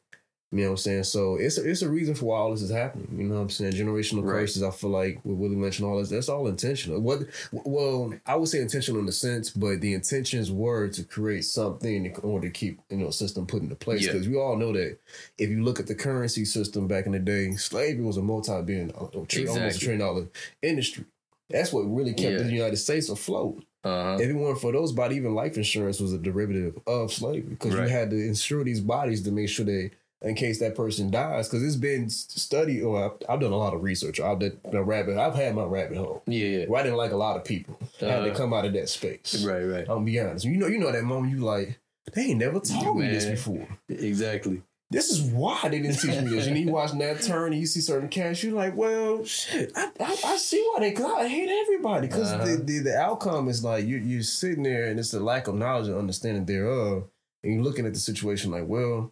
You 0.55 0.61
know 0.63 0.69
what 0.69 0.71
I'm 0.73 0.77
saying? 0.77 1.03
So 1.03 1.35
it's 1.35 1.57
a, 1.57 1.69
it's 1.69 1.81
a 1.81 1.89
reason 1.89 2.15
for 2.15 2.25
why 2.25 2.37
all 2.37 2.51
this 2.51 2.61
is 2.61 2.71
happening. 2.71 3.09
You 3.17 3.25
know 3.25 3.35
what 3.35 3.41
I'm 3.41 3.49
saying? 3.49 3.73
Generational 3.73 4.23
Right. 4.23 4.39
curses. 4.39 4.63
I 4.63 4.71
feel 4.71 4.89
like 4.89 5.19
with 5.25 5.37
Willie 5.37 5.55
mentioned 5.57 5.85
all 5.87 5.99
this. 5.99 6.09
That's 6.09 6.29
all 6.29 6.47
intentional. 6.47 7.01
What? 7.01 7.23
Well, 7.51 8.13
I 8.25 8.35
would 8.35 8.47
say 8.47 8.61
intentional 8.61 8.99
in 9.01 9.05
the 9.05 9.11
sense, 9.11 9.49
but 9.49 9.81
the 9.81 9.93
intentions 9.93 10.51
were 10.51 10.87
to 10.87 11.03
create 11.03 11.43
something 11.43 12.05
in 12.05 12.15
order 12.23 12.47
to 12.47 12.53
keep 12.53 12.79
you 12.89 12.97
know 12.97 13.09
system 13.09 13.45
put 13.45 13.63
into 13.63 13.75
place. 13.75 14.05
Yeah. 14.05 14.13
Because 14.13 14.29
we 14.29 14.37
all 14.37 14.55
know 14.55 14.71
that 14.71 14.97
if 15.37 15.49
you 15.49 15.61
look 15.63 15.79
at 15.81 15.87
the 15.87 15.95
currency 15.95 16.45
system 16.45 16.87
back 16.87 17.05
in 17.05 17.11
the 17.11 17.19
day, 17.19 17.51
slavery 17.55 18.05
was 18.05 18.17
a 18.17 18.21
multi-billion, 18.21 18.91
uh, 18.91 19.05
almost 19.13 19.33
a 19.35 19.79
trillion 19.79 19.99
dollar 19.99 20.27
industry. 20.61 21.03
That's 21.49 21.73
what 21.73 21.81
really 21.81 22.13
kept 22.13 22.31
Yeah. 22.31 22.43
the 22.43 22.51
United 22.51 22.77
States 22.77 23.09
afloat. 23.09 23.63
Uh-huh. 23.83 24.17
If 24.19 24.29
it 24.29 24.33
weren't 24.33 24.59
for 24.59 24.71
those 24.71 24.93
bodies, 24.93 25.17
even 25.19 25.35
life 25.35 25.57
insurance 25.57 25.99
was 25.99 26.11
a 26.11 26.17
derivative 26.17 26.79
of 26.87 27.13
slavery 27.13 27.41
because 27.41 27.75
Right. 27.75 27.83
you 27.83 27.89
had 27.89 28.09
to 28.09 28.15
insure 28.15 28.63
these 28.63 28.81
bodies 28.81 29.21
to 29.23 29.31
make 29.31 29.49
sure 29.49 29.63
they, 29.63 29.91
in 30.25 30.35
case 30.35 30.59
that 30.59 30.75
person 30.75 31.09
dies, 31.11 31.47
because 31.47 31.63
it's 31.63 31.75
been 31.77 32.09
studied. 32.09 32.81
Or 32.81 33.05
I've, 33.05 33.11
I've 33.29 33.39
done 33.39 33.51
a 33.53 33.57
lot 33.57 33.73
of 33.73 33.83
research. 33.83 34.19
I've 34.19 34.39
done 34.39 34.57
a 34.73 34.83
rabbit. 34.83 35.17
I've 35.17 35.35
had 35.35 35.55
my 35.55 35.63
rabbit 35.63 35.97
hole. 35.97 36.23
Yeah. 36.27 36.45
Yeah. 36.45 36.65
Where 36.65 36.81
I 36.81 36.83
didn't 36.83 36.97
like 36.97 37.11
a 37.11 37.17
lot 37.17 37.37
of 37.37 37.45
people. 37.45 37.77
Had 37.99 38.07
to 38.07 38.15
Uh-huh. 38.31 38.35
come 38.35 38.53
out 38.53 38.65
of 38.65 38.73
that 38.73 38.89
space. 38.89 39.43
Right. 39.47 39.63
Right. 39.63 39.85
I'm 39.87 40.03
be 40.03 40.19
honest. 40.19 40.43
You 40.45 40.57
know, 40.57 40.67
you 40.67 40.79
know 40.79 40.91
that 40.91 41.03
moment 41.03 41.31
you 41.31 41.39
like, 41.43 41.79
they 42.13 42.23
ain't 42.23 42.39
never 42.39 42.59
told 42.59 42.97
me 42.99 43.07
this 43.07 43.25
before. 43.25 43.67
Exactly. 43.89 44.61
This 44.91 45.09
is 45.09 45.19
why 45.21 45.59
they 45.63 45.79
didn't 45.81 45.97
teach 45.99 46.21
me 46.21 46.29
this. 46.29 46.45
And 46.45 46.55
you 46.57 46.69
watch 46.69 46.91
that 46.91 47.21
turn 47.23 47.51
and 47.53 47.59
you 47.59 47.65
see 47.65 47.81
certain 47.81 48.07
cats, 48.07 48.43
you're 48.43 48.53
like, 48.53 48.75
well, 48.75 49.25
shit, 49.25 49.71
I, 49.75 49.89
I, 49.99 50.15
I 50.23 50.37
see 50.37 50.61
why 50.71 50.81
they, 50.81 50.91
cause 50.91 51.11
I 51.11 51.27
hate 51.27 51.49
everybody. 51.49 52.07
Because 52.07 52.31
Uh-huh. 52.31 52.45
the, 52.45 52.57
the, 52.57 52.79
the 52.79 52.95
outcome 52.97 53.49
is 53.49 53.63
like, 53.63 53.85
you, 53.85 53.97
you're 53.97 54.21
sitting 54.21 54.61
there 54.63 54.85
and 54.85 54.99
it's 54.99 55.09
the 55.11 55.19
lack 55.19 55.47
of 55.47 55.55
knowledge 55.55 55.87
and 55.87 55.97
understanding 55.97 56.45
thereof. 56.45 57.05
And 57.43 57.53
you're 57.55 57.63
looking 57.63 57.87
at 57.87 57.93
the 57.95 57.99
situation 57.99 58.51
like, 58.51 58.67
well, 58.67 59.11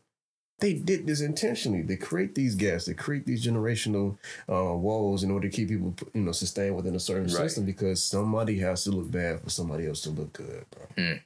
they 0.59 0.73
did 0.73 1.05
this 1.07 1.19
intentionally. 1.21 1.81
They 1.81 1.97
create 1.97 2.35
these 2.35 2.55
gaps. 2.55 2.85
They 2.85 2.93
create 2.93 3.25
these 3.25 3.45
generational 3.45 4.17
uh, 4.49 4.73
walls 4.75 5.23
in 5.23 5.31
order 5.31 5.49
to 5.49 5.55
keep 5.55 5.69
people, 5.69 5.93
you 6.13 6.21
know, 6.21 6.31
sustained 6.31 6.75
within 6.75 6.95
a 6.95 6.99
certain 6.99 7.23
Right. 7.23 7.33
system 7.33 7.65
because 7.65 8.01
somebody 8.03 8.59
has 8.59 8.83
to 8.85 8.91
look 8.91 9.11
bad 9.11 9.41
for 9.41 9.49
somebody 9.49 9.87
else 9.87 10.01
to 10.03 10.09
look 10.11 10.31
good, 10.33 10.65
bro. 10.71 11.17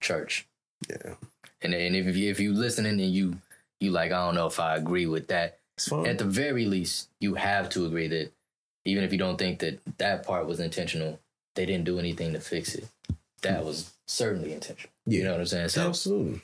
Church. 0.00 0.46
Yeah. 0.88 1.14
And 1.60 1.74
and 1.74 1.94
if 1.94 2.16
you 2.16 2.30
if 2.30 2.40
you 2.40 2.52
listening 2.52 3.00
and 3.00 3.12
you 3.14 3.38
you 3.80 3.90
like 3.90 4.10
I 4.10 4.24
don't 4.24 4.34
know 4.34 4.46
if 4.46 4.58
I 4.58 4.76
agree 4.76 5.06
with 5.06 5.28
that. 5.28 5.58
At 6.04 6.18
the 6.18 6.24
very 6.24 6.66
least, 6.66 7.08
you 7.18 7.34
have 7.34 7.68
to 7.70 7.86
agree 7.86 8.06
that 8.08 8.30
even 8.84 9.04
if 9.04 9.10
you 9.12 9.18
don't 9.18 9.38
think 9.38 9.58
that 9.60 9.80
that 9.98 10.24
part 10.24 10.46
was 10.46 10.60
intentional, 10.60 11.18
they 11.56 11.66
didn't 11.66 11.84
do 11.84 11.98
anything 11.98 12.32
to 12.34 12.40
fix 12.40 12.74
it. 12.74 12.86
That 13.42 13.64
was 13.64 13.90
certainly 14.06 14.52
intentional. 14.52 14.92
You 15.06 15.24
know 15.24 15.32
what 15.32 15.40
I'm 15.40 15.46
saying? 15.46 15.68
So 15.70 15.88
Absolutely. 15.88 16.40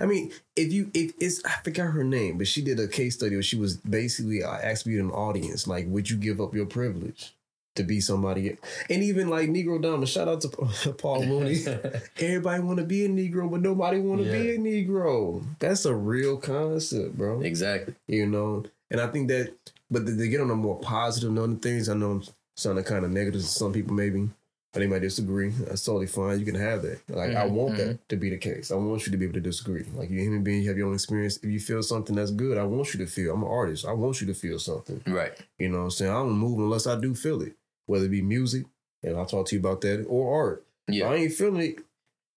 I 0.00 0.06
mean, 0.06 0.32
if 0.56 0.72
you 0.72 0.90
if 0.94 1.12
it's 1.20 1.44
I 1.44 1.52
forgot 1.62 1.92
her 1.92 2.04
name, 2.04 2.38
but 2.38 2.46
she 2.46 2.62
did 2.62 2.78
a 2.80 2.88
case 2.88 3.14
study 3.16 3.36
where 3.36 3.42
she 3.42 3.56
was 3.56 3.76
basically 3.76 4.42
uh, 4.42 4.50
asking 4.50 4.98
an 4.98 5.10
audience 5.10 5.66
like, 5.66 5.86
would 5.88 6.08
you 6.10 6.16
give 6.16 6.40
up 6.40 6.54
your 6.54 6.66
privilege 6.66 7.34
to 7.76 7.82
be 7.82 8.00
somebody? 8.00 8.56
And 8.90 9.02
even 9.02 9.28
like 9.28 9.48
Negro 9.48 9.80
Diamond, 9.82 10.08
shout 10.08 10.28
out 10.28 10.40
to 10.42 10.92
Paul 10.98 11.24
Mooney. 11.24 11.64
Everybody 12.18 12.62
want 12.62 12.78
to 12.78 12.84
be 12.84 13.04
a 13.04 13.08
Negro, 13.08 13.50
but 13.50 13.60
nobody 13.60 13.98
want 13.98 14.22
to 14.22 14.30
be 14.30 14.54
a 14.54 14.58
Negro. 14.58 15.44
That's 15.58 15.84
a 15.84 15.94
real 15.94 16.36
concept, 16.36 17.16
bro. 17.16 17.40
exactly. 17.40 17.94
You 18.06 18.26
know, 18.26 18.64
and 18.90 19.00
I 19.00 19.06
think 19.08 19.28
that, 19.28 19.54
but 19.90 20.06
to, 20.06 20.16
to 20.16 20.28
get 20.28 20.40
on 20.40 20.50
a 20.50 20.54
more 20.56 20.78
positive 20.78 21.32
note 21.32 21.62
things, 21.62 21.88
I 21.88 21.94
know 21.94 22.10
I'm 22.12 22.24
sounding 22.56 22.84
kind 22.84 23.04
of 23.04 23.10
negative 23.10 23.40
to 23.40 23.46
some 23.46 23.72
people, 23.72 23.94
maybe, 23.94 24.28
but 24.72 24.80
they 24.80 24.86
might 24.86 25.00
disagree. 25.02 25.50
That's 25.50 25.84
totally 25.84 26.06
fine. 26.06 26.38
You 26.38 26.46
can 26.46 26.54
have 26.54 26.82
that. 26.82 27.00
Like, 27.08 27.34
I 27.34 27.44
Mhm, 27.46 27.50
want 27.52 27.76
that 27.76 28.08
to 28.08 28.16
be 28.16 28.30
the 28.30 28.38
case. 28.38 28.70
I 28.70 28.76
want 28.76 29.06
you 29.06 29.12
to 29.12 29.18
be 29.18 29.24
able 29.26 29.34
to 29.34 29.40
disagree. 29.40 29.84
Like, 29.94 30.08
you're 30.10 30.20
a 30.20 30.24
human 30.24 30.42
being, 30.42 30.62
you 30.62 30.68
have 30.68 30.78
your 30.78 30.88
own 30.88 30.94
experience. 30.94 31.36
If 31.42 31.50
you 31.50 31.60
feel 31.60 31.82
something 31.82 32.16
that's 32.16 32.30
good, 32.30 32.56
I 32.56 32.64
want 32.64 32.94
you 32.94 32.98
to 33.04 33.06
feel. 33.06 33.34
I'm 33.34 33.42
an 33.42 33.48
artist. 33.50 33.84
I 33.86 33.92
want 33.92 34.20
you 34.20 34.26
to 34.28 34.34
feel 34.34 34.58
something. 34.58 35.02
Right. 35.06 35.32
You 35.58 35.68
know 35.68 35.78
what 35.78 35.84
I'm 35.84 35.90
saying? 35.90 36.10
I 36.10 36.14
don't 36.14 36.32
move 36.32 36.58
unless 36.58 36.86
I 36.86 36.98
do 36.98 37.14
feel 37.14 37.42
it, 37.42 37.54
whether 37.86 38.06
it 38.06 38.10
be 38.10 38.22
music, 38.22 38.64
and 39.02 39.16
I'll 39.16 39.26
talk 39.26 39.46
to 39.48 39.54
you 39.56 39.60
about 39.60 39.82
that, 39.82 40.06
or 40.08 40.34
art. 40.34 40.64
If 40.88 40.94
Yeah. 40.94 41.08
I 41.08 41.16
ain't 41.16 41.32
feeling 41.34 41.60
it, 41.60 41.78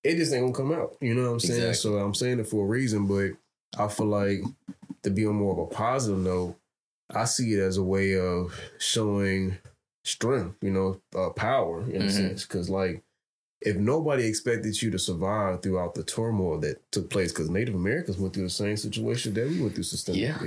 it 0.04 0.18
just 0.18 0.34
ain't 0.34 0.44
gonna 0.44 0.70
come 0.70 0.78
out. 0.78 0.98
You 1.02 1.16
know 1.16 1.24
what 1.24 1.32
I'm 1.32 1.40
saying? 1.40 1.70
Exactly. 1.70 1.92
So 1.92 1.98
I'm 1.98 2.14
saying 2.14 2.40
it 2.40 2.48
for 2.48 2.66
a 2.66 2.68
reason, 2.68 3.08
but 3.08 3.32
I 3.78 3.88
feel 3.88 4.06
like 4.08 4.42
to 5.04 5.10
be 5.10 5.26
on 5.26 5.36
more 5.36 5.54
of 5.54 5.60
a 5.60 5.66
positive 5.74 6.20
note, 6.20 6.58
I 7.10 7.26
see 7.26 7.54
it 7.54 7.60
as 7.60 7.78
a 7.78 7.84
way 7.84 8.18
of 8.20 8.54
showing 8.78 9.58
strength, 10.06 10.56
you 10.62 10.72
know, 10.72 11.02
uh, 11.16 11.32
power 11.32 11.82
in 11.90 12.04
a 12.04 12.06
Mhm. 12.06 12.12
sense. 12.12 12.46
Cause 12.46 12.70
like 12.70 13.04
if 13.62 13.76
nobody 13.78 14.26
expected 14.26 14.80
you 14.82 14.92
to 14.92 15.00
survive 15.00 15.62
throughout 15.62 15.96
the 15.96 16.04
turmoil 16.04 16.60
that 16.60 16.80
took 16.92 17.10
place, 17.10 17.32
because 17.32 17.50
Native 17.50 17.74
Americans 17.76 18.18
went 18.18 18.34
through 18.34 18.44
the 18.44 18.50
same 18.50 18.78
situation 18.78 19.34
that 19.34 19.48
we 19.48 19.60
went 19.62 19.74
through 19.74 19.84
systemic 19.84 20.22
Yeah. 20.22 20.38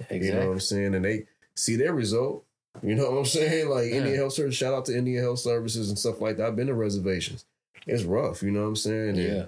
Exactly. 0.00 0.26
You 0.28 0.34
know 0.34 0.46
what 0.46 0.52
I'm 0.52 0.60
saying? 0.60 0.94
And 0.94 1.04
they 1.04 1.26
see 1.56 1.76
their 1.76 1.92
result. 1.92 2.44
You 2.82 2.94
know 2.94 3.10
what 3.10 3.18
I'm 3.18 3.24
saying? 3.40 3.68
Like 3.68 3.90
Yeah. 3.90 3.96
Indian 3.98 4.16
Health 4.16 4.32
Service, 4.32 4.54
shout 4.54 4.72
out 4.72 4.86
to 4.86 4.96
Indian 4.96 5.22
Health 5.22 5.40
Services 5.40 5.88
and 5.90 5.98
stuff 5.98 6.20
like 6.20 6.36
that. 6.38 6.46
I've 6.46 6.56
been 6.56 6.68
to 6.68 6.74
reservations. 6.74 7.44
It's 7.86 8.04
rough, 8.04 8.42
you 8.42 8.50
know 8.50 8.62
what 8.62 8.68
I'm 8.68 8.76
saying? 8.76 9.08
And 9.10 9.18
yeah. 9.18 9.46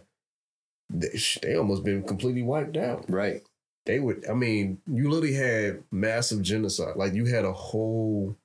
They, 0.92 1.18
they 1.42 1.55
almost 1.57 1.85
been 1.85 2.03
completely 2.03 2.42
wiped 2.42 2.76
out. 2.76 3.09
Right. 3.09 3.42
They 3.87 4.00
would, 4.00 4.29
I 4.29 4.35
mean, 4.35 4.81
you 4.87 5.09
literally 5.09 5.35
had 5.35 5.85
massive 5.92 6.42
genocide. 6.42 6.96
Like 6.96 7.14
you 7.14 7.26
had 7.26 7.44
a 7.44 7.53
whole, 7.53 8.37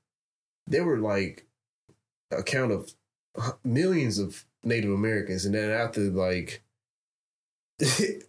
they 0.67 0.82
were 0.82 0.97
like 0.97 1.45
a 2.32 2.41
count 2.43 2.71
of 2.71 2.91
millions 3.63 4.17
of 4.19 4.45
Native 4.63 4.91
Americans. 4.91 5.45
And 5.45 5.54
then 5.56 5.69
after 5.71 6.01
like, 6.01 6.63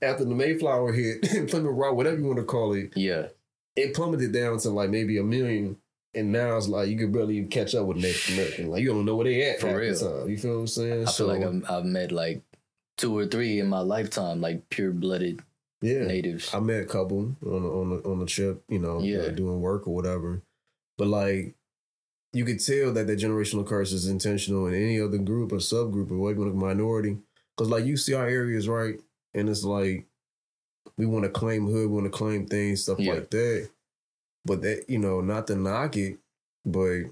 after 0.02 0.24
the 0.24 0.34
Mayflower 0.34 0.92
hit, 0.92 1.22
Plymouth 1.48 1.72
Rock, 1.76 1.94
whatever 1.94 2.18
you 2.18 2.24
want 2.26 2.38
to 2.38 2.44
call 2.44 2.72
it, 2.74 2.92
Yeah. 2.96 3.28
it 3.76 3.94
plummeted 3.94 4.32
down 4.32 4.58
to 4.58 4.70
like 4.70 4.90
maybe 4.90 5.18
a 5.18 5.22
million, 5.22 5.76
and 6.14 6.32
now 6.32 6.56
it's 6.56 6.68
like 6.68 6.88
you 6.88 6.98
could 6.98 7.12
barely 7.12 7.36
even 7.38 7.48
catch 7.50 7.74
up 7.74 7.86
with 7.86 7.98
Native 7.98 8.34
American. 8.34 8.70
Like 8.70 8.82
you 8.82 8.88
don't 8.88 9.04
know 9.04 9.16
where 9.16 9.24
they 9.24 9.50
at 9.50 9.60
For 9.60 9.76
real. 9.78 9.94
the 9.94 10.20
time. 10.20 10.28
You 10.30 10.38
feel 10.38 10.54
what 10.54 10.60
I'm 10.60 10.66
saying? 10.66 11.06
I 11.08 11.10
feel 11.12 11.26
like 11.26 11.42
I've, 11.42 11.70
I've 11.70 11.84
met 11.84 12.10
like 12.10 12.42
two 12.96 13.16
or 13.16 13.26
three 13.26 13.60
in 13.60 13.68
my 13.68 13.80
lifetime, 13.80 14.40
like 14.40 14.68
pure 14.70 14.90
blooded 14.92 15.40
yeah, 15.82 16.04
natives. 16.06 16.52
I 16.54 16.60
met 16.60 16.80
a 16.82 16.86
couple 16.86 17.18
on 17.18 17.36
the, 17.42 17.68
on 17.68 17.90
the, 17.90 18.08
on 18.08 18.18
the 18.18 18.26
trip, 18.26 18.62
you 18.68 18.78
know, 18.78 19.00
Yeah. 19.00 19.18
uh, 19.18 19.28
doing 19.28 19.60
work 19.60 19.86
or 19.86 19.94
whatever. 19.94 20.42
But 20.96 21.08
like, 21.08 21.54
you 22.36 22.44
could 22.44 22.60
tell 22.64 22.92
that 22.92 23.06
the 23.06 23.16
generational 23.16 23.66
curse 23.66 23.92
is 23.92 24.06
intentional 24.08 24.66
in 24.66 24.74
any 24.74 25.00
other 25.00 25.18
group 25.18 25.52
or 25.52 25.56
subgroup 25.56 26.10
or 26.10 26.30
even 26.30 26.48
a 26.48 26.52
minority. 26.52 27.16
Because 27.56 27.70
like 27.70 27.84
you 27.86 27.96
see 27.96 28.12
our 28.14 28.26
areas, 28.28 28.68
right? 28.68 29.00
And 29.34 29.48
it's 29.48 29.64
like 29.64 30.04
we 30.98 31.06
want 31.06 31.24
to 31.24 31.30
claim 31.30 31.64
hood, 31.66 31.88
we 31.90 31.94
want 31.94 32.04
to 32.04 32.10
claim 32.10 32.46
things, 32.46 32.82
stuff 32.82 32.98
Yeah. 33.00 33.14
like 33.14 33.30
that. 33.30 33.70
But 34.44 34.62
that, 34.62 34.84
you 34.88 34.98
know, 34.98 35.20
not 35.22 35.46
to 35.48 35.56
knock 35.56 35.96
it, 35.96 36.18
but 36.64 37.04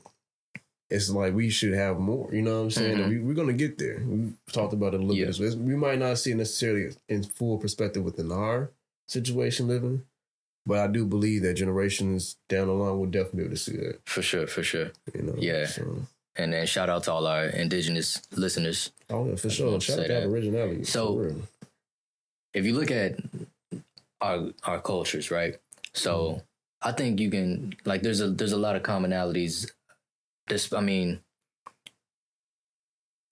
it's 0.90 1.08
like 1.10 1.34
we 1.34 1.48
should 1.48 1.72
have 1.74 1.98
more. 1.98 2.28
You 2.32 2.42
know 2.42 2.58
what 2.58 2.64
I'm 2.64 2.70
saying? 2.70 2.98
Mhm. 2.98 3.08
We, 3.08 3.18
we're 3.20 3.34
gonna 3.34 3.52
get 3.54 3.78
there. 3.78 4.02
We 4.06 4.34
talked 4.52 4.74
about 4.74 4.92
it 4.94 5.00
a 5.00 5.02
little 5.02 5.16
Yeah. 5.16 5.26
bit. 5.26 5.34
So 5.37 5.56
we 5.56 5.74
might 5.74 5.98
not 5.98 6.18
see 6.18 6.32
it 6.32 6.37
necessarily 6.37 6.94
in 7.08 7.22
full 7.24 7.56
perspective 7.58 8.04
with 8.04 8.16
the 8.16 8.24
NAR, 8.24 8.70
situation 9.08 9.66
living. 9.68 10.02
But 10.66 10.79
I 10.79 10.87
do 10.87 11.05
believe 11.05 11.42
that 11.42 11.55
generations 11.55 12.37
down 12.48 12.68
the 12.68 12.72
line 12.72 12.98
will 12.98 13.07
definitely 13.07 13.38
be 13.38 13.44
able 13.44 13.57
to 13.57 13.61
see 13.61 13.77
that. 13.77 14.00
For 14.07 14.22
sure, 14.22 14.46
for 14.46 14.62
sure. 14.62 14.92
You 15.14 15.22
know, 15.22 15.35
Yeah. 15.37 15.66
So, 15.66 16.07
And 16.37 16.53
then 16.53 16.66
shout 16.66 16.88
out 16.88 17.05
to 17.05 17.12
all 17.12 17.27
our 17.27 17.44
indigenous 17.44 18.22
listeners. 18.33 18.90
oh 19.11 19.29
yeah, 19.29 19.37
for 19.37 19.48
I 19.48 19.50
sure. 19.50 19.81
Shout 19.81 19.98
out 19.98 20.07
to 20.07 20.12
that. 20.12 20.27
originality. 20.27 20.85
So-. 20.85 21.33
If 22.55 22.64
you 22.64 22.74
look 22.74 22.90
at 22.90 23.16
our 24.20 24.50
our 24.62 24.81
cultures, 24.81 25.31
right? 25.31 25.57
So 25.92 26.12
mm-hmm. 26.14 26.88
I 26.88 26.92
think 26.92 27.20
you 27.20 27.31
can 27.31 27.77
like 27.85 28.03
there's 28.03 28.20
a 28.20 28.31
there's 28.31 28.53
a 28.53 28.59
lot 28.59 28.77
of 28.77 28.83
commonalities. 28.83 29.70
This 30.46 30.72
I 30.72 30.81
mean 30.81 31.20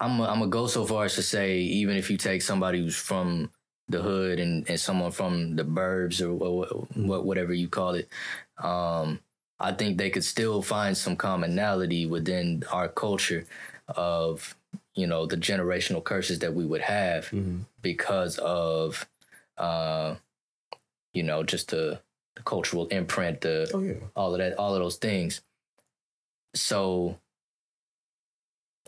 I'm 0.00 0.20
i 0.20 0.28
I'm 0.28 0.40
gonna 0.40 0.48
go 0.48 0.66
so 0.66 0.84
far 0.84 1.04
as 1.04 1.14
to 1.14 1.22
say 1.22 1.58
even 1.58 1.96
if 1.96 2.10
you 2.10 2.16
take 2.16 2.42
somebody 2.42 2.80
who's 2.80 2.96
from 2.96 3.50
the 3.92 4.02
hood 4.02 4.40
and, 4.40 4.68
and 4.68 4.80
someone 4.80 5.12
from 5.12 5.56
the 5.56 5.64
burbs 5.64 6.20
or 6.20 6.32
what, 6.34 6.96
what 6.96 7.24
whatever 7.24 7.52
you 7.54 7.68
call 7.68 7.94
it, 7.94 8.08
um, 8.58 9.20
I 9.60 9.72
think 9.72 9.96
they 9.98 10.10
could 10.10 10.24
still 10.24 10.62
find 10.62 10.96
some 10.96 11.16
commonality 11.16 12.06
within 12.06 12.64
our 12.72 12.88
culture 12.88 13.44
of 13.88 14.56
you 14.94 15.06
know 15.06 15.26
the 15.26 15.36
generational 15.36 16.02
curses 16.02 16.38
that 16.40 16.54
we 16.54 16.64
would 16.64 16.80
have 16.82 17.26
Mhm. 17.30 17.66
because 17.82 18.38
of 18.38 19.06
uh, 19.58 20.16
you 21.14 21.22
know 21.22 21.42
just 21.44 21.70
the, 21.70 22.00
the 22.36 22.42
cultural 22.42 22.86
imprint, 22.88 23.40
the 23.42 23.70
Oh 23.74 23.80
yeah. 23.80 23.94
all 24.16 24.32
of 24.34 24.38
that, 24.38 24.58
all 24.58 24.74
of 24.74 24.80
those 24.80 24.96
things. 24.96 25.40
So 26.54 27.18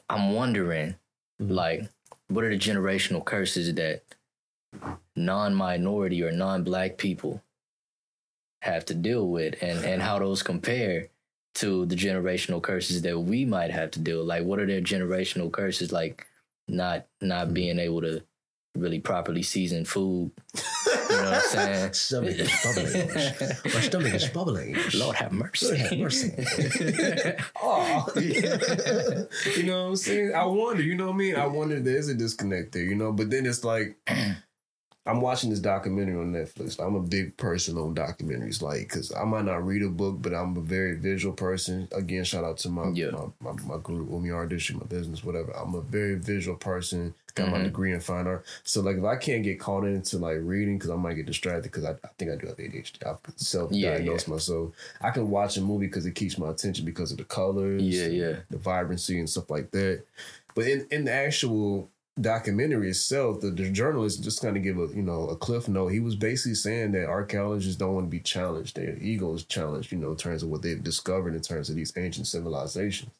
I'm 0.08 0.32
wondering, 0.34 0.96
Mhm. 1.40 1.50
like, 1.50 1.88
what 2.28 2.44
are 2.44 2.50
the 2.50 2.58
generational 2.58 3.24
curses 3.24 3.72
that 3.74 4.02
non-minority 5.16 6.22
or 6.22 6.32
non-black 6.32 6.98
people 6.98 7.42
have 8.62 8.84
to 8.86 8.94
deal 8.94 9.28
with, 9.28 9.62
and 9.62 9.84
and 9.84 10.02
how 10.02 10.18
those 10.18 10.42
compare 10.42 11.08
to 11.54 11.86
the 11.86 11.94
generational 11.94 12.62
curses 12.62 13.02
that 13.02 13.18
we 13.18 13.44
might 13.44 13.70
have 13.70 13.90
to 13.92 14.00
deal. 14.00 14.24
Like, 14.24 14.44
what 14.44 14.58
are 14.58 14.66
their 14.66 14.80
generational 14.80 15.52
curses? 15.52 15.92
Like, 15.92 16.26
not 16.68 17.06
not 17.20 17.54
being 17.54 17.78
able 17.78 18.00
to 18.02 18.22
really 18.74 18.98
properly 18.98 19.42
season 19.42 19.84
food. 19.84 20.32
You 21.10 21.16
know 21.16 21.24
what 21.24 21.34
I'm 21.34 21.40
saying? 21.42 21.92
Stomach 21.92 22.36
is 22.38 22.50
bubbling. 22.64 23.08
My 23.74 23.80
stomach 23.80 24.14
is 24.14 24.28
bubbling. 24.28 24.76
Lord 24.94 25.16
have 25.16 25.32
mercy. 25.32 25.66
Lord 25.66 25.78
have 25.80 25.98
mercy. 25.98 26.32
oh. 27.62 28.06
you 28.16 29.62
know 29.64 29.82
what 29.82 29.88
I'm 29.90 29.96
saying? 29.96 30.34
I 30.34 30.44
wonder, 30.44 30.82
you 30.82 30.96
know 30.96 31.06
what 31.06 31.14
I 31.14 31.18
mean? 31.18 31.36
I 31.36 31.46
wonder 31.46 31.76
if 31.76 31.84
there's 31.84 32.08
a 32.08 32.14
disconnect 32.14 32.72
there, 32.72 32.82
you 32.82 32.96
know? 32.96 33.12
But 33.12 33.30
then 33.30 33.46
it's 33.46 33.64
like, 33.64 33.96
I'm 35.06 35.20
watching 35.20 35.50
this 35.50 35.60
documentary 35.60 36.16
on 36.18 36.32
Netflix. 36.32 36.82
I'm 36.82 36.94
a 36.94 37.00
big 37.00 37.36
person 37.36 37.76
on 37.76 37.94
documentaries, 37.94 38.62
like, 38.62 38.80
because 38.88 39.12
I 39.14 39.24
might 39.24 39.44
not 39.44 39.64
read 39.66 39.82
a 39.82 39.90
book, 39.90 40.22
but 40.22 40.32
I'm 40.32 40.56
a 40.56 40.60
very 40.62 40.96
visual 40.96 41.34
person. 41.34 41.88
Again, 41.92 42.24
shout 42.24 42.42
out 42.44 42.56
to 42.58 42.70
my 42.70 42.88
Yeah. 42.88 43.10
my, 43.10 43.26
my, 43.52 43.62
my 43.64 43.76
group, 43.82 44.10
Umi 44.10 44.30
Art 44.30 44.48
District, 44.48 44.80
my 44.80 44.86
business, 44.86 45.22
whatever. 45.22 45.50
I'm 45.54 45.74
a 45.74 45.82
very 45.82 46.14
visual 46.14 46.56
person. 46.56 47.14
Got 47.34 47.50
my 47.50 47.58
Mhm. 47.58 47.64
degree 47.64 47.92
in 47.92 47.98
fine 48.00 48.26
art. 48.28 48.44
So, 48.62 48.80
like, 48.80 48.96
if 48.96 49.04
I 49.04 49.16
can't 49.16 49.42
get 49.42 49.58
caught 49.60 49.84
into, 49.84 50.18
like, 50.18 50.38
reading, 50.40 50.78
because 50.78 50.90
I 50.90 50.94
might 50.96 51.14
get 51.14 51.26
distracted, 51.26 51.64
because 51.64 51.84
I, 51.84 51.90
I 51.90 52.08
think 52.16 52.30
I 52.30 52.36
do 52.36 52.46
have 52.46 52.56
ADHD. 52.58 53.04
I've 53.04 53.18
self-diagnosed 53.36 54.28
myself. 54.28 54.72
I 55.02 55.10
can 55.10 55.28
watch 55.28 55.56
a 55.56 55.60
movie 55.60 55.86
because 55.86 56.06
it 56.06 56.14
keeps 56.14 56.38
my 56.38 56.48
attention 56.50 56.84
because 56.86 57.10
of 57.10 57.18
the 57.18 57.24
colors 57.24 57.82
Yeah, 57.82 58.06
yeah. 58.06 58.36
the 58.50 58.56
vibrancy 58.56 59.18
and 59.18 59.28
stuff 59.28 59.50
like 59.50 59.70
that. 59.72 60.04
But 60.54 60.68
in, 60.68 60.86
in 60.92 61.04
the 61.06 61.12
actual 61.12 61.90
documentary 62.20 62.90
itself, 62.90 63.40
the, 63.40 63.50
the 63.50 63.70
journalist 63.70 64.22
just 64.22 64.40
kind 64.40 64.56
of 64.56 64.62
give 64.62 64.78
a 64.78 64.86
you 64.94 65.02
know 65.02 65.28
a 65.28 65.36
cliff 65.36 65.68
note. 65.68 65.88
He 65.88 66.00
was 66.00 66.14
basically 66.14 66.54
saying 66.54 66.92
that 66.92 67.08
archaeologists 67.08 67.76
don't 67.76 67.94
want 67.94 68.06
to 68.06 68.10
be 68.10 68.20
challenged. 68.20 68.76
Their 68.76 68.96
ego 68.98 69.34
is 69.34 69.44
challenged, 69.44 69.92
you 69.92 69.98
know, 69.98 70.10
in 70.10 70.16
terms 70.16 70.42
of 70.42 70.48
what 70.48 70.62
they've 70.62 70.82
discovered 70.82 71.34
in 71.34 71.40
terms 71.40 71.70
of 71.70 71.76
these 71.76 71.92
ancient 71.96 72.26
civilizations. 72.26 73.10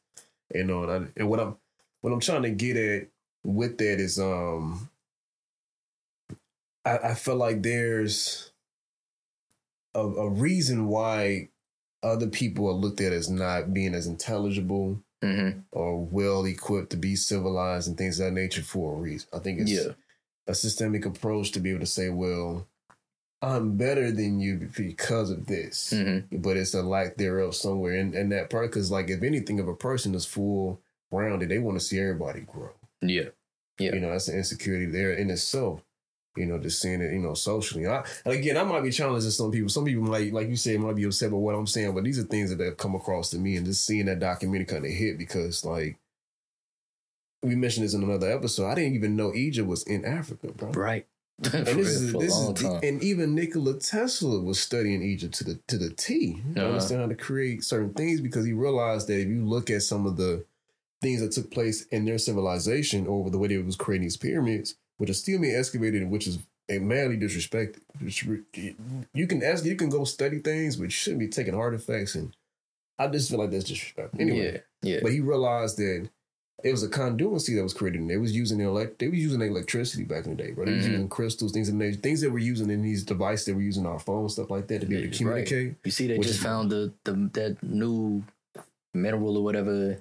You 0.55 0.65
know, 0.65 0.85
and, 0.85 0.93
I, 0.93 1.09
and 1.17 1.29
what 1.29 1.41
I'm 1.41 1.57
what 2.03 2.13
I'm 2.13 2.21
trying 2.21 2.43
to 2.43 2.51
get 2.51 2.77
at 2.77 3.09
with 3.43 3.79
that 3.79 4.01
is 4.01 4.19
um 4.19 4.89
I, 6.85 6.99
I 6.99 7.15
feel 7.15 7.37
like 7.37 7.63
there's 7.63 8.53
a, 9.95 10.01
a 10.01 10.29
reason 10.29 10.87
why 10.87 11.49
other 12.03 12.27
people 12.27 12.69
are 12.69 12.75
looked 12.75 13.01
at 13.01 13.13
as 13.13 13.31
not 13.31 13.73
being 13.73 13.95
as 13.95 14.07
intelligible 14.07 15.03
hmm 15.25 15.51
or 15.73 15.99
well 16.05 16.45
equipped 16.45 16.91
to 16.91 16.97
be 16.97 17.17
civilized 17.17 17.89
and 17.89 17.99
things 17.99 18.21
of 18.21 18.27
that 18.27 18.33
nature 18.33 18.63
for 18.63 18.95
a 18.95 18.97
reason. 18.97 19.29
I 19.33 19.41
think 19.41 19.61
it's 19.61 19.73
Yeah. 19.73 19.93
a 20.47 20.55
systemic 20.55 21.05
approach 21.05 21.51
to 21.53 21.61
be 21.61 21.71
able 21.71 21.81
to 21.81 21.87
say, 21.87 22.11
well, 22.11 22.69
I'm 23.43 23.77
better 23.77 24.11
than 24.11 24.39
you 24.41 24.71
because 24.77 25.31
of 25.31 25.47
this, 25.47 25.91
hmm 25.91 26.21
but 26.31 26.57
it's 26.57 26.75
a 26.75 26.83
lack 26.83 27.17
thereof 27.17 27.55
somewhere 27.55 27.95
in, 27.95 28.15
in 28.15 28.29
that 28.31 28.51
part. 28.51 28.71
Because, 28.71 28.91
like, 28.91 29.11
if 29.11 29.23
anything, 29.23 29.59
if 29.59 29.67
a 29.67 29.75
person 29.75 30.15
is 30.15 30.25
full 30.25 30.81
rounded, 31.11 31.49
they 31.49 31.59
want 31.59 31.79
to 31.79 31.85
see 31.85 31.99
everybody 31.99 32.41
grow. 32.41 32.71
Yeah. 33.03 33.31
Yeah. 33.79 33.95
You 33.95 34.01
know, 34.01 34.11
that's 34.11 34.27
the 34.27 34.37
insecurity 34.37 34.87
there 34.87 35.13
in 35.13 35.29
itself. 35.31 35.83
You 36.37 36.47
know, 36.47 36.59
just 36.59 36.83
seeing 36.83 37.01
it, 37.01 37.13
you 37.13 37.21
know, 37.21 37.35
socially. 37.35 37.87
I, 37.87 38.05
and 38.25 38.35
again, 38.35 38.57
I 38.57 38.65
might 38.65 38.83
be 38.83 38.91
challenging 38.91 39.31
some 39.31 39.53
people. 39.53 39.69
Some 39.69 39.85
people 39.85 40.03
might, 40.03 40.33
like 40.33 40.49
you 40.49 40.57
said, 40.57 40.81
might 40.81 40.97
be 40.97 41.05
upset 41.05 41.31
with 41.31 41.41
what 41.41 41.55
I'm 41.55 41.67
saying, 41.67 41.95
but 41.95 42.03
these 42.05 42.19
are 42.19 42.25
things 42.25 42.51
that 42.55 42.65
have 42.65 42.77
come 42.77 42.95
across 42.97 43.31
to 43.31 43.39
me 43.39 43.57
and 43.57 43.65
just 43.65 43.87
seeing 43.87 44.07
that 44.07 44.19
documentary 44.19 44.65
kind 44.65 44.85
of 44.85 44.91
hit 44.91 45.17
because, 45.17 45.65
like, 45.65 45.97
we 47.43 47.55
mentioned 47.55 47.85
this 47.85 47.95
in 47.95 48.03
another 48.03 48.31
episode. 48.31 48.67
I 48.67 48.75
didn't 48.75 48.95
even 48.95 49.17
know 49.17 49.33
Egypt 49.35 49.69
was 49.69 49.83
in 49.85 50.05
Africa, 50.05 50.49
bro. 50.53 50.71
Right. 50.71 51.07
And 51.53 51.67
this 51.67 51.89
is 51.89 52.13
this 52.13 52.33
is 52.37 52.53
time. 52.55 52.81
and 52.85 53.03
even 53.03 53.35
Nikola 53.35 53.79
Tesla 53.81 54.41
was 54.41 54.61
studying 54.61 55.03
Egypt 55.03 55.35
to 55.35 55.45
the 55.45 55.61
to 55.67 55.77
the 55.77 55.91
T 55.91 56.41
to 56.55 56.61
Uh-huh. 56.61 56.69
understand 56.69 57.01
how 57.01 57.09
to 57.09 57.17
create 57.17 57.65
certain 57.65 57.93
things 57.93 58.21
because 58.21 58.47
he 58.47 58.53
realized 58.53 59.09
that 59.09 59.21
if 59.21 59.27
you 59.29 59.45
look 59.45 59.69
at 59.69 59.83
some 59.83 60.07
of 60.07 60.17
the 60.17 60.45
things 61.03 61.21
that 61.21 61.33
took 61.33 61.51
place 61.51 61.87
in 61.87 62.05
their 62.05 62.19
civilization 62.19 63.07
over 63.09 63.31
the 63.31 63.39
way 63.39 63.49
they 63.49 63.59
was 63.59 63.75
creating 63.77 64.05
these 64.07 64.17
pyramids, 64.17 64.77
which 64.99 65.11
are 65.11 65.15
still 65.15 65.41
being 65.41 65.57
excavated, 65.57 66.09
which 66.09 66.27
is 66.27 66.39
a 66.71 66.79
madly 66.79 67.17
disrespected. 67.19 67.79
You 69.13 69.27
can 69.27 69.43
ask, 69.43 69.65
you 69.65 69.77
can 69.77 69.89
go 69.91 70.05
study 70.05 70.39
things, 70.39 70.77
but 70.77 70.85
you 70.85 70.91
shouldn't 70.91 71.21
be 71.21 71.29
taking 71.29 71.55
artifacts, 71.55 72.15
and 72.15 72.35
I 72.99 73.09
just 73.09 73.31
feel 73.31 73.39
like 73.41 73.51
that's 73.51 73.65
disrespectful. 73.65 74.21
Anyway, 74.21 74.63
Yeah. 74.83 74.95
Yeah. 74.95 74.99
but 75.03 75.13
he 75.13 75.21
realized 75.21 75.77
that 75.79 76.09
it 76.63 76.71
was 76.71 76.83
a 76.83 76.89
conduency 76.89 77.55
that 77.57 77.63
was 77.63 77.75
created. 77.75 78.01
And 78.01 78.09
they 78.09 78.17
was 78.17 78.35
using 78.35 78.57
the 78.59 78.65
elect. 78.65 78.99
They 78.99 79.09
was 79.09 79.19
using 79.19 79.43
electricity 79.43 80.05
back 80.05 80.25
in 80.25 80.37
the 80.37 80.43
day, 80.43 80.53
bro. 80.53 80.65
They 80.65 80.73
was 80.75 80.87
Mhm. 80.87 80.93
using 80.93 81.09
crystals, 81.09 81.53
things 81.53 81.69
in 81.69 81.79
there, 81.79 81.93
things 81.93 82.21
that 82.23 82.31
we're 82.31 82.39
using 82.39 82.71
in 82.71 82.81
these 82.81 83.03
devices 83.05 83.45
that 83.47 83.55
we're 83.57 83.63
using 83.63 83.85
our 83.85 83.99
phones, 83.99 84.35
stuff 84.35 84.51
like 84.51 84.69
that, 84.69 84.81
to 84.81 84.87
be 84.87 84.97
able 84.97 85.11
to 85.13 85.25
Yeah, 85.25 85.29
right. 85.31 85.47
communicate. 85.47 85.75
You 85.85 85.91
see, 85.91 86.07
they 86.07 86.17
just 86.19 86.37
is- 86.37 86.43
found 86.43 86.71
the, 86.71 86.95
the 87.05 87.13
that 87.35 87.63
new 87.63 88.25
mineral 88.95 89.37
or 89.37 89.45
whatever 89.45 89.99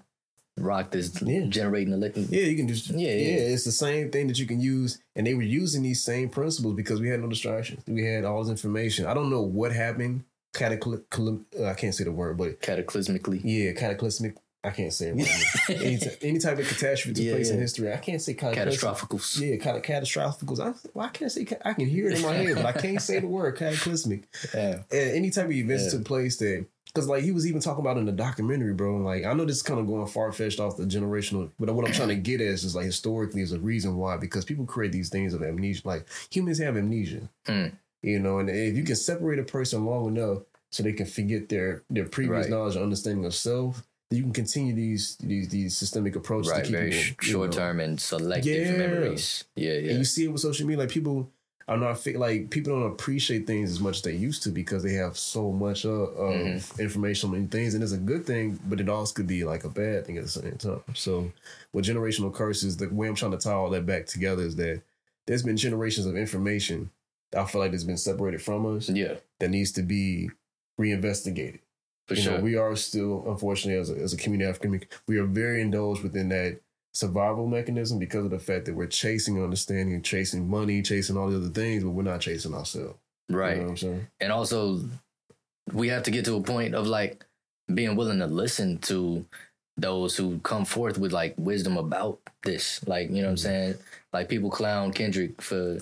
rock 0.58 0.92
that's 0.92 1.22
Yeah. 1.22 1.46
generating 1.48 1.94
electric. 1.94 2.28
Yeah, 2.30 2.44
you 2.44 2.56
can 2.56 2.68
just 2.68 2.90
Yeah, 2.90 2.98
yeah, 3.10 3.14
yeah. 3.16 3.54
It's 3.54 3.64
the 3.66 3.72
same 3.72 4.12
thing 4.12 4.28
that 4.28 4.38
you 4.40 4.46
can 4.46 4.60
use, 4.62 5.00
and 5.16 5.26
they 5.26 5.34
were 5.34 5.42
using 5.42 5.84
these 5.84 6.04
same 6.04 6.30
principles 6.30 6.76
because 6.76 7.02
we 7.02 7.10
had 7.10 7.22
no 7.22 7.28
distractions. 7.28 7.84
We 7.88 8.06
had 8.06 8.24
all 8.26 8.42
this 8.44 8.52
information. 8.52 9.06
I 9.06 9.14
don't 9.14 9.30
know 9.30 9.42
what 9.42 9.72
happened. 9.74 10.24
Cataclysm. 10.54 11.46
Uh, 11.60 11.66
I 11.66 11.74
can't 11.74 11.96
say 11.96 12.04
the 12.04 12.12
word, 12.12 12.38
but 12.38 12.62
Cataclysmically. 12.62 13.42
yeah, 13.44 13.72
cataclysmic. 13.74 14.36
I 14.66 14.70
can't 14.70 14.94
say 14.94 15.10
it. 15.10 15.28
any, 15.82 15.98
t- 15.98 16.10
any 16.22 16.40
type 16.40 16.58
of 16.58 16.66
catastrophe 16.66 17.16
took 17.16 17.26
Yeah, 17.26 17.34
place 17.34 17.50
in 17.50 17.60
history. 17.60 17.92
I 17.92 17.98
can't 17.98 18.22
say 18.22 18.34
cataclysmic. 18.34 18.80
Catastrophicals. 18.80 19.42
Yeah, 19.42 19.58
kind 19.58 19.76
of 19.76 19.84
catastrophic. 19.84 20.48
I, 20.58 20.74
why 20.94 21.10
can't 21.10 21.24
I 21.24 21.28
say? 21.34 21.44
ca- 21.44 21.58
I 21.66 21.74
can 21.74 21.86
hear 21.88 22.08
it 22.08 22.16
in 22.18 22.22
my 22.22 22.32
head, 22.34 22.56
but 22.56 22.66
I 22.68 22.72
can't 22.72 23.02
say 23.02 23.20
the 23.20 23.28
word 23.28 23.58
cataclysmic. 23.58 24.24
Yeah. 24.54 24.84
And 24.92 25.12
any 25.18 25.32
type 25.32 25.46
of 25.46 25.52
events 25.52 25.92
took 25.92 26.06
place 26.06 26.38
that, 26.38 26.66
because 26.94 27.08
like 27.08 27.24
he 27.24 27.32
was 27.32 27.48
even 27.48 27.60
talking 27.62 27.82
about 27.84 27.98
in 27.98 28.06
the 28.06 28.12
documentary, 28.12 28.74
bro. 28.74 28.96
and, 28.96 29.06
Like 29.06 29.26
I 29.26 29.34
know 29.34 29.46
this 29.46 29.58
is 29.58 29.62
kind 29.64 29.80
of 29.80 29.88
going 29.88 30.06
far 30.08 30.32
fetched 30.32 30.60
off 30.60 30.78
the 30.78 30.84
generational, 30.86 31.50
but 31.60 31.74
what 31.74 31.88
I'm 31.88 31.94
trying 31.94 32.10
to 32.10 32.16
get 32.16 32.42
at 32.42 32.48
is 32.48 32.62
just 32.64 32.76
like 32.76 32.86
historically 32.86 33.42
is 33.42 33.52
a 33.52 33.60
reason 33.60 33.96
why 33.98 34.18
because 34.18 34.46
people 34.46 34.66
create 34.66 34.92
these 34.92 35.10
things 35.10 35.34
of 35.34 35.42
amnesia. 35.42 35.82
Like 35.86 36.08
humans 36.30 36.60
have 36.60 36.78
amnesia, 36.78 37.30
Mm. 37.48 37.72
you 38.02 38.20
know, 38.20 38.40
and 38.40 38.50
if 38.50 38.76
you 38.78 38.84
can 38.84 38.96
separate 38.96 39.40
a 39.40 39.44
person 39.44 39.86
long 39.86 40.16
enough 40.16 40.40
so 40.72 40.84
they 40.84 40.94
can 40.94 41.06
forget 41.06 41.50
their 41.50 41.84
their 41.90 42.06
previous 42.06 42.44
Right. 42.46 42.50
knowledge 42.50 42.76
and 42.76 42.84
understanding 42.84 43.26
of 43.26 43.34
self, 43.34 43.84
then 44.10 44.18
you 44.18 44.24
can 44.26 44.34
continue 44.34 44.74
these 44.76 45.16
these 45.18 45.50
these 45.50 45.76
systemic 45.76 46.16
approaches 46.16 46.52
Right. 46.52 46.64
to 46.66 46.70
keep 46.72 46.78
Very 46.80 47.16
short 47.22 47.52
term 47.54 47.80
and 47.80 48.00
selective 48.00 48.68
Yeah. 48.68 48.78
memories. 48.78 49.46
Yeah. 49.56 49.72
yeah. 49.72 49.78
and 49.78 49.86
Yeah. 49.88 49.98
you 49.98 50.06
see 50.06 50.26
it 50.26 50.28
with 50.32 50.42
social 50.42 50.68
media, 50.68 50.80
like 50.84 50.90
people 50.90 51.32
are 51.68 51.78
not 51.78 51.98
feel 51.98 52.20
like 52.20 52.50
people 52.50 52.74
don't 52.78 52.92
appreciate 52.92 53.48
things 53.48 53.72
as 53.72 53.80
much 53.80 53.98
as 53.98 54.02
they 54.02 54.14
used 54.16 54.44
to 54.44 54.50
because 54.50 54.84
they 54.84 54.94
have 54.94 55.18
so 55.18 55.52
much 55.52 55.86
uh, 55.86 55.90
of 55.90 56.34
Mm-hmm. 56.36 56.82
information 56.82 57.34
and 57.36 57.50
things, 57.52 57.74
and 57.74 57.82
it's 57.84 57.94
a 57.94 57.98
good 57.98 58.26
thing, 58.26 58.60
but 58.68 58.80
it 58.82 58.90
also 58.90 59.14
could 59.14 59.28
be 59.28 59.44
like 59.46 59.64
a 59.64 59.70
bad 59.70 60.06
thing 60.06 60.18
at 60.18 60.24
the 60.24 60.30
same 60.30 60.58
time. 60.58 60.84
So, 60.94 61.32
with 61.72 61.86
generational 61.86 62.34
curses, 62.34 62.78
the 62.78 62.88
way 62.90 63.08
I'm 63.08 63.16
trying 63.16 63.32
to 63.32 63.38
tie 63.38 63.54
all 63.54 63.70
that 63.70 63.86
back 63.86 64.06
together 64.08 64.44
is 64.44 64.56
that 64.58 64.82
there's 65.26 65.44
been 65.44 65.58
generations 65.58 66.06
of 66.06 66.18
information 66.18 66.90
that 67.32 67.42
I 67.42 67.46
feel 67.46 67.62
like 67.62 67.72
has 67.72 67.84
been 67.86 67.98
separated 67.98 68.42
from 68.42 68.66
us 68.76 68.90
Yeah. 68.90 69.16
that 69.40 69.50
needs 69.50 69.72
to 69.74 69.82
be 69.84 70.30
reinvestigated. 70.78 71.60
For 72.08 72.16
you 72.16 72.22
sure. 72.22 72.38
know, 72.38 72.44
we 72.44 72.58
are 72.58 72.76
still, 72.76 73.24
unfortunately, 73.28 73.80
as 73.80 73.90
a, 73.90 73.96
as 73.96 74.12
a 74.14 74.18
community, 74.18 74.50
African, 74.50 74.68
community, 74.72 74.88
we 75.08 75.18
are 75.18 75.26
very 75.26 75.62
indulged 75.62 76.04
within 76.04 76.28
that 76.30 76.60
survival 76.94 77.48
mechanism 77.48 77.98
because 78.00 78.26
of 78.26 78.32
the 78.32 78.40
fact 78.40 78.66
that 78.66 78.76
we're 78.76 78.86
chasing 78.88 79.42
understanding, 79.44 80.02
chasing 80.02 80.48
money, 80.48 80.82
chasing 80.82 81.18
all 81.18 81.30
the 81.30 81.38
other 81.38 81.50
things, 81.50 81.84
but 81.84 81.90
we're 81.92 82.04
not 82.04 82.22
chasing 82.22 82.54
ourselves. 82.54 82.96
right. 83.30 83.56
You 83.56 83.58
know 83.58 83.64
what 83.64 83.70
I'm 83.72 83.78
saying? 83.78 84.08
and 84.22 84.32
also 84.32 84.80
we 85.72 85.88
have 85.90 86.04
to 86.04 86.12
get 86.12 86.26
to 86.26 86.36
a 86.36 86.42
point 86.42 86.76
of 86.76 86.86
like 86.88 87.24
being 87.74 87.96
willing 87.96 88.20
to 88.20 88.28
listen 88.28 88.78
to 88.80 89.26
those 89.78 90.16
who 90.18 90.38
come 90.40 90.66
forth 90.66 90.98
with 91.00 91.12
like 91.14 91.34
wisdom 91.38 91.78
about 91.78 92.20
this 92.44 92.86
like 92.86 93.10
you 93.10 93.16
know 93.22 93.24
what 93.24 93.30
i'm 93.30 93.36
Mhm. 93.36 93.40
saying 93.40 93.76
like 94.12 94.30
people 94.30 94.52
clown 94.52 94.92
kendrick 94.94 95.42
for 95.42 95.80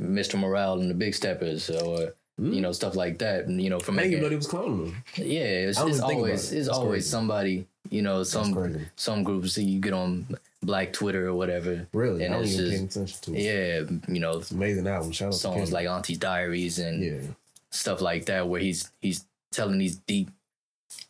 mr 0.00 0.38
morale 0.38 0.80
and 0.80 0.90
the 0.90 0.94
big 0.94 1.14
steppers 1.14 1.70
or 1.70 2.12
you 2.38 2.60
know 2.60 2.72
stuff 2.72 2.94
like 2.96 3.18
that 3.18 3.48
you 3.48 3.70
know 3.70 3.78
didn't 3.78 3.94
making 3.94 4.20
they 4.22 4.36
was 4.36 4.46
cloning 4.48 4.84
them. 4.92 5.04
yeah 5.16 5.40
it's, 5.68 5.78
it's 5.78 5.80
even 5.80 5.92
think 5.92 6.02
about 6.04 6.14
always 6.16 6.52
it. 6.52 6.58
it's 6.58 6.66
That's 6.66 6.78
always 6.78 6.90
crazy. 7.04 7.08
somebody 7.10 7.66
you 7.90 8.02
know 8.02 8.22
some 8.22 8.86
some 8.96 9.22
groups 9.22 9.54
that 9.54 9.62
you 9.64 9.80
get 9.80 9.92
on 9.92 10.26
black 10.62 10.92
twitter 10.92 11.28
or 11.28 11.34
whatever 11.34 11.86
Really? 11.92 12.24
and 12.24 12.34
I 12.34 12.38
it's 12.40 12.56
just- 12.56 12.96
attention 12.96 13.18
to 13.22 13.34
it. 13.34 13.40
yeah 13.40 14.12
you 14.12 14.20
know 14.20 14.38
It's 14.38 14.50
amazing 14.50 14.86
album. 14.86 15.12
Shout 15.12 15.28
out 15.28 15.32
to 15.32 15.38
songs 15.38 15.72
like 15.72 15.86
auntie's 15.88 16.18
diaries 16.18 16.78
and 16.78 17.02
Yeah. 17.02 17.20
stuff 17.70 18.00
like 18.00 18.26
that 18.26 18.48
where 18.48 18.60
he's 18.60 18.90
he's 19.00 19.24
telling 19.52 19.78
these 19.78 19.96
deep 19.96 20.30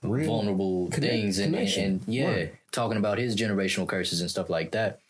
Real 0.03 0.27
vulnerable 0.27 0.89
connect- 0.91 1.13
things 1.13 1.39
and, 1.39 1.55
and, 1.55 1.69
and 1.77 2.01
yeah 2.07 2.31
Right. 2.31 2.55
talking 2.73 2.99
about 2.99 3.19
his 3.19 3.35
generational 3.37 3.87
curses 3.89 4.21
and 4.21 4.31
stuff 4.31 4.49
like 4.51 4.73
that 4.73 5.01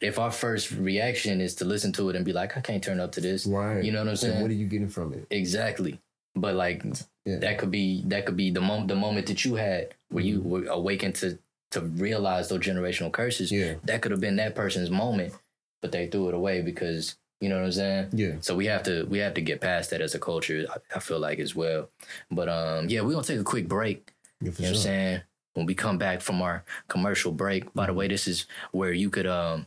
if 0.00 0.18
our 0.18 0.30
first 0.30 0.70
reaction 0.72 1.40
is 1.40 1.54
to 1.56 1.64
listen 1.64 1.92
to 1.92 2.08
it 2.08 2.16
and 2.16 2.24
be 2.24 2.32
like 2.32 2.56
i 2.56 2.60
can't 2.60 2.82
turn 2.82 2.98
up 3.00 3.12
to 3.12 3.20
this 3.20 3.46
Right. 3.46 3.84
you 3.84 3.90
know 3.92 3.98
what 3.98 4.04
i'm 4.04 4.08
And 4.10 4.18
saying 4.18 4.40
what 4.42 4.50
are 4.50 4.54
you 4.54 4.66
getting 4.66 4.88
from 4.88 5.12
it? 5.12 5.26
exactly 5.30 6.00
but 6.34 6.54
like 6.54 6.82
Yeah. 7.26 7.36
that 7.38 7.58
could 7.58 7.70
be 7.70 8.02
that 8.06 8.24
could 8.26 8.36
be 8.36 8.50
the 8.50 8.60
moment 8.60 8.88
the 8.88 8.96
moment 8.96 9.26
that 9.26 9.44
you 9.44 9.56
had 9.56 9.94
where 10.12 10.24
you 10.24 10.38
Mm-hmm. 10.40 10.48
were 10.50 10.64
awakened 10.66 11.14
to 11.16 11.38
to 11.72 11.80
realize 11.80 12.48
those 12.48 12.60
generational 12.60 13.10
curses 13.10 13.50
Yeah. 13.50 13.74
that 13.84 14.02
could 14.02 14.10
have 14.12 14.20
been 14.20 14.36
that 14.36 14.54
person's 14.54 14.90
moment 14.90 15.32
but 15.80 15.90
they 15.92 16.06
threw 16.06 16.28
it 16.28 16.34
away 16.34 16.60
because 16.62 17.16
you 17.40 17.48
know 17.48 17.56
what 17.56 17.64
i'm 17.64 17.72
saying 17.72 18.08
Yeah. 18.12 18.34
so 18.40 18.54
we 18.54 18.66
have 18.66 18.82
to 18.84 19.04
we 19.06 19.18
have 19.18 19.34
to 19.34 19.40
get 19.40 19.60
past 19.60 19.90
that 19.90 20.00
as 20.02 20.14
a 20.14 20.18
culture 20.18 20.66
i, 20.70 20.76
I 20.96 21.00
feel 21.00 21.18
like 21.18 21.38
as 21.40 21.54
well 21.56 21.88
but 22.30 22.48
um 22.48 22.88
yeah 22.88 23.00
we're 23.00 23.12
gonna 23.12 23.24
take 23.24 23.40
a 23.40 23.44
quick 23.54 23.68
break 23.68 24.12
Yeah, 24.40 24.52
you 24.58 24.62
know 24.64 24.68
what 24.70 24.76
I'm 24.76 24.82
saying? 24.82 25.20
When 25.54 25.66
we 25.66 25.74
come 25.74 25.98
back 25.98 26.20
from 26.22 26.40
our 26.42 26.64
commercial 26.88 27.30
break, 27.30 27.72
by 27.74 27.86
the 27.86 27.92
way, 27.92 28.08
this 28.08 28.26
is 28.26 28.46
where 28.72 28.92
you 28.92 29.10
could 29.10 29.26
um, 29.26 29.66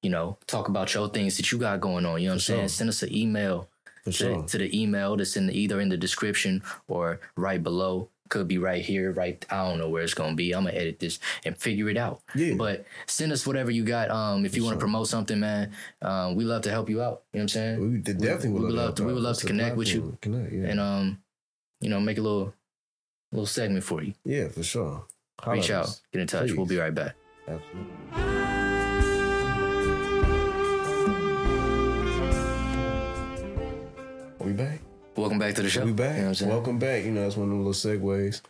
you 0.00 0.08
know, 0.08 0.38
talk 0.46 0.68
about 0.68 0.94
your 0.94 1.08
things 1.10 1.36
that 1.36 1.50
you 1.50 1.58
got 1.58 1.80
going 1.80 2.06
on. 2.06 2.20
You 2.22 2.28
know 2.28 2.34
what 2.34 2.34
I'm 2.34 2.38
For 2.38 2.52
saying? 2.52 2.68
Send 2.68 2.88
us 2.90 3.02
an 3.02 3.12
email 3.12 3.68
For 4.04 4.10
to, 4.12 4.16
sure. 4.16 4.42
to 4.44 4.56
the 4.58 4.70
email 4.82 5.16
that's 5.16 5.36
in 5.36 5.48
the, 5.48 5.52
either 5.52 5.80
in 5.80 5.88
the 5.90 5.96
description 5.98 6.62
or 6.88 7.18
right 7.36 7.60
below. 7.62 8.08
Could 8.28 8.48
be 8.48 8.58
right 8.58 8.84
here, 8.84 9.12
right. 9.12 9.44
I 9.50 9.68
don't 9.68 9.78
know 9.78 9.88
where 9.88 10.02
it's 10.02 10.14
gonna 10.14 10.34
be. 10.34 10.52
I'm 10.52 10.64
gonna 10.64 10.76
edit 10.76 10.98
this 10.98 11.18
and 11.44 11.56
figure 11.56 11.88
it 11.88 11.96
out. 11.96 12.20
Yeah. 12.34 12.54
But 12.54 12.84
send 13.06 13.32
us 13.32 13.46
whatever 13.46 13.70
you 13.70 13.84
got. 13.84 14.10
Um, 14.10 14.44
if 14.44 14.56
you 14.56 14.62
want 14.64 14.74
to 14.74 14.76
sure. 14.76 14.80
promote 14.80 15.08
something, 15.08 15.38
man, 15.40 15.72
um, 16.02 16.34
we 16.34 16.44
love 16.44 16.62
to 16.62 16.70
help 16.70 16.90
you 16.90 17.02
out. 17.02 17.22
You 17.32 17.38
know 17.38 17.42
what 17.42 17.42
I'm 17.42 17.48
saying? 17.48 17.92
we 17.92 17.98
definitely 17.98 18.48
we 18.48 18.54
would 18.54 18.62
would 18.62 18.74
love, 18.74 18.86
love 18.86 18.94
to- 18.96 19.04
we 19.04 19.12
would 19.12 19.18
out. 19.20 19.24
love 19.24 19.38
to 19.38 19.46
connect 19.46 19.76
with 19.76 19.88
you. 19.94 20.18
Connect, 20.20 20.52
yeah. 20.52 20.64
And 20.64 20.80
um, 20.80 21.22
you 21.80 21.88
know, 21.90 22.00
make 22.00 22.18
a 22.18 22.22
little 22.22 22.54
little 23.32 23.46
segment 23.46 23.84
for 23.84 24.02
you. 24.02 24.14
yeah, 24.24 24.48
for 24.48 24.62
sure. 24.62 25.04
Holla 25.40 25.56
Reach 25.56 25.70
out, 25.70 26.00
get 26.12 26.22
in 26.22 26.26
touch. 26.26 26.52
We'll 26.52 26.66
be 26.66 26.78
right 26.78 26.94
back. 26.94 27.14
Absolutely. 27.46 28.45
Welcome 35.26 35.40
back 35.40 35.54
to 35.56 35.62
the 35.62 35.68
show. 35.68 35.84
We 35.84 35.90
back. 35.92 36.10
You 36.14 36.18
know 36.18 36.22
what 36.22 36.28
I'm 36.28 36.34
saying? 36.36 36.50
Welcome 36.52 36.78
back. 36.78 37.04
You 37.04 37.10
know, 37.10 37.22
that's 37.22 37.36
one 37.36 37.50
of 37.50 37.58
the 37.58 37.64
little 37.64 37.72
segues. 37.72 38.42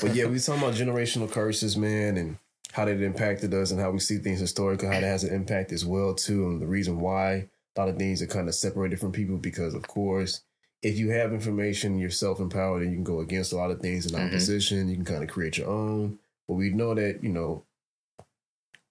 but 0.00 0.16
yeah, 0.16 0.24
we 0.26 0.40
talking 0.40 0.60
about 0.64 0.74
generational 0.74 1.30
curses, 1.30 1.76
man, 1.76 2.16
and 2.16 2.38
how 2.72 2.84
that 2.86 3.00
impacted 3.00 3.54
us 3.54 3.70
and 3.70 3.78
how 3.80 3.92
we 3.92 4.00
see 4.00 4.18
things 4.18 4.40
historically, 4.40 4.88
how 4.88 4.94
that 4.94 5.04
has 5.04 5.22
an 5.22 5.32
impact 5.32 5.70
as 5.70 5.84
well 5.84 6.12
too, 6.12 6.46
and 6.48 6.60
the 6.60 6.66
reason 6.66 6.98
why 6.98 7.46
a 7.76 7.80
lot 7.80 7.88
of 7.88 7.98
things 7.98 8.20
are 8.20 8.26
kind 8.26 8.48
of 8.48 8.54
separated 8.56 8.98
from 8.98 9.12
people 9.12 9.36
because, 9.36 9.74
of 9.74 9.86
course, 9.86 10.40
if 10.82 10.98
you 10.98 11.10
have 11.10 11.32
information, 11.32 12.00
you're 12.00 12.10
self 12.10 12.40
empowered 12.40 12.82
and 12.82 12.90
you 12.90 12.96
can 12.96 13.04
go 13.04 13.20
against 13.20 13.52
a 13.52 13.56
lot 13.56 13.70
of 13.70 13.78
things 13.80 14.04
in 14.04 14.18
Mhm. 14.18 14.26
opposition. 14.26 14.88
You 14.88 14.96
can 14.96 15.04
kind 15.04 15.22
of 15.22 15.30
create 15.30 15.56
your 15.58 15.68
own. 15.68 16.18
But 16.48 16.54
we 16.54 16.70
know 16.70 16.94
that 16.96 17.22
you 17.22 17.28
know 17.30 17.62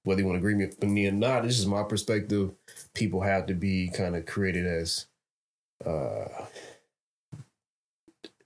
whether 0.05 0.21
you 0.21 0.27
want 0.27 0.37
to 0.37 0.39
agree 0.39 0.55
with 0.55 0.81
me 0.81 1.07
or 1.07 1.11
not. 1.11 1.43
This 1.43 1.59
is 1.59 1.65
my 1.67 1.83
perspective. 1.83 2.51
People 2.93 3.19
have 3.19 3.47
to 3.47 3.53
be 3.53 3.89
kind 3.89 4.15
of 4.15 4.25
created 4.25 4.65
as. 4.65 5.07
uh 5.85 6.45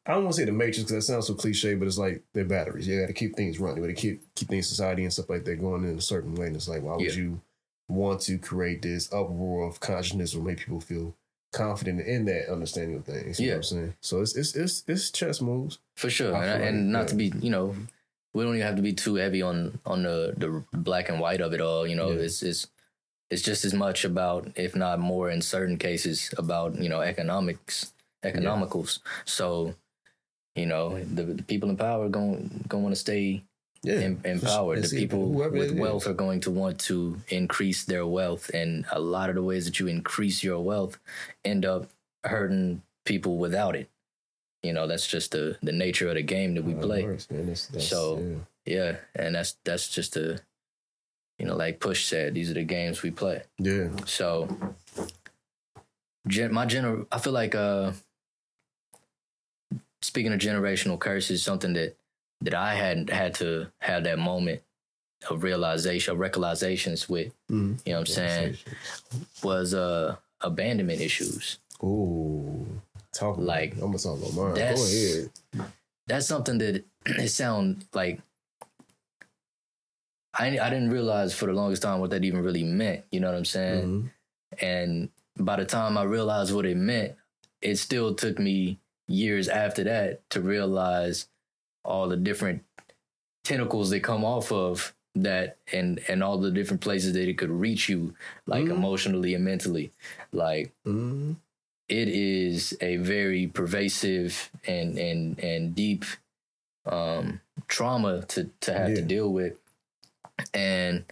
I 0.08 0.14
don't 0.14 0.24
want 0.24 0.36
to 0.36 0.42
say 0.42 0.46
the 0.46 0.54
matrix 0.54 0.80
because 0.80 0.92
that 0.94 1.02
sounds 1.02 1.28
so 1.28 1.34
cliche, 1.34 1.76
but 1.76 1.88
it's 1.88 1.98
like 1.98 2.24
they're 2.34 2.46
batteries. 2.46 2.88
You 2.88 3.02
got 3.02 3.08
to 3.08 3.14
keep 3.14 3.36
things 3.36 3.60
running. 3.60 3.82
but 3.82 3.88
to 3.88 3.94
keep 3.94 4.22
keep 4.36 4.48
things 4.48 4.68
society 4.68 5.04
and 5.04 5.12
stuff 5.12 5.30
like 5.30 5.44
that 5.46 5.60
going 5.60 5.84
in 5.84 5.98
a 5.98 6.02
certain 6.02 6.34
way. 6.36 6.48
And 6.48 6.56
it's 6.56 6.68
like, 6.70 6.82
why 6.82 6.96
would 6.96 7.06
Yeah. 7.06 7.12
you 7.22 7.42
want 7.90 8.22
to 8.22 8.38
create 8.38 8.82
this 8.82 9.12
uproar 9.14 9.68
of 9.68 9.80
consciousness 9.80 10.34
or 10.34 10.42
make 10.42 10.60
people 10.60 10.80
feel 10.82 11.16
confident 11.54 12.00
in 12.08 12.26
that 12.26 12.50
understanding 12.52 12.96
of 12.98 13.06
things? 13.06 13.40
You 13.40 13.48
know 13.48 13.52
Yeah. 13.52 13.56
what 13.58 13.58
I'm 13.58 13.64
saying? 13.78 13.94
So 14.02 14.22
it's 14.22 14.36
it's 14.36 14.56
it's 14.56 14.84
it's 14.88 15.12
chess 15.12 15.42
moves. 15.42 15.80
For 15.98 16.10
sure, 16.10 16.34
and, 16.34 16.52
like, 16.62 16.62
and 16.70 16.92
not 16.92 17.00
yeah. 17.02 17.06
to 17.08 17.16
be, 17.16 17.34
you 17.42 17.50
know, 17.50 17.76
we 18.34 18.44
don't 18.44 18.56
even 18.56 18.66
have 18.68 18.76
to 18.78 18.82
be 18.82 18.94
too 18.94 19.16
heavy 19.16 19.42
on 19.42 19.80
on 19.86 20.04
the 20.04 20.34
the 20.38 20.64
black 20.74 21.10
and 21.10 21.20
white 21.20 21.42
of 21.42 21.54
it 21.54 21.60
all. 21.62 21.86
You 21.86 21.96
know, 21.98 22.12
Yeah. 22.12 22.22
it's 22.22 22.42
it's 22.44 22.68
it's 23.30 23.42
just 23.42 23.66
as 23.66 23.74
much 23.74 24.06
about, 24.06 24.52
if 24.56 24.74
not 24.74 25.00
more, 25.00 25.30
in 25.30 25.42
certain 25.42 25.78
cases, 25.78 26.34
about 26.38 26.76
you 26.80 26.88
know 26.88 27.02
economics, 27.02 27.92
economicals. 28.24 29.00
So, 29.26 29.76
you 30.58 30.66
know, 30.66 31.00
the, 31.04 31.24
the 31.24 31.44
people 31.44 31.70
in 31.70 31.78
power 31.78 32.10
going 32.10 32.66
going 32.68 32.82
to 32.82 32.86
want 32.86 32.96
to 32.96 33.00
stay 33.00 33.44
Yeah, 33.84 34.00
sure. 34.02 34.18
empowered. 34.26 34.84
The 34.84 34.90
people 34.98 35.30
with 35.30 35.54
it 35.56 35.76
is. 35.76 35.80
wealth 35.80 36.08
are 36.08 36.14
going 36.26 36.42
to 36.42 36.52
want 36.52 36.80
to 36.90 37.22
increase 37.30 37.86
their 37.86 38.06
wealth, 38.06 38.50
and 38.54 38.86
a 38.92 39.00
lot 39.00 39.30
of 39.30 39.36
the 39.36 39.44
ways 39.44 39.66
that 39.66 39.80
you 39.80 39.88
increase 39.88 40.44
your 40.44 40.60
wealth 40.60 40.98
end 41.46 41.64
up 41.66 41.88
hurting 42.26 42.82
people 43.06 43.38
without 43.38 43.76
it. 43.76 43.88
You 44.64 44.74
know, 44.74 44.88
that's 44.88 45.08
just 45.08 45.32
the 45.32 45.58
the 45.62 45.72
nature 45.72 46.10
of 46.10 46.16
the 46.16 46.24
game 46.24 46.56
that 46.56 46.64
we 46.66 46.74
Of 46.74 46.82
play. 46.82 47.04
course. 47.04 47.28
That's, 47.30 47.68
that's, 47.68 47.88
So- 47.88 48.20
yeah. 48.20 48.40
Yeah, 48.70 48.96
and 49.16 49.36
that's 49.36 49.56
that's 49.64 49.88
just 49.88 50.18
a, 50.18 50.40
you 51.40 51.46
know, 51.46 51.56
like 51.56 51.80
Push 51.80 52.04
said, 52.06 52.34
these 52.34 52.52
are 52.52 52.56
the 52.60 52.66
games 52.66 53.02
we 53.02 53.12
play. 53.12 53.44
yeah, 53.60 53.88
So, 54.06 54.50
gen- 56.28 56.52
my 56.54 56.66
general, 56.66 57.06
I 57.12 57.20
feel 57.20 57.32
like 57.34 57.56
uh, 57.56 57.92
speaking 60.02 60.34
of 60.34 60.40
generational 60.40 61.00
curses, 61.00 61.44
something 61.44 61.74
that 61.74 61.96
that 62.42 62.54
I 62.54 62.76
hadn't 62.76 63.10
had 63.10 63.34
to 63.36 63.68
have 63.80 64.04
that 64.04 64.20
moment 64.20 64.62
of 65.30 65.42
realization, 65.44 66.12
of 66.14 66.20
realizations 66.20 67.10
with. 67.10 67.34
Mhm. 67.50 67.80
You 67.86 67.94
know 67.94 68.00
what 68.00 68.10
I'm 68.10 68.14
saying? 68.14 68.58
Was 69.44 69.74
uh 69.74 70.16
abandonment 70.42 71.02
issues. 71.02 71.58
Ooh, 71.84 72.82
talk 73.14 73.38
Like, 73.38 73.74
I'm 73.74 73.80
gonna 73.92 73.98
talk 73.98 74.18
about 74.20 74.34
mine. 74.34 74.50
Go 74.50 74.56
that's- 74.56 74.94
ahead. 74.94 75.72
That's 76.08 76.26
something 76.28 76.58
that 76.60 76.86
it 77.06 77.30
sound 77.30 77.86
like. 77.94 78.22
I 80.34 80.60
I 80.60 80.70
didn't 80.70 80.92
realize 80.92 81.34
for 81.34 81.48
the 81.48 81.54
longest 81.54 81.82
time 81.82 82.00
what 82.00 82.12
that 82.12 82.24
even 82.24 82.44
really 82.44 82.64
meant. 82.64 83.06
You 83.12 83.20
know 83.20 83.28
what 83.28 83.38
I'm 83.38 83.46
saying? 83.46 83.84
Mhm. 84.54 84.62
And 84.62 85.10
by 85.38 85.56
the 85.58 85.66
time 85.66 85.98
I 85.98 86.04
realized 86.04 86.54
what 86.54 86.66
it 86.66 86.78
meant, 86.78 87.16
it 87.62 87.78
still 87.78 88.14
took 88.14 88.38
me 88.40 88.80
years 89.08 89.48
after 89.48 89.84
that 89.84 90.28
to 90.30 90.42
realize 90.42 91.28
all 91.86 92.08
the 92.10 92.18
different 92.18 92.64
tentacles 93.44 93.90
that 93.90 94.02
come 94.02 94.26
off 94.26 94.52
of 94.52 94.94
that 95.16 95.58
and 95.72 96.00
and 96.08 96.24
all 96.24 96.38
the 96.38 96.52
different 96.52 96.82
places 96.82 97.14
that 97.14 97.28
it 97.28 97.38
could 97.38 97.50
reach 97.50 97.90
you 97.90 98.14
like 98.46 98.66
Mhm. 98.66 98.72
emotionally 98.72 99.34
and 99.34 99.44
mentally 99.46 99.92
like 100.32 100.74
Mhm. 100.86 101.38
it 101.90 102.08
is 102.10 102.78
a 102.82 102.98
very 102.98 103.48
pervasive 103.48 104.52
and 104.66 104.98
and 104.98 105.40
and 105.40 105.74
deep 105.74 106.06
um 106.86 107.42
trauma 107.68 108.24
to 108.28 108.50
to 108.60 108.74
have 108.74 108.94
to 108.94 109.02
deal 109.02 109.32
with 109.32 109.58
and 110.54 111.06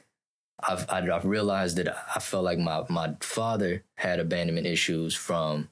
I've 0.67 0.86
I've 0.89 1.25
realized 1.25 1.77
that 1.77 1.88
I 2.15 2.19
felt 2.19 2.43
like 2.43 2.60
my 2.60 2.84
my 2.89 3.15
father 3.21 3.84
had 3.95 4.19
abandonment 4.19 4.67
issues 4.67 5.15
from 5.15 5.69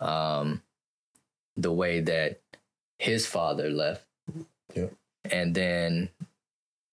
um 0.00 0.62
the 1.56 1.72
way 1.72 2.00
that 2.00 2.40
his 2.98 3.26
father 3.26 3.70
left 3.70 4.04
Yep. 4.74 4.92
and 5.30 5.54
then 5.54 6.08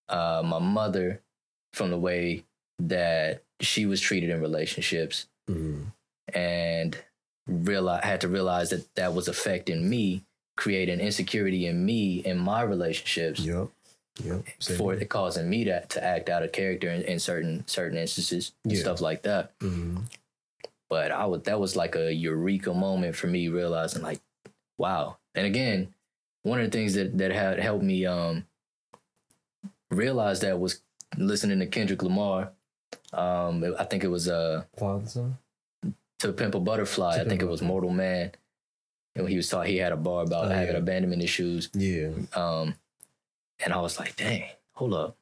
uh 0.09 0.41
my 0.45 0.59
mother 0.59 1.21
from 1.73 1.89
the 1.91 1.97
way 1.97 2.43
that 2.79 3.41
she 3.61 3.85
was 3.85 4.01
treated 4.01 4.29
in 4.29 4.41
relationships 4.41 5.27
Mhm. 5.49 5.91
and 6.33 6.97
realize 7.47 8.03
had 8.03 8.21
to 8.21 8.27
realize 8.27 8.69
that 8.69 8.93
that 8.95 9.13
was 9.13 9.27
affecting 9.27 9.89
me, 9.89 10.23
creating 10.55 10.99
insecurity 10.99 11.65
in 11.67 11.85
me 11.85 12.19
in 12.19 12.37
my 12.37 12.61
relationships 12.61 13.39
Yep. 13.41 13.69
Yep. 14.23 14.45
Same 14.59 14.77
for 14.77 14.93
it 14.93 15.09
causing 15.09 15.49
me 15.49 15.63
to, 15.65 15.85
to 15.87 16.03
act 16.03 16.29
out 16.29 16.43
of 16.43 16.51
character 16.51 16.89
in, 16.89 17.01
in 17.03 17.19
certain 17.19 17.65
certain 17.67 17.97
instances 17.97 18.51
and 18.63 18.73
Yeah. 18.73 18.79
stuff 18.79 19.01
like 19.01 19.23
that. 19.23 19.57
Mhm. 19.59 20.03
But 20.89 21.11
I 21.11 21.25
would 21.25 21.45
that 21.45 21.59
was 21.59 21.75
like 21.75 21.95
a 21.95 22.13
eureka 22.13 22.73
moment 22.73 23.15
for 23.15 23.27
me, 23.27 23.47
realizing 23.47 24.03
like, 24.03 24.19
wow. 24.77 25.17
And 25.35 25.45
again, 25.45 25.93
one 26.43 26.59
of 26.59 26.69
the 26.69 26.77
things 26.77 26.93
that 26.95 27.17
that 27.17 27.31
had 27.31 27.59
helped 27.59 27.83
me 27.83 28.05
um 28.05 28.45
realize 29.91 30.39
that 30.41 30.59
was 30.59 30.81
listening 31.17 31.59
to 31.59 31.67
Kendrick 31.67 32.03
Lamar. 32.03 32.51
Um, 33.11 33.63
I 33.77 33.83
think 33.85 34.03
it 34.03 34.07
was 34.09 34.27
uh 34.27 34.63
son. 35.05 35.37
to 36.19 36.33
Pimp 36.33 36.55
a 36.55 36.59
Butterfly. 36.59 37.15
To 37.15 37.21
I 37.21 37.27
think 37.27 37.39
Pimp 37.41 37.49
it 37.49 37.51
was 37.51 37.61
Mortal 37.61 37.89
Man. 37.91 38.31
and 39.15 39.29
he 39.29 39.35
was 39.35 39.49
taught 39.49 39.67
he 39.67 39.77
had 39.77 39.91
a 39.91 39.97
bar 39.97 40.23
about 40.23 40.45
Oh, 40.45 40.49
having 40.49 40.73
yeah. 40.73 40.79
abandonment 40.79 41.21
issues. 41.21 41.69
Yeah. 41.73 42.09
Um, 42.35 42.75
and 43.63 43.71
I 43.73 43.79
was 43.79 43.99
like, 43.99 44.15
dang, 44.15 44.45
hold 44.73 44.93
up. 44.93 45.15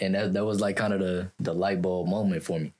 And 0.00 0.14
that 0.14 0.32
that 0.32 0.44
was 0.44 0.60
like 0.60 0.76
kind 0.76 0.92
of 0.92 1.00
the 1.00 1.30
the 1.40 1.52
light 1.54 1.82
bulb 1.82 2.08
moment 2.08 2.42
for 2.42 2.58
me. 2.58 2.72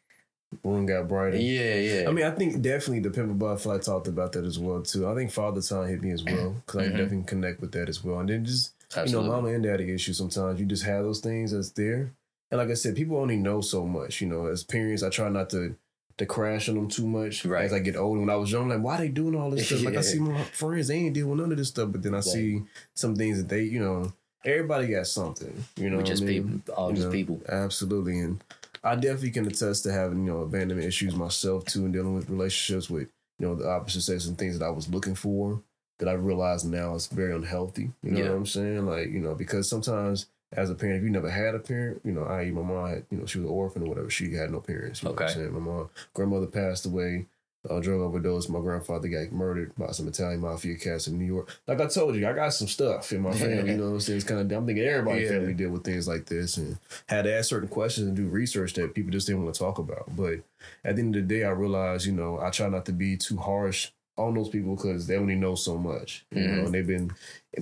One 0.62 0.86
got 0.86 1.08
brighter. 1.08 1.36
Yeah, 1.38 1.74
yeah. 1.74 2.08
I 2.08 2.12
mean, 2.12 2.24
I 2.24 2.30
think 2.30 2.62
definitely 2.62 3.00
the 3.00 3.10
Pimp 3.10 3.30
a 3.30 3.34
Butterfly 3.34 3.78
talked 3.78 4.06
about 4.06 4.32
that 4.32 4.44
as 4.44 4.58
well 4.60 4.80
too. 4.82 5.08
I 5.08 5.14
think 5.14 5.32
Father 5.32 5.60
Time 5.60 5.88
hit 5.88 6.02
me 6.02 6.12
as 6.12 6.22
well 6.22 6.54
because 6.64 6.80
I 6.80 6.84
Mhm. 6.84 6.96
definitely 6.96 7.24
connect 7.26 7.60
with 7.60 7.72
that 7.72 7.88
as 7.88 8.04
well. 8.04 8.20
And 8.20 8.28
then 8.28 8.44
just 8.44 8.72
you 9.06 9.10
know, 9.12 9.22
mama 9.22 9.48
and 9.48 9.64
daddy 9.64 9.90
issues. 9.92 10.18
Sometimes 10.18 10.60
you 10.60 10.66
just 10.66 10.84
have 10.84 11.02
those 11.04 11.20
things 11.20 11.50
that's 11.52 11.70
there. 11.70 12.12
And 12.50 12.58
like 12.58 12.68
I 12.68 12.74
said, 12.74 12.94
people 12.94 13.16
only 13.16 13.36
know 13.36 13.60
so 13.60 13.86
much. 13.86 14.20
You 14.20 14.28
know, 14.28 14.46
as 14.46 14.62
parents, 14.62 15.02
I 15.02 15.08
try 15.10 15.28
not 15.28 15.50
to 15.50 15.74
to 16.18 16.26
crash 16.26 16.68
on 16.68 16.74
them 16.76 16.88
too 16.88 17.06
much 17.08 17.44
Right. 17.46 17.64
as 17.64 17.72
I 17.72 17.78
get 17.80 17.96
older. 17.96 18.20
When 18.20 18.28
I 18.30 18.36
was 18.36 18.52
young, 18.52 18.68
like 18.68 18.82
why 18.82 18.98
they 18.98 19.08
doing 19.08 19.34
all 19.34 19.50
this 19.50 19.66
stuff? 19.66 19.82
Like 19.84 19.96
I 19.96 20.02
see 20.02 20.18
my 20.20 20.44
friends, 20.44 20.88
they 20.88 20.96
ain't 20.96 21.14
dealing 21.14 21.30
with 21.30 21.40
none 21.40 21.50
of 21.52 21.58
this 21.58 21.68
stuff. 21.68 21.90
But 21.90 22.02
then 22.02 22.12
I 22.12 22.18
Right. 22.18 22.24
see 22.24 22.62
some 22.94 23.16
things 23.16 23.38
that 23.38 23.48
they, 23.48 23.62
you 23.62 23.80
know, 23.80 24.12
everybody 24.44 24.88
got 24.88 25.06
something. 25.06 25.64
You 25.76 25.88
know, 25.90 25.96
We're 25.96 26.02
just 26.04 26.22
I 26.22 26.26
mean? 26.26 26.60
people, 26.62 26.74
all 26.74 26.90
You 26.90 26.96
just 26.96 27.08
know, 27.08 27.12
people. 27.12 27.40
Absolutely. 27.48 28.18
And 28.20 28.44
I 28.84 28.94
definitely 28.96 29.30
can 29.30 29.46
attest 29.46 29.84
to 29.84 29.92
having, 29.92 30.26
you 30.26 30.32
know, 30.32 30.40
abandonment 30.40 30.86
issues 30.88 31.14
myself 31.14 31.64
too 31.64 31.84
and 31.84 31.92
dealing 31.92 32.14
with 32.14 32.30
relationships 32.30 32.90
with, 32.90 33.08
you 33.38 33.46
know, 33.46 33.54
the 33.54 33.68
opposite 33.68 34.02
sex 34.02 34.26
and 34.26 34.36
things 34.36 34.58
that 34.58 34.64
I 34.64 34.70
was 34.70 34.88
looking 34.88 35.14
for 35.14 35.62
that 35.98 36.08
I 36.08 36.12
realize 36.14 36.64
now 36.64 36.94
is 36.94 37.06
very 37.06 37.34
unhealthy. 37.34 37.92
You 38.02 38.12
know 38.12 38.18
Yeah. 38.18 38.28
what 38.30 38.36
I'm 38.36 38.46
saying? 38.46 38.86
Like, 38.86 39.10
you 39.10 39.20
know, 39.20 39.34
because 39.34 39.68
sometimes 39.68 40.26
as 40.52 40.68
a 40.68 40.74
parent, 40.74 40.98
if 40.98 41.04
you 41.04 41.10
never 41.10 41.30
had 41.30 41.54
a 41.54 41.58
parent, 41.60 42.00
you 42.04 42.12
know, 42.12 42.24
i.e. 42.24 42.50
my 42.50 42.62
mom 42.62 42.88
had, 42.88 43.04
you 43.10 43.18
know, 43.18 43.26
she 43.26 43.38
was 43.38 43.46
an 43.46 43.54
orphan 43.54 43.82
or 43.84 43.88
whatever, 43.88 44.10
she 44.10 44.34
had 44.34 44.50
no 44.50 44.60
parents. 44.60 45.02
You 45.02 45.08
know 45.08 45.14
what 45.14 45.22
I'm 45.22 45.28
Okay. 45.28 45.34
saying? 45.34 45.52
My 45.52 45.60
mom, 45.60 45.90
grandmother 46.12 46.46
passed 46.46 46.84
away, 46.84 47.26
uh, 47.68 47.80
drug 47.80 48.00
overdose. 48.00 48.48
My 48.48 48.60
grandfather 48.60 49.08
got 49.08 49.32
murdered 49.32 49.72
by 49.76 49.92
some 49.92 50.08
Italian 50.08 50.40
mafia 50.40 50.76
cats 50.76 51.06
in 51.06 51.18
New 51.18 51.24
York. 51.24 51.48
Like 51.66 51.80
I 51.80 51.86
told 51.86 52.16
you, 52.16 52.26
I 52.26 52.32
got 52.32 52.52
some 52.52 52.68
stuff 52.68 53.12
in 53.12 53.20
my 53.22 53.32
family. 53.32 53.72
you 53.72 53.76
know 53.78 53.84
what 53.84 53.90
I'm 53.94 54.00
saying? 54.00 54.16
It's 54.18 54.26
kind 54.28 54.40
of, 54.40 54.56
I'm 54.58 54.66
thinking 54.66 54.84
everybody's 54.84 55.30
Yeah. 55.30 55.36
family 55.38 55.54
deal 55.54 55.70
with 55.70 55.84
things 55.84 56.08
like 56.08 56.26
this 56.26 56.56
and 56.56 56.78
had 57.08 57.22
to 57.22 57.32
ask 57.34 57.48
certain 57.48 57.68
questions 57.68 58.08
and 58.08 58.16
do 58.16 58.26
research 58.26 58.74
that 58.74 58.94
people 58.94 59.12
just 59.12 59.26
didn't 59.26 59.44
want 59.44 59.54
to 59.54 59.58
talk 59.60 59.78
about. 59.78 60.04
But 60.16 60.40
at 60.84 60.96
the 60.96 61.02
end 61.02 61.14
of 61.16 61.28
the 61.28 61.34
day, 61.34 61.44
I 61.44 61.50
realized, 61.50 62.06
you 62.06 62.12
know, 62.12 62.40
I 62.40 62.50
try 62.50 62.68
not 62.68 62.86
to 62.86 62.92
be 62.92 63.16
too 63.16 63.36
harsh 63.36 63.90
on 64.18 64.34
those 64.34 64.48
people 64.50 64.76
because 64.76 65.06
they 65.06 65.16
only 65.16 65.36
know 65.36 65.54
so 65.54 65.78
much. 65.78 66.26
You 66.32 66.42
know, 66.42 66.48
Mhm. 66.62 66.64
and 66.66 66.74
they've 66.74 66.86
been 66.86 67.12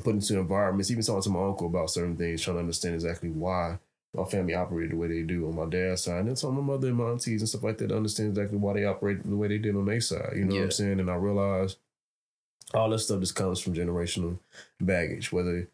put 0.03 0.15
into 0.15 0.39
environments, 0.39 0.91
even 0.91 1.05
talking 1.05 1.23
to 1.23 1.31
my 1.31 1.45
uncle 1.47 1.67
about 1.67 1.91
certain 1.91 2.17
things, 2.17 2.43
trying 2.43 2.57
to 2.57 2.61
understand 2.61 2.95
exactly 2.95 3.29
why 3.31 3.79
my 4.15 4.25
family 4.25 4.55
operated 4.55 4.93
the 4.93 4.97
way 4.97 5.09
they 5.09 5.23
do 5.23 5.47
on 5.47 5.55
my 5.55 5.67
dad's 5.67 6.05
side. 6.05 6.21
And 6.21 6.29
then 6.29 6.37
some 6.37 6.57
of 6.57 6.65
my 6.65 6.73
mother 6.73 6.89
and 6.89 6.97
my 6.97 7.05
aunties 7.05 7.43
and 7.43 7.49
stuff 7.49 7.63
like 7.63 7.79
that 7.79 7.89
to 7.89 7.97
understand 7.97 8.31
exactly 8.31 8.59
why 8.59 8.75
they 8.75 8.85
operate 8.85 9.23
the 9.23 9.37
way 9.37 9.49
they 9.49 9.59
did 9.59 9.77
on 9.77 9.87
their 9.87 10.01
side. 10.01 10.33
You 10.35 10.45
know 10.45 10.57
what 10.57 10.65
I'm 10.65 10.71
saying? 10.73 11.01
And 11.01 11.11
I 11.11 11.15
realized 11.15 11.79
all 12.75 12.91
this 12.91 13.05
stuff 13.05 13.21
just 13.21 13.37
comes 13.37 13.61
from 13.61 13.75
generational 13.75 14.39
baggage, 14.81 15.33
whether 15.33 15.69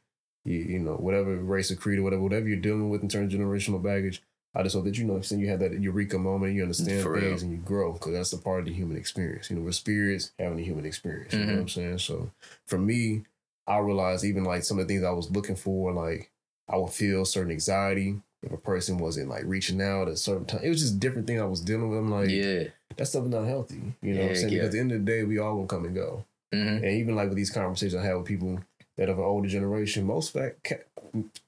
you, 0.44 0.58
you 0.58 0.78
know, 0.78 0.94
whatever 0.94 1.36
race 1.36 1.70
or 1.70 1.76
creed 1.76 1.98
or 1.98 2.02
whatever, 2.02 2.22
whatever 2.22 2.46
you're 2.46 2.58
dealing 2.58 2.90
with 2.90 3.02
in 3.02 3.08
terms 3.08 3.32
of 3.32 3.40
generational 3.40 3.82
baggage. 3.82 4.22
I 4.54 4.62
just 4.62 4.74
hope 4.74 4.84
that 4.84 4.96
you 4.96 5.04
know, 5.04 5.20
saying 5.20 5.42
you 5.42 5.50
have 5.50 5.60
that 5.60 5.78
eureka 5.78 6.18
moment, 6.18 6.54
you 6.54 6.62
understand 6.62 7.02
For 7.02 7.12
real. 7.12 7.22
things 7.22 7.42
and 7.42 7.52
you 7.52 7.58
grow 7.58 7.92
because 7.92 8.14
that's 8.14 8.32
a 8.32 8.38
part 8.38 8.60
of 8.60 8.66
the 8.66 8.72
human 8.72 8.96
experience. 8.96 9.50
You 9.50 9.56
know, 9.56 9.62
we're 9.62 9.72
spirits 9.72 10.32
having 10.38 10.58
a 10.58 10.62
human 10.62 10.86
experience. 10.86 11.34
You 11.34 11.40
know 11.40 11.46
what 11.46 11.52
mm-hmm. 11.52 11.60
I'm 11.60 11.68
saying? 11.68 11.98
So 11.98 12.30
for 12.66 12.78
me, 12.78 13.24
I 13.66 13.78
realized 13.78 14.24
even 14.24 14.44
like 14.44 14.62
some 14.62 14.78
of 14.78 14.88
the 14.88 14.94
things 14.94 15.04
I 15.04 15.10
was 15.10 15.30
looking 15.30 15.56
for, 15.56 15.92
like 15.92 16.30
I 16.68 16.76
would 16.76 16.90
feel 16.92 17.24
certain 17.24 17.52
anxiety 17.52 18.16
if 18.42 18.52
a 18.52 18.56
person 18.56 18.98
wasn't 18.98 19.28
like 19.28 19.44
reaching 19.46 19.80
out 19.82 20.08
at 20.08 20.14
a 20.14 20.16
certain 20.16 20.44
time. 20.46 20.60
It 20.62 20.68
was 20.68 20.80
just 20.80 21.00
different 21.00 21.26
thing 21.26 21.40
I 21.40 21.44
was 21.44 21.60
dealing 21.60 21.88
with. 21.88 21.98
I'm 21.98 22.10
like, 22.10 22.28
yeah. 22.30 22.64
that 22.96 23.06
stuff 23.06 23.24
is 23.24 23.30
not 23.30 23.44
healthy. 23.46 23.94
You 24.02 24.14
know 24.14 24.22
what 24.22 24.30
I'm 24.30 24.36
saying? 24.36 24.48
yeah. 24.50 24.54
Because 24.58 24.66
at 24.66 24.72
the 24.72 24.80
end 24.80 24.92
of 24.92 24.98
the 25.04 25.04
day, 25.12 25.24
we 25.24 25.38
all 25.38 25.54
gonna 25.56 25.66
come 25.66 25.84
and 25.84 25.94
go. 25.94 26.24
hmm 26.52 26.58
And 26.58 26.84
even 26.84 27.14
like 27.16 27.28
with 27.28 27.36
these 27.36 27.50
conversations 27.50 27.94
I 27.94 28.04
have 28.06 28.18
with 28.18 28.26
people 28.26 28.60
that 28.96 29.08
of 29.08 29.18
an 29.18 29.24
older 29.24 29.48
generation, 29.48 30.04
most 30.06 30.32
fact, 30.32 30.72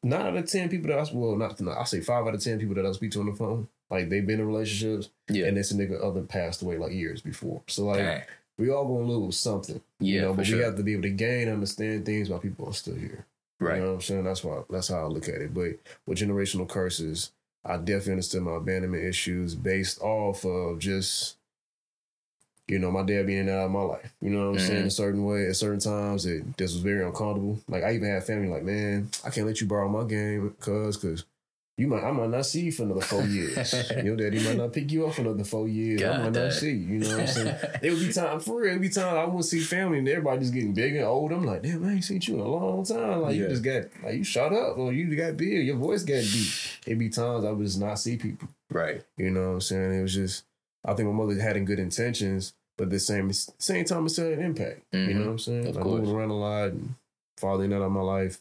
nine 0.02 0.20
out 0.26 0.37
of 0.37 0.50
ten 0.50 0.68
people 0.68 0.88
that 0.88 0.98
I 0.98 1.07
well, 1.14 1.37
not 1.37 1.61
I 1.66 1.85
say 1.85 2.00
five 2.00 2.26
out 2.26 2.35
of 2.35 2.42
ten 2.42 2.59
people 2.59 2.74
that 2.76 2.87
I 2.87 2.92
speak 2.92 3.11
to 3.12 3.20
on 3.20 3.26
the 3.26 3.33
phone, 3.35 3.68
like 3.90 4.09
they've 4.09 4.26
been 4.26 4.40
in 4.40 4.46
relationships, 4.46 5.09
Yeah. 5.28 5.46
and 5.46 5.57
this 5.57 5.72
nigga 5.72 6.02
other 6.02 6.22
passed 6.22 6.62
away 6.62 6.78
like 6.78 6.92
years 6.92 7.20
before. 7.22 7.62
So 7.66 7.87
like 7.87 7.98
Dang. 7.98 8.22
we 8.59 8.70
all 8.70 8.85
gonna 8.85 9.11
lose 9.12 9.37
something, 9.38 9.81
Yeah, 10.00 10.14
you 10.14 10.20
know. 10.22 10.35
But 10.35 10.46
sure. 10.46 10.59
we 10.59 10.64
have 10.64 10.76
to 10.76 10.83
be 10.83 10.92
able 10.92 11.02
to 11.02 11.11
gain, 11.11 11.48
understand 11.48 12.04
things 12.04 12.28
while 12.28 12.38
people 12.38 12.68
are 12.68 12.72
still 12.74 12.94
here. 12.96 13.24
Right. 13.59 13.77
You 13.77 13.83
know 13.83 13.88
what 13.88 13.94
I'm 13.94 14.01
saying? 14.03 14.25
That's 14.25 14.44
why 14.44 14.62
that's 14.71 14.88
how 14.88 15.05
I 15.05 15.07
look 15.07 15.29
at 15.29 15.37
it. 15.37 15.55
But 15.55 15.79
with 16.07 16.18
generational 16.18 16.68
curses, 16.68 17.33
I 17.64 17.77
definitely 17.77 18.12
understood 18.12 18.42
my 18.42 18.57
abandonment 18.57 19.05
issues 19.05 19.55
based 19.55 20.01
off 20.01 20.44
of 20.44 20.79
just 20.79 21.37
you 22.66 22.79
know, 22.79 22.90
my 22.90 23.03
dad 23.03 23.27
being 23.27 23.49
out 23.49 23.64
of 23.64 23.71
my 23.71 23.81
life. 23.81 24.12
You 24.21 24.29
know 24.29 24.51
what 24.51 24.53
I'm 24.53 24.59
saying? 24.59 24.83
Mhm. 24.85 24.88
A 24.88 24.90
certain 24.90 25.25
way, 25.25 25.47
at 25.47 25.57
certain 25.57 25.81
times, 25.81 26.27
it 26.27 26.57
this 26.59 26.75
was 26.75 26.83
very 26.83 27.03
uncomfortable. 27.03 27.59
Like 27.66 27.83
I 27.83 27.94
even 27.94 28.11
had 28.11 28.25
family 28.25 28.49
like, 28.49 28.62
man, 28.62 29.09
I 29.25 29.31
can't 29.31 29.47
let 29.47 29.61
you 29.61 29.66
borrow 29.66 29.88
my 29.88 30.05
game, 30.05 30.55
cause, 30.61 30.99
cause 30.99 31.25
you 31.79 31.87
might, 31.87 32.03
I 32.05 32.11
might 32.11 32.29
not 32.31 32.45
see 32.45 32.62
you 32.62 32.73
for 32.73 32.83
another 32.83 33.01
four 33.01 33.23
years. 33.23 33.73
Your 34.05 34.17
daddy 34.17 34.41
might 34.45 34.57
not 34.57 34.73
pick 34.73 34.91
you 34.93 35.07
up 35.07 35.14
for 35.14 35.23
another 35.23 35.45
four 35.45 35.69
years. 35.69 36.03
I 36.03 36.07
God, 36.09 36.21
might 36.25 36.33
not 36.43 36.53
see 36.53 36.73
you. 36.73 36.77
You 36.95 36.99
know 36.99 37.11
what 37.11 37.21
I'm 37.21 37.27
saying? 37.29 37.57
There 37.81 37.93
would 37.93 38.01
be 38.07 38.12
time 38.12 38.41
for 38.41 38.61
real. 38.61 38.71
It'd 38.71 38.83
be 38.83 38.88
time 38.88 39.17
I 39.17 39.25
wouldn't 39.25 39.45
see 39.45 39.61
family 39.61 39.99
and 40.01 40.09
everybody 40.09 40.41
just 40.41 40.53
getting 40.53 40.75
bigger 40.75 40.97
and 40.99 41.07
older. 41.07 41.37
I'm 41.37 41.47
like, 41.47 41.62
damn, 41.62 41.85
I 41.87 41.93
ain't 41.93 42.05
seen 42.05 42.21
you 42.23 42.35
in 42.35 42.41
a 42.41 42.49
long 42.49 42.85
time. 42.85 43.23
Like 43.23 43.37
you 43.37 43.47
just 43.49 43.62
got 43.62 43.85
like 44.03 44.17
you 44.17 44.25
shut 44.25 44.53
up 44.53 44.77
or 44.77 44.93
you 44.93 45.14
got 45.17 45.37
big. 45.37 45.67
Your 45.67 45.77
voice 45.77 46.03
got 46.03 46.23
deep. 46.23 46.49
It'd 46.85 46.99
be 46.99 47.09
times 47.09 47.45
I 47.45 47.53
would 47.53 47.64
just 47.64 47.79
not 47.81 47.99
see 47.99 48.17
people. 48.17 48.49
right. 48.71 49.03
You 49.17 49.31
know 49.31 49.49
what 49.49 49.55
I'm 49.55 49.61
saying? 49.61 49.99
It 49.99 50.03
was 50.03 50.14
just 50.14 50.45
I 50.85 50.95
think 50.95 51.09
my 51.09 51.14
mother 51.14 51.41
had 51.41 51.57
in 51.57 51.64
good 51.64 51.79
intentions, 51.79 52.55
but 52.77 52.91
the 52.91 52.99
same 52.99 53.33
same 53.33 53.85
time 53.85 54.05
it 54.07 54.17
had 54.17 54.27
an 54.33 54.41
impact. 54.43 54.83
You 54.93 54.99
Mhm. 54.99 55.14
know 55.14 55.21
what 55.27 55.31
I'm 55.31 55.38
saying? 55.38 55.67
Of 55.69 55.77
like 55.77 55.85
course. 55.85 56.01
moving 56.01 56.14
around 56.17 56.31
a 56.31 56.37
lot 56.37 56.69
and 56.73 56.95
father 57.37 57.64
out 57.67 57.83
of 57.83 57.93
my 57.93 58.01
life, 58.01 58.41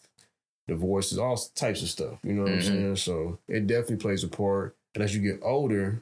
divorces, 0.67 1.17
all 1.17 1.38
types 1.56 1.82
of 1.82 1.89
stuff. 1.89 2.19
You 2.23 2.34
know 2.34 2.43
what 2.43 2.51
Mhm. 2.51 2.56
I'm 2.56 2.62
saying? 2.62 2.95
So 2.97 3.39
it 3.47 3.67
definitely 3.67 3.97
plays 3.97 4.23
a 4.23 4.27
part. 4.27 4.75
And 4.95 5.03
as 5.03 5.15
you 5.15 5.21
get 5.21 5.39
older 5.43 6.01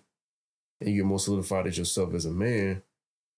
and 0.81 0.89
you 0.89 0.95
get 1.01 1.05
more 1.05 1.19
solidified 1.19 1.67
as 1.67 1.77
yourself 1.77 2.13
as 2.13 2.25
a 2.25 2.31
man, 2.31 2.81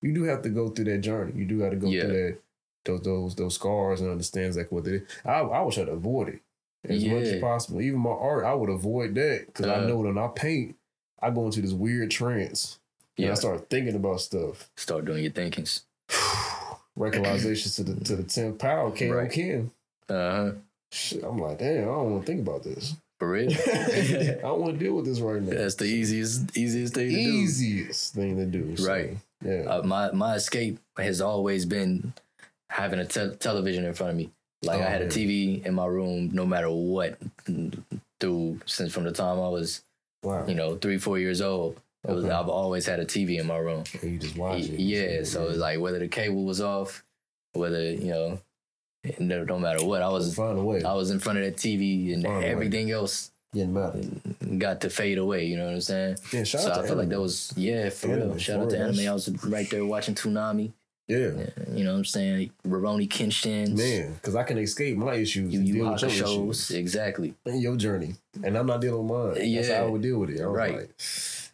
you 0.01 0.13
do 0.13 0.23
have 0.23 0.41
to 0.43 0.49
go 0.49 0.69
through 0.69 0.85
that 0.85 0.99
journey. 0.99 1.33
You 1.35 1.45
do 1.45 1.59
have 1.59 1.71
to 1.71 1.77
go 1.77 1.89
Yeah. 1.89 2.01
through 2.01 2.11
that 2.13 2.37
those 2.85 3.01
those 3.01 3.35
those 3.35 3.55
scars 3.55 3.99
and 3.99 4.09
understand 4.09 4.45
exactly 4.47 4.75
what 4.75 4.87
it 4.87 4.93
is. 5.03 5.09
I 5.25 5.39
I 5.41 5.61
wish 5.63 5.77
I'd 5.77 5.89
avoid 5.89 6.29
it 6.29 6.39
as 6.85 7.03
much 7.03 7.23
as 7.23 7.41
possible. 7.41 7.81
Even 7.81 7.99
my 7.99 8.11
art, 8.11 8.45
I 8.45 8.53
would 8.53 8.69
avoid 8.69 9.13
that 9.15 9.47
because 9.47 9.65
I 9.67 9.75
Uh. 9.79 9.87
know 9.87 9.97
when 9.97 10.17
I 10.17 10.27
paint, 10.29 10.75
I 11.21 11.29
go 11.31 11.45
into 11.45 11.61
this 11.61 11.73
weird 11.73 12.11
trance 12.11 12.79
and 13.17 13.25
Yeah. 13.25 13.31
I 13.31 13.35
start 13.35 13.69
thinking 13.69 13.95
about 13.95 14.21
stuff. 14.21 14.69
Start 14.77 15.03
doing 15.05 15.23
your 15.23 15.33
thinkings. 15.33 15.83
Recognizations 16.95 17.75
to 17.75 17.83
the 17.83 18.03
to 18.05 18.15
the 18.15 18.23
tenth 18.23 18.57
power, 18.59 18.89
Ken 18.91 19.11
Right. 19.11 19.31
Ken. 19.31 19.71
Uh 20.09 20.13
huh. 20.13 20.51
Shit, 20.91 21.23
I'm 21.23 21.37
like, 21.39 21.59
damn, 21.59 21.83
I 21.83 21.85
don't 21.85 22.11
want 22.11 22.25
to 22.25 22.31
think 22.31 22.47
about 22.47 22.63
this. 22.63 22.95
For 23.19 23.31
real. 23.31 23.51
I 23.67 24.37
don't 24.41 24.61
want 24.61 24.77
to 24.79 24.85
deal 24.85 24.93
with 24.93 25.05
this 25.05 25.19
right 25.19 25.41
now. 25.41 25.55
That's 25.55 25.75
the 25.75 25.85
easiest 25.85 26.55
easiest 26.55 26.93
thing 26.93 27.09
to 27.09 27.15
do. 27.15 27.19
Easiest 27.19 28.13
thing 28.13 28.37
to 28.37 28.45
do. 28.45 28.77
So, 28.77 28.87
Right. 28.87 29.17
Yeah. 29.43 29.63
Uh, 29.63 29.81
my 29.83 30.11
my 30.11 30.35
escape 30.35 30.79
has 30.97 31.19
always 31.21 31.65
been 31.65 32.13
having 32.69 32.99
a 32.99 33.05
te- 33.05 33.35
television 33.39 33.85
in 33.85 33.93
front 33.93 34.11
of 34.11 34.17
me. 34.17 34.29
Like 34.63 34.79
Oh, 34.79 34.83
I 34.83 34.87
had 34.87 35.01
a. 35.01 35.07
TV 35.07 35.65
in 35.65 35.73
my 35.75 35.85
room, 35.85 36.29
no 36.33 36.45
matter 36.45 36.69
what. 36.69 37.17
Through 38.19 38.59
since 38.65 38.91
from 38.93 39.03
the 39.03 39.11
time 39.11 39.39
I 39.39 39.47
was, 39.49 39.83
wow. 40.23 40.43
you 40.47 40.55
know, 40.55 40.75
three 40.75 40.97
four 40.97 41.19
years 41.19 41.39
old, 41.39 41.79
it 42.07 42.11
was, 42.11 42.25
Okay. 42.25 42.33
I've 42.33 42.49
always 42.49 42.85
had 42.87 42.99
a 42.99 43.05
TV 43.05 43.39
in 43.39 43.45
my 43.45 43.57
room. 43.57 43.83
And 44.01 44.11
you 44.11 44.17
just 44.17 44.35
watch 44.35 44.61
it. 44.61 44.79
Yeah, 44.79 45.23
so 45.23 45.47
it's 45.49 45.59
like 45.59 45.79
whether 45.79 45.99
the 45.99 46.07
cable 46.07 46.43
was 46.43 46.59
off, 46.59 47.03
whether 47.53 47.91
you 47.91 48.07
know, 48.11 48.39
no, 49.19 49.43
no 49.43 49.59
matter 49.59 49.85
what, 49.85 50.01
I 50.01 50.09
was 50.09 50.33
find 50.35 50.57
a 50.57 50.63
way. 50.63 50.83
I 50.83 50.93
was 50.93 51.11
in 51.11 51.19
front 51.19 51.39
of 51.39 51.45
that 51.45 51.55
TV 51.57 52.13
and 52.13 52.23
Find 52.23 52.43
everything 52.43 52.91
else 52.91 53.31
Didn't 53.53 53.73
matter. 53.73 54.01
got 54.57 54.81
to 54.81 54.89
fade 54.89 55.17
away. 55.17 55.45
You 55.45 55.57
know 55.57 55.65
what 55.65 55.73
I'm 55.73 55.81
saying? 55.81 56.17
Yeah, 56.31 56.43
shout 56.43 56.61
so 56.61 56.71
out 56.71 56.79
I 56.79 56.81
to 56.81 56.87
feel 56.87 56.97
like 56.97 57.03
anime. 57.05 57.09
that 57.09 57.21
was 57.21 57.53
yeah 57.55 57.89
for 57.89 58.07
real. 58.07 58.37
Shout 58.37 58.57
for 58.57 58.63
out 58.63 58.69
to 58.71 58.79
anime. 58.79 59.07
I 59.07 59.13
was 59.13 59.29
right 59.45 59.69
there 59.69 59.85
watching 59.85 60.15
Toonami. 60.15 60.71
Yeah. 61.07 61.31
You 61.73 61.85
know 61.85 61.91
what 61.93 61.99
I'm 61.99 62.05
saying? 62.05 62.51
Rurouni 62.67 63.07
Kenshin. 63.07 63.77
Man, 63.77 64.13
because 64.15 64.35
I 64.35 64.43
can 64.43 64.57
escape 64.57 64.97
my 64.97 65.13
issues. 65.15 65.53
You 65.53 65.61
you 65.61 65.89
with 65.89 66.01
your 66.01 66.09
shows 66.09 66.69
issues 66.69 66.71
exactly. 66.71 67.33
and 67.45 67.61
your 67.61 67.77
journey. 67.77 68.15
And 68.43 68.57
I'm 68.57 68.65
not 68.67 68.81
dealing 68.81 69.07
with 69.07 69.35
mine. 69.37 69.49
Yeah. 69.49 69.61
That's 69.61 69.73
how 69.73 69.85
I 69.85 69.89
would 69.89 70.01
deal 70.01 70.19
with 70.19 70.31
it. 70.31 70.43
Right. 70.43 70.75
like, 70.75 70.97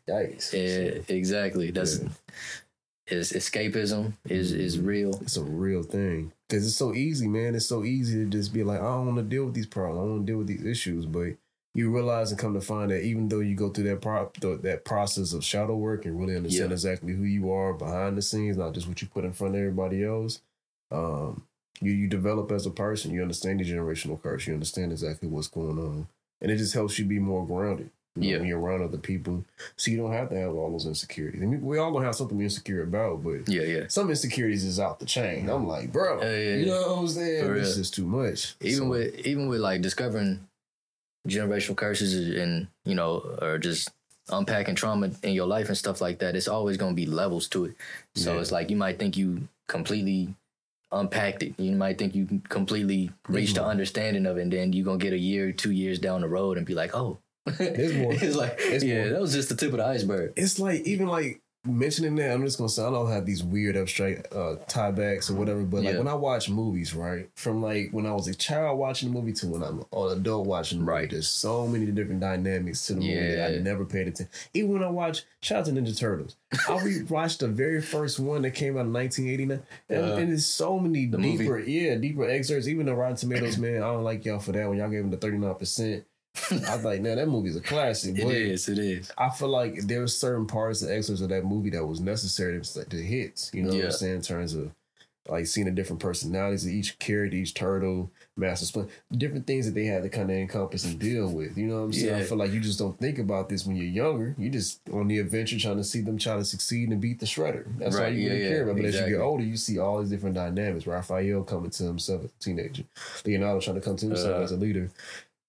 yikes. 0.07 0.53
Yeah, 0.53 1.15
exactly. 1.15 1.69
That's 1.69 1.99
Yeah. 1.99 2.09
Is 3.07 3.31
escapism 3.33 4.13
is 4.29 4.51
is 4.51 4.79
real. 4.79 5.19
It's 5.21 5.37
a 5.37 5.43
real 5.43 5.83
thing. 5.83 6.31
Because 6.47 6.65
it's 6.67 6.75
so 6.75 6.93
easy, 6.93 7.27
man. 7.27 7.55
It's 7.55 7.65
so 7.65 7.83
easy 7.83 8.23
to 8.23 8.29
just 8.29 8.53
be 8.53 8.63
like, 8.63 8.79
I 8.79 8.83
don't 8.83 9.07
want 9.07 9.17
to 9.17 9.23
deal 9.23 9.45
with 9.45 9.53
these 9.55 9.65
problems. 9.67 9.97
I 9.97 10.01
don't 10.03 10.11
want 10.11 10.27
to 10.27 10.31
deal 10.31 10.37
with 10.37 10.47
these 10.47 10.65
issues. 10.65 11.05
But 11.05 11.33
you 11.73 11.89
realize 11.89 12.29
and 12.31 12.39
come 12.39 12.53
to 12.53 12.61
find 12.61 12.91
that 12.91 13.03
even 13.03 13.27
though 13.29 13.39
you 13.39 13.55
go 13.55 13.69
through 13.69 13.85
that 13.85 14.01
pro- 14.01 14.31
that 14.57 14.85
process 14.85 15.33
of 15.33 15.43
shadow 15.43 15.75
work 15.75 16.05
and 16.05 16.19
really 16.19 16.35
understand 16.35 16.69
Yeah. 16.69 16.73
exactly 16.73 17.13
who 17.13 17.23
you 17.23 17.51
are 17.51 17.73
behind 17.73 18.17
the 18.17 18.21
scenes, 18.21 18.57
not 18.57 18.73
just 18.73 18.87
what 18.87 19.01
you 19.01 19.07
put 19.07 19.25
in 19.25 19.33
front 19.33 19.55
of 19.55 19.59
everybody 19.59 20.03
else, 20.03 20.39
um, 20.91 21.43
you 21.81 21.91
you 21.91 22.07
develop 22.07 22.51
as 22.51 22.65
a 22.65 22.71
person. 22.71 23.11
You 23.11 23.21
understand 23.23 23.59
the 23.59 23.63
generational 23.65 24.21
curse. 24.21 24.47
You 24.47 24.53
understand 24.53 24.91
exactly 24.91 25.27
what's 25.27 25.47
going 25.47 25.79
on, 25.79 26.07
and 26.41 26.51
it 26.51 26.57
just 26.57 26.73
helps 26.75 26.99
you 26.99 27.05
be 27.05 27.19
more 27.19 27.45
grounded. 27.45 27.89
Yeah. 28.15 28.37
when 28.37 28.47
you're 28.47 28.59
around 28.59 28.83
other 28.83 28.97
people. 28.99 29.43
So 29.75 29.89
you 29.89 29.97
don't 29.97 30.11
have 30.13 30.29
to 30.29 30.35
have 30.35 30.53
all 30.53 30.71
those 30.71 30.85
insecurities. 30.85 31.41
I 31.41 31.45
mean, 31.45 31.61
we 31.61 31.79
all 31.79 31.91
don't 31.91 32.03
have 32.03 32.13
something 32.15 32.37
we're 32.37 32.43
insecure 32.43 32.83
about, 32.83 33.23
but 33.23 33.47
Yeah, 33.49 33.63
yeah. 33.63 33.83
some 33.87 34.09
insecurities 34.09 34.63
is 34.63 34.79
out 34.79 34.99
the 34.99 35.05
chain. 35.05 35.49
I'm 35.49 35.67
like, 35.67 35.91
bro, 35.91 36.21
Yeah, 36.21 36.37
yeah, 36.37 36.55
you 36.57 36.65
know 36.67 36.81
what 36.93 36.99
I'm 36.99 37.07
saying? 37.07 37.53
This 37.53 37.77
is 37.77 37.89
too 37.89 38.05
much. 38.05 38.55
Even 38.61 38.77
So, 38.77 38.85
with 38.87 39.15
even 39.25 39.47
with 39.47 39.61
like 39.61 39.81
discovering 39.81 40.47
generational 41.27 41.75
curses 41.75 42.37
and 42.37 42.67
you 42.85 42.95
know, 42.95 43.37
or 43.41 43.57
just 43.57 43.89
unpacking 44.29 44.75
trauma 44.75 45.11
in 45.23 45.33
your 45.33 45.47
life 45.47 45.67
and 45.67 45.77
stuff 45.77 45.99
like 46.01 46.19
that, 46.19 46.35
it's 46.35 46.47
always 46.47 46.77
gonna 46.77 46.93
be 46.93 47.05
levels 47.05 47.47
to 47.49 47.65
it. 47.65 47.75
So 48.15 48.39
it's 48.39 48.51
like 48.51 48.69
you 48.69 48.75
might 48.77 48.99
think 48.99 49.17
you 49.17 49.47
completely 49.67 50.35
unpacked 50.91 51.41
it. 51.43 51.55
You 51.57 51.71
might 51.71 51.97
think 51.97 52.13
you 52.13 52.41
completely 52.49 53.09
reached 53.27 53.55
the 53.55 53.61
more. 53.61 53.71
understanding 53.71 54.25
of 54.27 54.37
it, 54.37 54.41
and 54.41 54.53
then 54.53 54.71
you're 54.73 54.85
gonna 54.85 54.97
get 54.99 55.13
a 55.13 55.17
year, 55.17 55.51
two 55.51 55.71
years 55.71 55.97
down 55.97 56.21
the 56.21 56.27
road 56.27 56.57
and 56.57 56.65
be 56.67 56.75
like, 56.75 56.93
oh. 56.95 57.17
There's 57.57 57.93
more. 57.95 58.13
it's 58.13 58.35
like, 58.35 58.57
There's 58.57 58.83
yeah, 58.83 59.01
more. 59.03 59.09
that 59.13 59.21
was 59.21 59.33
just 59.33 59.49
the 59.49 59.55
tip 59.55 59.71
of 59.71 59.77
the 59.77 59.85
iceberg. 59.85 60.33
it's 60.35 60.59
like 60.59 60.81
even 60.81 61.07
like 61.07 61.41
mentioning 61.65 62.15
that. 62.15 62.31
I'm 62.33 62.43
just 62.43 62.57
gonna 62.57 62.67
say 62.69 62.83
I 62.83 62.89
don't 62.89 63.09
have 63.09 63.25
these 63.25 63.41
weird 63.41 63.77
abstract 63.77 64.33
uh, 64.33 64.57
tiebacks 64.67 65.29
or 65.31 65.35
whatever, 65.35 65.63
but 65.63 65.83
like 65.83 65.93
Yeah. 65.93 65.99
when 65.99 66.09
I 66.09 66.13
watch 66.13 66.49
movies, 66.49 66.93
right, 66.93 67.29
from 67.35 67.61
like 67.61 67.89
when 67.91 68.05
I 68.05 68.11
was 68.13 68.27
a 68.27 68.35
child 68.35 68.77
watching 68.77 69.09
the 69.13 69.15
movie 69.17 69.31
to 69.33 69.47
when 69.47 69.63
I'm 69.63 69.79
an 69.93 70.11
adult 70.19 70.45
watching 70.45 70.79
the 70.79 70.83
movie, 70.83 70.91
Right. 70.93 71.09
there's 71.09 71.29
so 71.29 71.65
many 71.65 71.85
different 71.85 72.19
dynamics 72.19 72.85
to 72.87 72.95
the 72.95 72.99
movie 73.01 73.35
that 73.35 73.53
I 73.53 73.57
never 73.59 73.85
paid 73.85 74.07
attention. 74.09 74.27
Even 74.53 74.73
when 74.73 74.83
I 74.83 74.89
watch 74.89 75.23
out 75.51 75.63
to 75.65 75.71
Ninja 75.71 75.97
Turtles, 75.97 76.35
I 76.51 76.57
rewatched 76.79 77.37
the 77.39 77.47
very 77.47 77.81
first 77.81 78.19
one 78.19 78.41
that 78.41 78.51
came 78.55 78.75
out 78.77 78.85
in 78.85 78.91
1989, 78.93 79.61
and, 79.89 79.99
Uh, 80.11 80.15
and 80.15 80.29
there's 80.31 80.45
so 80.45 80.77
many 80.79 81.05
the 81.05 81.17
movie? 81.17 81.37
deeper, 81.45 81.59
yeah, 81.59 81.95
deeper 81.95 82.25
excerpts. 82.29 82.67
Even 82.67 82.87
the 82.87 82.93
Rotten 82.95 83.15
Tomatoes, 83.15 83.57
man, 83.57 83.77
I 83.83 83.87
don't 83.87 84.03
like 84.03 84.25
y'all 84.25 84.39
for 84.39 84.51
that 84.51 84.67
when 84.67 84.79
y'all 84.79 84.89
gave 84.89 85.01
them 85.01 85.11
the 85.11 85.17
39 85.17 85.55
percent. 85.55 86.03
I 86.51 86.75
was 86.75 86.83
like, 86.83 87.01
man, 87.01 87.17
that 87.17 87.27
movie's 87.27 87.55
a 87.55 87.61
classic. 87.61 88.17
It 88.17 88.23
but 88.23 88.33
is, 88.33 88.67
it 88.67 88.79
is. 88.79 89.11
I 89.17 89.29
feel 89.29 89.49
like 89.49 89.75
there 89.81 90.01
were 90.01 90.07
certain 90.07 90.47
parts 90.47 90.81
of 90.81 90.89
excerpts 90.89 91.21
of 91.21 91.29
that 91.29 91.45
movie 91.45 91.69
that 91.71 91.85
was 91.85 91.99
necessary 91.99 92.59
to, 92.59 92.85
to 92.85 92.97
hits. 92.97 93.51
You 93.53 93.63
know 93.63 93.75
what 93.75 93.85
I'm 93.85 93.91
saying? 93.91 94.15
In 94.15 94.21
terms 94.21 94.53
of 94.53 94.71
like 95.29 95.47
seeing 95.47 95.65
the 95.65 95.71
different 95.71 96.01
personalities 96.01 96.65
of 96.65 96.71
each 96.71 96.99
character, 96.99 97.37
each 97.37 97.53
turtle, 97.53 98.11
Master 98.35 98.65
Splinter, 98.65 98.91
different 99.15 99.47
things 99.47 99.65
that 99.65 99.71
they 99.73 99.85
had 99.85 100.03
to 100.03 100.09
kind 100.09 100.29
of 100.29 100.35
encompass 100.35 100.83
and 100.83 100.99
deal 100.99 101.29
with. 101.29 101.57
You 101.57 101.67
know 101.67 101.77
what 101.77 101.83
I'm 101.85 101.93
saying? 101.93 102.15
I 102.15 102.23
feel 102.23 102.37
like 102.37 102.51
you 102.51 102.59
just 102.59 102.79
don't 102.79 102.99
think 102.99 103.19
about 103.19 103.47
this 103.47 103.65
when 103.65 103.77
you're 103.77 103.85
younger. 103.85 104.35
You 104.37 104.49
just 104.49 104.81
on 104.91 105.07
the 105.07 105.19
adventure 105.19 105.57
trying 105.57 105.77
to 105.77 105.83
see 105.83 106.01
them 106.01 106.17
try 106.17 106.35
to 106.35 106.43
succeed 106.43 106.89
and 106.89 106.99
beat 106.99 107.19
the 107.19 107.25
shredder. 107.25 107.65
That's 107.77 107.95
all 107.95 108.01
Right, 108.01 108.13
you 108.13 108.27
really 108.27 108.43
yeah, 108.43 108.49
care 108.49 108.63
about. 108.63 108.75
But 108.77 108.85
as 108.85 108.99
you 108.99 109.07
get 109.07 109.21
older, 109.21 109.43
you 109.43 109.55
see 109.55 109.79
all 109.79 110.01
these 110.01 110.09
different 110.09 110.35
dynamics. 110.35 110.87
Raphael 110.87 111.43
coming 111.43 111.69
to 111.71 111.83
himself 111.83 112.25
as 112.25 112.31
a 112.31 112.43
teenager, 112.43 112.83
Leonardo 113.25 113.61
trying 113.61 113.75
to 113.75 113.81
come 113.81 113.95
to 113.95 114.07
himself 114.07 114.39
Uh, 114.39 114.43
as 114.43 114.51
a 114.51 114.57
leader. 114.57 114.89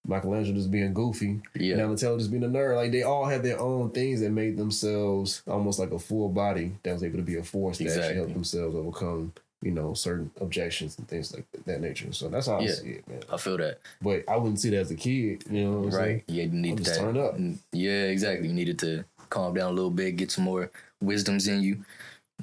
Michelangelo 0.07 0.55
just 0.55 0.71
being 0.71 0.93
goofy, 0.93 1.41
Yeah. 1.55 1.77
Donatello 1.77 2.17
just 2.17 2.31
being 2.31 2.43
a 2.43 2.47
nerd. 2.47 2.75
Like 2.75 2.91
they 2.91 3.03
all 3.03 3.25
had 3.25 3.43
their 3.43 3.59
own 3.59 3.89
things 3.91 4.19
that 4.21 4.29
made 4.31 4.57
themselves 4.57 5.41
almost 5.47 5.79
like 5.79 5.91
a 5.91 5.99
full 5.99 6.29
body 6.29 6.73
that 6.83 6.93
was 6.93 7.03
able 7.03 7.17
to 7.17 7.23
be 7.23 7.37
a 7.37 7.43
force 7.43 7.77
that 7.79 7.85
actually 7.85 7.97
Exactly. 7.99 8.17
helped 8.17 8.33
themselves 8.33 8.75
overcome, 8.75 9.33
you 9.61 9.71
know, 9.71 9.93
certain 9.93 10.29
objections 10.39 10.97
and 10.97 11.07
things 11.07 11.33
like 11.33 11.45
that, 11.65 11.81
nature. 11.81 12.11
So 12.13 12.27
that's 12.29 12.47
how 12.47 12.59
I 12.59 12.67
see 12.67 12.89
it, 12.91 13.07
man. 13.07 13.21
I 13.31 13.37
feel 13.37 13.57
that. 13.57 13.79
But 14.01 14.23
I 14.27 14.37
wouldn't 14.37 14.59
see 14.59 14.69
that 14.71 14.77
as 14.81 14.91
a 14.91 14.95
kid, 14.95 15.43
you 15.49 15.63
know 15.63 15.71
what 15.79 15.93
I'm 15.93 15.99
right. 15.99 16.03
saying? 16.05 16.23
Yeah, 16.27 16.43
you 16.43 16.49
I'm 16.49 16.61
need 16.61 16.77
just 16.77 16.93
that. 16.93 16.99
turn 16.99 17.17
up. 17.17 17.35
Yeah, 17.71 18.03
exactly. 18.03 18.47
You 18.47 18.53
needed 18.53 18.77
to 18.79 19.05
calm 19.29 19.53
down 19.55 19.71
a 19.71 19.73
little 19.75 19.89
bit, 19.91 20.15
get 20.17 20.31
some 20.31 20.43
more 20.43 20.69
wisdoms 21.01 21.47
in 21.47 21.61
you, 21.61 21.83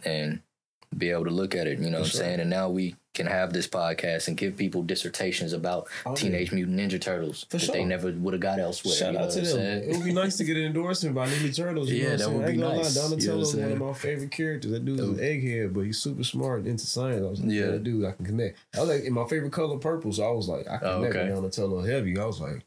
and 0.05 0.41
be 0.97 1.11
able 1.11 1.25
to 1.25 1.31
look 1.31 1.55
at 1.55 1.67
it. 1.67 1.79
You 1.79 1.91
know 1.91 1.99
what 2.01 2.07
I'm 2.07 2.11
sure. 2.11 2.21
saying? 2.21 2.41
And 2.41 2.51
now 2.51 2.69
we 2.69 2.97
can 3.15 3.27
have 3.27 3.53
this 3.53 3.69
podcast 3.69 4.27
and 4.29 4.37
give 4.37 4.57
people 4.57 4.83
dissertations 4.83 5.53
about 5.53 5.87
Oh, 6.07 6.15
Teenage 6.15 6.51
Mutant 6.53 6.79
Ninja 6.81 7.01
Turtles 7.01 7.45
For 7.51 7.59
that 7.59 7.65
sure. 7.67 7.75
they 7.75 7.85
never 7.85 8.11
would 8.13 8.33
have 8.35 8.41
got 8.41 8.59
elsewhere. 8.59 8.95
Shout 8.95 9.17
out 9.17 9.31
to 9.33 9.37
them. 9.43 9.45
saying? 9.47 9.91
It 9.91 9.97
would 9.97 10.05
be 10.05 10.13
nice 10.15 10.37
to 10.39 10.45
get 10.45 10.57
an 10.57 10.65
endorsement 10.65 11.15
by 11.15 11.29
Ninja 11.29 11.55
Turtles. 11.55 11.91
You 11.91 11.97
Yeah, 12.05 12.05
know 12.05 12.11
what 12.11 12.19
that 12.19 12.25
saying? 12.25 12.39
would 12.39 12.47
be 12.47 12.59
lie, 12.59 12.77
nice. 12.79 12.97
Know 12.97 13.03
Donatello 13.11 13.41
is 13.43 13.55
one 13.57 13.73
of 13.73 13.79
my 13.79 13.93
favorite 13.93 14.31
characters. 14.31 14.71
That 14.71 14.85
dude's 14.85 15.01
an 15.03 15.17
egghead, 15.17 15.75
but 15.75 15.81
he's 15.83 15.99
super 15.99 16.25
smart 16.25 16.61
and 16.61 16.69
into 16.69 16.87
science. 16.87 17.23
I 17.27 17.29
was 17.31 17.41
like, 17.41 17.51
Yeah. 17.51 17.61
yeah, 17.61 17.71
that 17.73 17.85
dude, 17.85 18.05
I 18.07 18.13
can 18.13 18.25
connect. 18.25 18.59
I 18.75 18.81
was 18.81 18.89
like, 18.89 19.05
in 19.05 19.13
my 19.13 19.27
favorite 19.27 19.53
color, 19.53 19.77
purple. 19.79 20.13
So 20.13 20.25
I 20.25 20.31
was 20.31 20.49
like, 20.49 20.67
I 20.69 20.79
Oh, 20.83 20.97
connect 20.97 21.15
okay. 21.17 21.25
with 21.27 21.35
Donatello 21.35 21.83
heavy. 21.83 22.19
I 22.19 22.25
was 22.25 22.41
like, 22.41 22.65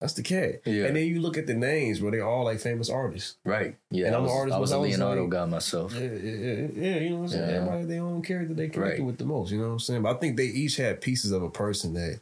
that's 0.00 0.12
the 0.14 0.22
cat. 0.22 0.60
Yeah. 0.64 0.84
And 0.86 0.96
then 0.96 1.06
you 1.06 1.20
look 1.20 1.36
at 1.36 1.46
the 1.46 1.54
names, 1.54 1.98
bro. 2.00 2.10
They're 2.10 2.26
all 2.26 2.44
like 2.44 2.60
famous 2.60 2.88
artists. 2.88 3.36
Right. 3.44 3.76
Yeah. 3.90 4.06
And 4.06 4.14
I 4.14 4.18
I'm 4.18 4.24
an 4.24 4.30
was, 4.30 4.36
artist, 4.38 4.56
I 4.56 4.58
was 4.60 4.72
a 4.72 4.74
I 4.74 4.78
was 4.78 4.88
Leonardo 4.90 5.22
like- 5.22 5.30
guy 5.30 5.44
myself. 5.46 5.94
Yeah, 5.94 6.00
yeah, 6.02 6.66
yeah, 6.74 6.96
you 7.00 7.10
know 7.10 7.16
what 7.16 7.22
I'm 7.22 7.28
saying? 7.28 7.48
Yeah. 7.50 7.56
Everybody 7.56 7.84
their 7.84 8.02
own 8.02 8.22
character 8.22 8.54
they 8.54 8.68
connected 8.68 8.98
Right. 9.00 9.04
with 9.06 9.18
the 9.18 9.24
most. 9.24 9.50
You 9.50 9.58
know 9.58 9.66
what 9.66 9.72
I'm 9.72 9.78
saying? 9.80 10.02
But 10.02 10.16
I 10.16 10.18
think 10.20 10.36
they 10.36 10.44
each 10.44 10.76
had 10.76 11.00
pieces 11.00 11.32
of 11.32 11.42
a 11.42 11.50
person 11.50 11.94
that. 11.94 12.20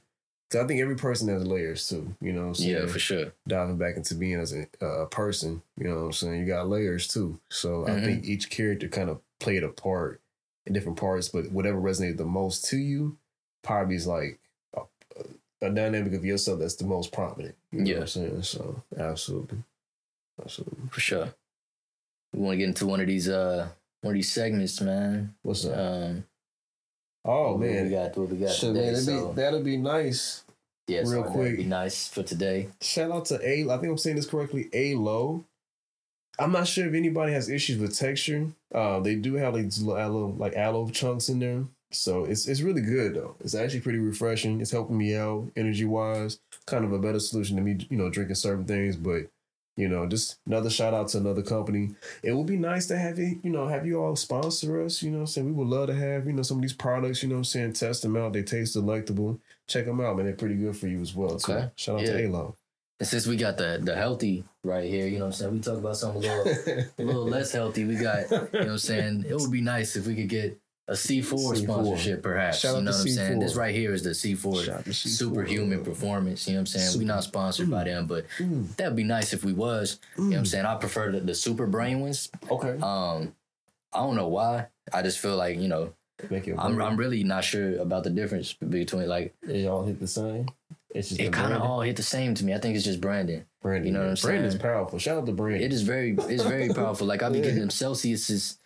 Cause 0.48 0.62
I 0.62 0.66
think 0.68 0.80
every 0.80 0.94
person 0.94 1.26
has 1.28 1.44
layers 1.44 1.88
too. 1.88 2.14
You 2.20 2.32
know 2.32 2.42
what 2.42 2.46
I'm 2.48 2.54
saying? 2.54 2.70
Yeah, 2.70 2.86
for 2.86 3.00
sure. 3.00 3.32
diving 3.48 3.78
back 3.78 3.96
into 3.96 4.14
being 4.14 4.38
as 4.38 4.54
a 4.54 4.68
uh, 4.80 5.06
person, 5.06 5.60
you 5.76 5.88
know 5.88 5.96
what 5.96 6.04
I'm 6.06 6.12
saying? 6.12 6.38
You 6.40 6.46
got 6.46 6.68
layers 6.68 7.08
too. 7.08 7.40
So 7.50 7.84
I 7.84 7.90
Mhm. 7.90 8.04
think 8.04 8.24
each 8.26 8.48
character 8.48 8.86
kind 8.88 9.10
of 9.10 9.18
played 9.40 9.64
a 9.64 9.68
part 9.68 10.20
in 10.64 10.72
different 10.72 10.98
parts, 10.98 11.28
but 11.28 11.50
whatever 11.50 11.80
resonated 11.80 12.16
the 12.18 12.24
most 12.24 12.64
to 12.66 12.76
you 12.76 13.16
probably 13.64 13.96
is 13.96 14.06
like 14.06 14.38
a, 15.62 15.70
dynamic 15.70 16.12
of 16.14 16.24
yourself 16.24 16.58
that's 16.60 16.76
the 16.76 16.84
most 16.86 17.12
prominent. 17.12 17.54
You 17.72 17.80
know 17.80 17.84
Yeah. 17.90 17.94
what 17.96 18.02
I'm 18.02 18.08
saying? 18.08 18.42
So 18.42 18.82
absolutely. 18.98 19.58
Absolutely. 20.40 20.88
For 20.90 21.00
sure. 21.00 21.34
We 22.32 22.40
want 22.40 22.52
to 22.54 22.58
get 22.58 22.68
into 22.68 22.86
one 22.86 23.00
of 23.00 23.06
these 23.06 23.28
uh 23.28 23.68
one 24.02 24.12
of 24.12 24.14
these 24.16 24.30
segments, 24.32 24.80
man. 24.80 25.34
What's 25.42 25.64
up? 25.64 25.76
Um 25.78 26.24
oh 27.24 27.52
what 27.52 27.60
we 27.60 27.66
man. 27.68 27.90
got 27.90 28.16
what 28.16 28.28
we 28.28 28.36
got 28.36 28.50
Shit, 28.50 28.74
today. 28.74 28.92
man, 28.92 28.96
so, 29.00 29.28
be, 29.28 29.34
that'd 29.34 29.64
be 29.64 29.76
nice. 29.76 30.44
yeah, 30.88 31.04
so 31.04 31.10
real 31.10 31.20
that'd 31.22 31.34
quick. 31.36 31.56
be 31.56 31.64
nice 31.64 32.08
for 32.08 32.22
today. 32.22 32.68
Shout 32.82 33.10
out 33.10 33.24
to 33.26 33.34
A. 33.48 33.64
I 33.70 33.78
think 33.78 33.90
I'm 33.90 33.98
saying 33.98 34.16
this 34.16 34.26
correctly. 34.26 34.68
A 34.72 34.94
low. 34.94 35.44
I'm 36.38 36.52
not 36.52 36.66
sure 36.68 36.86
if 36.86 36.92
anybody 36.92 37.32
has 37.32 37.48
issues 37.48 37.78
with 37.78 37.96
texture. 37.98 38.48
Uh, 38.74 39.00
they 39.00 39.14
do 39.14 39.34
have 39.36 39.54
like 39.54 39.64
these 39.64 39.80
little 39.80 39.98
aloe, 39.98 40.34
like 40.36 40.54
aloe 40.54 40.90
chunks 40.90 41.30
in 41.30 41.38
there, 41.38 41.64
so 41.92 42.24
it's 42.24 42.46
it's 42.48 42.60
really 42.60 42.82
good 42.82 43.14
though. 43.14 43.36
It's 43.40 43.54
actually 43.54 43.80
pretty 43.80 43.98
refreshing. 43.98 44.60
It's 44.60 44.70
helping 44.72 44.98
me 44.98 45.14
out 45.16 45.50
energy 45.56 45.84
wise. 45.84 46.40
Kind 46.66 46.84
of 46.84 46.92
a 46.92 46.98
better 46.98 47.20
solution 47.20 47.56
to 47.56 47.62
me, 47.62 47.86
you 47.90 47.96
know, 47.96 48.10
drinking 48.10 48.34
certain 48.36 48.64
things. 48.64 48.96
But 48.96 49.26
you 49.76 49.88
know, 49.88 50.06
just 50.06 50.38
another 50.46 50.70
shout 50.70 50.94
out 50.94 51.08
to 51.08 51.18
another 51.18 51.42
company. 51.42 51.94
It 52.22 52.32
would 52.32 52.46
be 52.46 52.56
nice 52.56 52.86
to 52.86 52.96
have 52.98 53.18
it, 53.18 53.38
you 53.42 53.50
know, 53.50 53.68
have 53.68 53.86
you 53.86 54.02
all 54.02 54.16
sponsor 54.16 54.82
us. 54.82 55.02
You 55.02 55.10
know, 55.10 55.18
what 55.18 55.22
I'm 55.22 55.26
saying 55.28 55.46
we 55.46 55.52
would 55.52 55.68
love 55.68 55.88
to 55.88 55.94
have 55.94 56.26
you 56.26 56.32
know 56.32 56.42
some 56.42 56.58
of 56.58 56.62
these 56.62 56.72
products. 56.72 57.22
You 57.22 57.28
know, 57.28 57.34
what 57.36 57.40
I'm 57.40 57.44
saying 57.44 57.74
test 57.74 58.02
them 58.02 58.16
out. 58.16 58.32
They 58.32 58.42
taste 58.42 58.72
delectable. 58.74 59.38
Check 59.68 59.84
them 59.86 60.00
out, 60.00 60.16
man. 60.16 60.26
They're 60.26 60.34
pretty 60.34 60.54
good 60.56 60.76
for 60.76 60.88
you 60.88 61.00
as 61.00 61.14
well. 61.14 61.32
Okay. 61.32 61.70
Shout 61.76 61.96
out 62.00 62.06
Yeah. 62.06 62.12
to 62.12 62.26
A-Lo. 62.26 62.56
And 62.98 63.06
since 63.06 63.26
we 63.26 63.36
got 63.36 63.58
the 63.58 63.78
the 63.82 63.94
healthy 63.94 64.44
right 64.64 64.88
here, 64.88 65.06
you 65.06 65.18
know 65.18 65.26
what 65.26 65.34
I'm 65.34 65.38
saying? 65.38 65.52
We 65.52 65.60
talk 65.60 65.76
about 65.78 65.98
something 65.98 66.24
a 66.24 66.42
little 66.42 66.86
a 66.98 67.02
little 67.02 67.24
less 67.28 67.52
healthy. 67.52 67.84
We 67.84 67.96
got, 67.96 68.30
you 68.30 68.36
know 68.38 68.48
what 68.50 68.68
I'm 68.68 68.78
saying? 68.78 69.26
It 69.28 69.36
would 69.38 69.52
be 69.52 69.60
nice 69.60 69.96
if 69.96 70.06
we 70.06 70.14
could 70.16 70.30
get 70.30 70.58
a 70.88 70.92
C4, 70.92 71.22
C4. 71.24 71.56
sponsorship 71.64 72.22
perhaps. 72.22 72.60
Shout 72.60 72.76
you 72.76 72.82
know 72.82 72.90
what 72.92 73.00
I'm 73.00 73.08
saying? 73.08 73.38
C4. 73.38 73.40
This 73.40 73.54
right 73.56 73.74
here 73.74 73.92
is 73.92 74.02
the 74.02 74.10
C4 74.10 74.64
Shout 74.64 74.84
C4. 74.84 74.94
superhuman 74.94 75.82
performance. 75.84 76.46
You 76.46 76.54
know 76.54 76.58
what 76.58 76.60
I'm 76.60 76.66
saying? 76.66 76.98
We're 76.98 77.06
not 77.06 77.24
sponsored 77.24 77.70
by 77.70 77.84
them, 77.84 78.06
but 78.06 78.26
Mm, 78.38 78.74
that'd 78.76 78.94
be 78.96 79.04
nice 79.04 79.32
if 79.32 79.44
we 79.44 79.52
was. 79.52 79.98
You 80.16 80.22
know 80.24 80.28
what 80.30 80.36
I'm 80.38 80.44
mm. 80.44 80.46
saying? 80.46 80.66
I 80.66 80.74
prefer 80.76 81.12
the, 81.12 81.20
the 81.20 81.34
super 81.34 81.66
brain 81.66 82.00
ones. 82.00 82.30
Okay. 82.50 82.78
Um, 82.80 83.34
I 83.92 83.98
don't 83.98 84.14
know 84.14 84.28
why. 84.28 84.66
I 84.92 85.02
just 85.02 85.18
feel 85.18 85.36
like, 85.36 85.58
you 85.58 85.68
know, 85.68 85.92
I'm 86.58 86.80
I'm 86.80 86.96
really 86.96 87.24
not 87.24 87.44
sure 87.44 87.78
about 87.78 88.04
the 88.04 88.10
difference 88.10 88.52
between 88.54 89.08
like 89.08 89.34
They 89.42 89.66
all 89.66 89.84
hit 89.84 90.00
the 90.00 90.06
same. 90.06 90.48
It's 90.94 91.10
just 91.10 91.20
it 91.20 91.32
kind 91.32 91.52
of 91.52 91.60
all 91.60 91.82
hit 91.82 91.96
the 91.96 92.02
same 92.02 92.34
to 92.34 92.44
me. 92.44 92.54
I 92.54 92.58
think 92.58 92.74
it's 92.74 92.84
just 92.84 93.00
branding. 93.00 93.44
Brandon. 93.60 93.86
you 93.86 93.92
know 93.92 94.00
what 94.00 94.18
I'm 94.18 94.22
Brandon's 94.22 94.54
saying? 94.54 94.62
powerful. 94.62 94.98
Shout 94.98 95.18
out 95.18 95.26
to 95.26 95.32
Brandon. 95.32 95.62
It 95.62 95.72
is 95.72 95.82
very 95.82 96.16
it's 96.16 96.44
very 96.44 96.68
powerful. 96.74 97.06
Like 97.06 97.22
I 97.22 97.28
be 97.28 97.40
getting 97.40 97.60
them 97.60 97.68
Celsiuses 97.68 98.56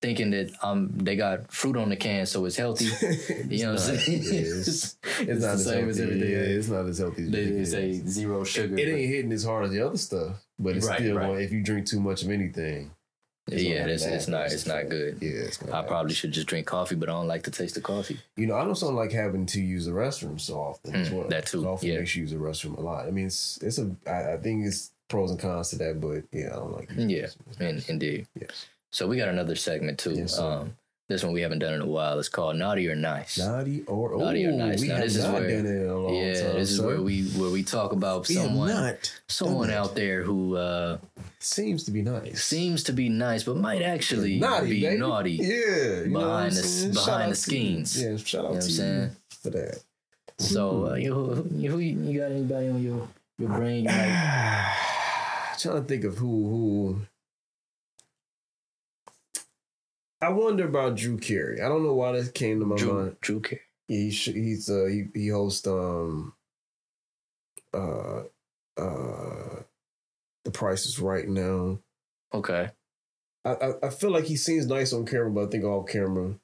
thinking 0.00 0.30
that 0.30 0.50
um 0.62 0.90
they 0.96 1.16
got 1.16 1.50
fruit 1.52 1.76
on 1.76 1.88
the 1.88 1.96
can 1.96 2.24
so 2.26 2.44
it's 2.44 2.56
healthy. 2.56 2.86
You 3.48 3.64
know 3.66 3.72
what 3.74 3.88
I'm 3.88 3.96
saying? 3.98 4.22
Yeah, 4.22 4.30
it's, 4.32 4.68
it's 4.68 4.96
it's 5.20 5.28
not 5.28 5.36
the 5.40 5.46
as 5.54 5.64
same 5.64 5.74
healthy. 5.74 5.90
as 5.90 6.00
everything 6.00 6.30
Yeah, 6.30 6.36
it's 6.58 6.68
not 6.68 6.86
as 6.86 6.98
healthy. 6.98 7.22
As 7.24 7.30
They, 7.30 7.40
you 7.42 7.48
they 7.48 7.54
think 7.56 7.66
say 7.66 7.90
it 7.90 8.06
is. 8.06 8.12
zero 8.12 8.44
sugar. 8.44 8.74
it 8.78 8.86
but- 8.86 8.94
ain't 8.98 9.10
hitting 9.10 9.32
as 9.32 9.44
hard 9.44 9.64
as 9.66 9.70
the 9.72 9.80
other 9.86 9.96
stuff, 9.98 10.36
but 10.58 10.76
it's 10.76 10.86
Right, 10.86 10.98
still 11.00 11.16
right. 11.16 11.26
going. 11.26 11.42
If 11.42 11.52
you 11.52 11.62
drink 11.62 11.86
too 11.86 12.00
much 12.00 12.22
of 12.22 12.30
anything, 12.30 12.90
it's 13.50 13.62
yeah, 13.62 13.86
it's, 13.86 14.04
it's 14.04 14.28
not 14.28 14.52
it's 14.52 14.66
not 14.66 14.88
good. 14.90 15.18
Yeah, 15.22 15.30
it's 15.48 15.62
I 15.72 15.80
probably 15.82 16.12
should 16.14 16.32
just 16.32 16.46
drink 16.46 16.66
coffee, 16.66 16.94
but 16.96 17.08
I 17.08 17.12
don't 17.12 17.26
like 17.28 17.44
the 17.44 17.50
taste 17.50 17.76
of 17.78 17.82
coffee. 17.82 18.20
You 18.36 18.46
know, 18.46 18.54
I 18.56 18.64
don't 18.64 18.76
sound 18.76 18.94
like 18.94 19.10
having 19.10 19.46
to 19.46 19.60
use 19.60 19.86
the 19.86 19.92
restroom 19.92 20.38
so 20.38 20.54
often 20.60 20.94
as 20.94 21.08
Mm, 21.08 21.12
well. 21.14 21.28
that 21.28 21.46
too, 21.46 21.62
Coffee 21.62 21.88
yeah. 21.88 21.98
makes 21.98 22.14
you 22.14 22.22
use 22.22 22.30
the 22.32 22.36
restroom 22.36 22.76
a 22.76 22.80
lot. 22.82 23.06
I 23.06 23.10
mean, 23.10 23.26
it's 23.26 23.58
it's 23.62 23.78
a. 23.78 23.96
I, 24.06 24.34
I 24.34 24.36
think 24.36 24.66
it's 24.66 24.90
pros 25.08 25.30
and 25.30 25.40
cons 25.40 25.70
to 25.70 25.76
that, 25.76 25.98
but 25.98 26.24
yeah, 26.30 26.48
I 26.52 26.56
don't 26.56 26.72
like. 26.76 26.90
Yeah, 26.94 27.28
and. 27.58 27.82
Indeed. 27.88 28.26
Yes. 28.38 28.66
So 28.92 29.06
we 29.06 29.16
got 29.16 29.28
another 29.28 29.56
segment 29.56 29.98
too. 29.98 30.12
Yes, 30.14 30.38
um, 30.38 30.74
this 31.08 31.22
one 31.24 31.32
we 31.32 31.40
haven't 31.40 31.60
done 31.60 31.74
in 31.74 31.80
a 31.80 31.86
while. 31.86 32.18
It's 32.18 32.28
called 32.28 32.56
Naughty 32.56 32.88
or 32.88 32.94
Nice. 32.94 33.38
Naughty 33.38 33.82
or 33.86 34.16
Naughty 34.18 34.44
or 34.46 34.52
nice. 34.52 34.80
We 34.82 34.88
Now, 34.88 34.98
this 34.98 35.16
is 35.16 35.24
where- 35.26 35.40
done 35.40 35.66
it 35.66 35.66
in 35.82 35.88
a 35.88 35.96
long 35.98 36.14
yeah, 36.14 36.34
time. 36.42 36.54
this 36.54 36.70
is 36.70 36.76
sir. 36.78 36.86
where 36.86 37.00
we 37.02 37.24
where 37.30 37.50
we 37.50 37.62
talk 37.62 37.92
about 37.92 38.28
We 38.28 38.34
someone 38.34 38.96
someone 39.28 39.70
out 39.70 39.94
there 39.94 40.22
who 40.22 40.56
uh, 40.56 40.98
seems 41.38 41.84
to 41.84 41.90
be 41.90 42.02
nice. 42.02 42.42
seems 42.44 42.82
to 42.84 42.92
be 42.92 43.08
nice, 43.08 43.42
but 43.44 43.56
might 43.56 43.82
actually 43.82 44.38
naughty, 44.38 44.70
be 44.70 44.80
baby. 44.82 44.98
naughty. 44.98 45.32
Yeah, 45.32 45.46
you 45.48 46.06
know 46.08 46.18
what 46.20 46.26
I'm 46.28 46.48
behind 46.50 46.52
the- 46.56 46.90
behind 46.92 47.36
Shout 47.36 47.46
the 47.46 47.50
to 47.50 48.10
Yeah, 48.10 48.16
shout 48.18 48.44
out 48.44 48.48
You 48.50 48.54
know 48.54 48.60
to 48.60 48.64
I'm 48.64 48.68
you 48.70 48.74
saying? 48.76 49.10
for 49.30 49.50
that. 49.50 49.80
So 50.38 50.90
uh, 50.90 50.94
you, 50.94 51.14
who, 51.14 51.46
you, 51.56 51.70
who 51.70 51.78
you 51.78 51.98
you 52.12 52.20
got 52.20 52.30
anybody 52.32 52.68
on 52.68 52.82
your 52.82 53.08
your 53.38 53.48
brain? 53.50 53.84
You 53.84 53.90
like, 53.90 53.98
trying 55.58 55.74
to 55.76 55.82
think 55.82 56.04
of 56.04 56.16
who 56.18 56.26
who. 56.26 57.00
I 60.20 60.30
wonder 60.30 60.66
about 60.66 60.96
Drew 60.96 61.16
Carey. 61.18 61.60
I 61.60 61.68
don't 61.68 61.84
know 61.84 61.94
why 61.94 62.12
that 62.12 62.34
came 62.34 62.60
to 62.60 62.66
my 62.66 62.76
Drew, 62.76 62.92
mind. 62.92 63.16
Drew 63.20 63.40
Carey. 63.40 63.62
Yeah, 63.88 63.98
he 63.98 64.10
sh- 64.10 64.32
he's 64.34 64.68
uh 64.68 64.86
he 64.86 65.06
he 65.14 65.28
hosts 65.28 65.66
um 65.66 66.34
uh 67.72 68.22
uh 68.76 69.62
The 70.44 70.50
Price 70.52 70.86
is 70.86 70.98
Right 70.98 71.28
now. 71.28 71.78
Okay. 72.34 72.70
I, 73.44 73.50
I 73.50 73.72
I 73.84 73.90
feel 73.90 74.10
like 74.10 74.24
he 74.24 74.36
seems 74.36 74.66
nice 74.66 74.92
on 74.92 75.06
camera, 75.06 75.30
but 75.30 75.46
I 75.46 75.50
think 75.50 75.64
off 75.64 75.88
camera. 75.88 76.34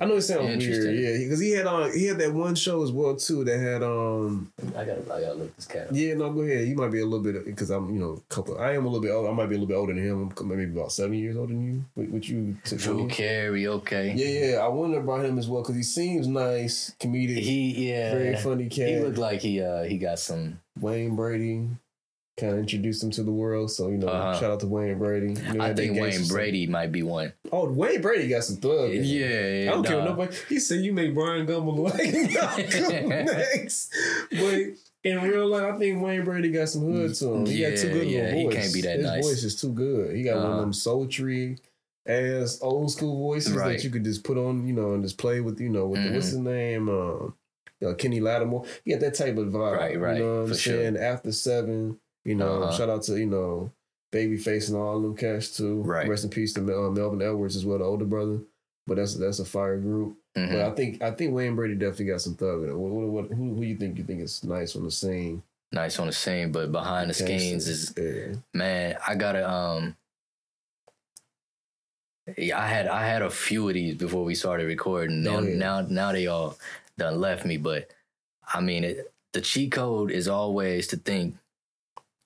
I 0.00 0.06
know 0.06 0.14
it 0.16 0.22
sounds 0.22 0.40
weird, 0.42 0.62
Interesting. 0.62 0.94
yeah, 0.96 1.18
because 1.18 1.40
he 1.40 1.50
had 1.50 1.66
on 1.66 1.92
he 1.92 2.06
had 2.06 2.18
that 2.18 2.32
one 2.32 2.54
show 2.54 2.82
as 2.82 2.90
well 2.90 3.16
too 3.16 3.44
that 3.44 3.58
had 3.58 3.82
um 3.82 4.50
I 4.76 4.84
gotta, 4.84 5.02
I 5.12 5.20
gotta 5.20 5.34
look 5.34 5.54
this 5.56 5.66
cat 5.66 5.88
up. 5.88 5.92
yeah 5.92 6.14
no 6.14 6.32
go 6.32 6.40
ahead 6.40 6.66
you 6.68 6.74
might 6.74 6.90
be 6.90 7.00
a 7.00 7.04
little 7.04 7.20
bit 7.22 7.44
because 7.44 7.70
I'm 7.70 7.92
you 7.92 8.00
know 8.00 8.12
a 8.30 8.34
couple 8.34 8.58
I 8.58 8.72
am 8.72 8.86
a 8.86 8.88
little 8.88 9.02
bit 9.02 9.10
old 9.10 9.28
I 9.28 9.32
might 9.32 9.46
be 9.46 9.56
a 9.56 9.58
little 9.58 9.66
bit 9.68 9.74
older 9.76 9.92
than 9.94 10.02
him 10.04 10.32
I'm 10.38 10.48
maybe 10.48 10.64
about 10.64 10.92
seven 10.92 11.14
years 11.14 11.36
older 11.36 11.52
than 11.52 11.64
you 11.66 11.84
what, 11.94 12.08
what 12.08 12.28
you 12.28 12.56
Drew 12.64 13.08
Carey. 13.08 13.66
Okay. 13.66 14.14
yeah 14.16 14.46
yeah 14.52 14.56
I 14.58 14.68
wonder 14.68 15.00
about 15.00 15.24
him 15.24 15.38
as 15.38 15.48
well 15.48 15.62
because 15.62 15.76
he 15.76 15.82
seems 15.82 16.26
nice 16.26 16.94
comedic 17.00 17.38
He 17.38 17.90
yeah. 17.90 18.12
very 18.12 18.36
funny 18.36 18.68
cat 18.68 18.88
He 18.88 18.98
looked 19.00 19.18
like 19.18 19.40
he 19.40 19.60
uh 19.62 19.82
he 19.82 19.98
got 19.98 20.18
some. 20.18 20.60
Wayne 20.80 21.14
Brady 21.14 21.68
kind 22.40 22.52
of 22.54 22.58
introduced 22.58 23.02
him 23.04 23.10
to 23.12 23.22
the 23.22 23.30
world. 23.30 23.70
So 23.70 23.88
you 23.88 23.98
know, 23.98 24.08
Uh-huh. 24.08 24.40
shout 24.40 24.50
out 24.52 24.60
to 24.60 24.66
Wayne 24.66 24.98
Brady. 24.98 25.34
You 25.52 25.58
know, 25.58 25.64
I 25.64 25.74
think 25.74 25.96
Wayne 25.98 26.12
stuff. 26.12 26.28
Brady 26.28 26.66
might 26.66 26.90
be 26.90 27.02
one. 27.02 27.32
Oh, 27.52 27.70
Wayne 27.70 28.00
Brady 28.00 28.28
got 28.28 28.44
some 28.44 28.56
thug. 28.56 28.90
him. 28.92 29.04
Yeah, 29.04 29.70
I 29.70 29.74
don't 29.74 29.86
care 29.86 29.96
what 29.96 30.04
nobody. 30.06 30.36
He 30.48 30.58
said 30.58 30.80
you 30.84 30.92
make 30.92 31.14
Bryant 31.14 31.48
Gumbel 31.48 31.76
look 31.76 31.94
like 31.94 32.02
X, 33.62 33.90
but 34.32 34.60
in 35.02 35.22
real 35.22 35.46
life, 35.48 35.74
I 35.74 35.78
think 35.78 36.02
Wayne 36.02 36.24
Brady 36.24 36.50
got 36.50 36.68
some 36.68 36.82
hood 36.82 37.14
to 37.14 37.34
him. 37.34 37.46
He 37.46 37.60
got 37.60 37.76
too 37.76 37.86
Yeah, 37.88 37.92
good 37.92 38.08
yeah, 38.08 38.34
he 38.34 38.44
voice. 38.44 38.54
can't 38.54 38.74
be 38.74 38.80
that 38.82 38.96
His 38.98 39.06
nice. 39.06 39.24
voice 39.24 39.42
is 39.44 39.56
too 39.60 39.72
good. 39.72 40.14
He 40.16 40.22
got 40.22 40.36
one 40.36 40.44
of 40.46 40.50
Uh-huh. 40.52 40.60
them 40.62 40.72
sultry 40.72 41.58
ass 42.06 42.58
old 42.62 42.90
school 42.90 43.18
voices 43.18 43.54
Right. 43.54 43.76
that 43.76 43.84
you 43.84 43.90
could 43.90 44.04
just 44.04 44.24
put 44.24 44.36
on, 44.38 44.66
you 44.66 44.72
know, 44.72 44.94
and 44.94 45.02
just 45.02 45.18
play 45.18 45.40
with, 45.40 45.60
you 45.60 45.68
know, 45.68 45.86
with 45.86 46.02
the, 46.02 46.10
what's 46.10 46.26
Mhm. 46.26 46.30
his 46.30 46.38
name, 46.38 46.88
um, 46.88 47.34
you 47.80 47.88
know, 47.88 47.94
Kenny 47.94 48.20
Lattimore. 48.20 48.64
He 48.84 48.90
got 48.92 49.00
that 49.00 49.14
type 49.14 49.36
of 49.36 49.48
vibe, 49.48 49.76
Right, 49.76 49.98
right, 49.98 50.16
You 50.18 50.22
know 50.24 50.34
what 50.34 50.40
I'm 50.42 50.48
for 50.48 50.54
sure. 50.54 50.74
saying? 50.74 50.96
After 50.96 51.32
seven, 51.32 51.98
you 52.30 52.36
know, 52.36 52.62
Uh-huh. 52.62 52.76
shout 52.76 52.88
out 52.88 53.02
to 53.04 53.18
you 53.18 53.26
know, 53.26 53.70
Babyface 54.12 54.68
and 54.68 54.76
all 54.76 55.00
them 55.00 55.16
cats 55.16 55.56
too. 55.56 55.82
Right. 55.82 56.08
Rest 56.08 56.24
in 56.24 56.30
peace 56.30 56.52
to 56.54 56.60
Mel- 56.62 56.90
Melvin 56.90 57.22
Edmonds 57.22 57.56
as 57.56 57.64
well, 57.66 57.78
the 57.78 57.84
older 57.84 58.04
brother. 58.14 58.38
But 58.86 58.96
that's 58.96 59.14
that's 59.14 59.38
a 59.38 59.44
fire 59.44 59.78
group. 59.78 60.16
Mhm. 60.36 60.50
But 60.52 60.60
I 60.60 60.70
think 60.74 61.02
I 61.02 61.10
think 61.12 61.34
Wayne 61.34 61.54
Brady 61.56 61.74
definitely 61.74 62.06
got 62.06 62.20
some 62.20 62.34
thug 62.34 62.62
in 62.64 62.70
it. 62.70 62.76
What, 62.76 62.90
what, 62.92 63.06
what, 63.08 63.24
who 63.36 63.54
who 63.54 63.62
you 63.62 63.76
think 63.76 63.98
you 63.98 64.04
think 64.04 64.20
is 64.20 64.42
nice 64.44 64.74
on 64.76 64.84
the 64.84 64.90
scene? 64.90 65.42
Nice 65.72 65.98
on 66.00 66.06
the 66.08 66.12
scene, 66.12 66.50
but 66.50 66.72
behind 66.72 67.10
the 67.10 67.14
scenes 67.14 67.68
is 67.68 67.94
yeah. 67.96 68.34
man. 68.54 68.96
I 69.06 69.14
gotta 69.14 69.48
um. 69.48 69.96
Yeah, 72.36 72.58
I 72.60 72.66
had 72.66 72.86
I 72.86 73.06
had 73.06 73.22
a 73.22 73.30
few 73.30 73.68
of 73.68 73.74
these 73.74 73.94
before 73.96 74.24
we 74.24 74.34
started 74.34 74.66
recording. 74.66 75.22
Now 75.22 75.36
Oh, 75.38 75.42
yeah. 75.42 75.56
now 75.56 75.80
now 75.82 76.12
they 76.12 76.26
all 76.26 76.56
done 76.98 77.20
left 77.20 77.44
me, 77.44 77.56
but 77.56 77.90
I 78.52 78.60
mean 78.60 78.84
it, 78.84 79.12
the 79.32 79.40
cheat 79.40 79.72
code 79.72 80.10
is 80.10 80.28
always 80.28 80.86
to 80.88 80.96
think 80.96 81.36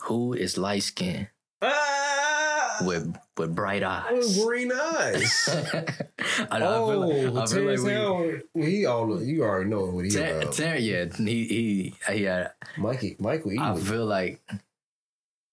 who 0.05 0.33
is 0.35 0.57
light 0.59 0.83
skinned 0.83 1.29
Ah, 1.63 2.79
with 2.87 3.17
with 3.37 3.55
bright 3.55 3.83
eyes. 3.83 4.43
green 4.45 4.71
eyes. 4.73 5.49
I, 6.51 6.59
know, 6.59 6.67
oh, 6.67 6.91
I 6.91 6.93
feel 6.93 7.33
like, 7.33 7.43
I 7.43 7.47
feel 7.55 7.65
like 7.65 7.79
we, 7.79 7.85
Well, 7.85 8.67
he 8.67 8.87
all 8.87 9.23
you 9.23 9.43
already 9.45 9.71
know 9.71 9.87
what 9.87 10.05
he 10.05 10.11
Ter- 10.11 10.41
about. 10.41 10.53
Ter- 10.53 10.77
yeah, 10.77 11.07
he 11.17 11.45
he 11.47 11.95
he 12.13 12.23
had 12.25 12.53
Mikey 12.77 13.17
Michael 13.19 13.59
I 13.59 13.77
feel 13.77 14.05
like 14.07 14.41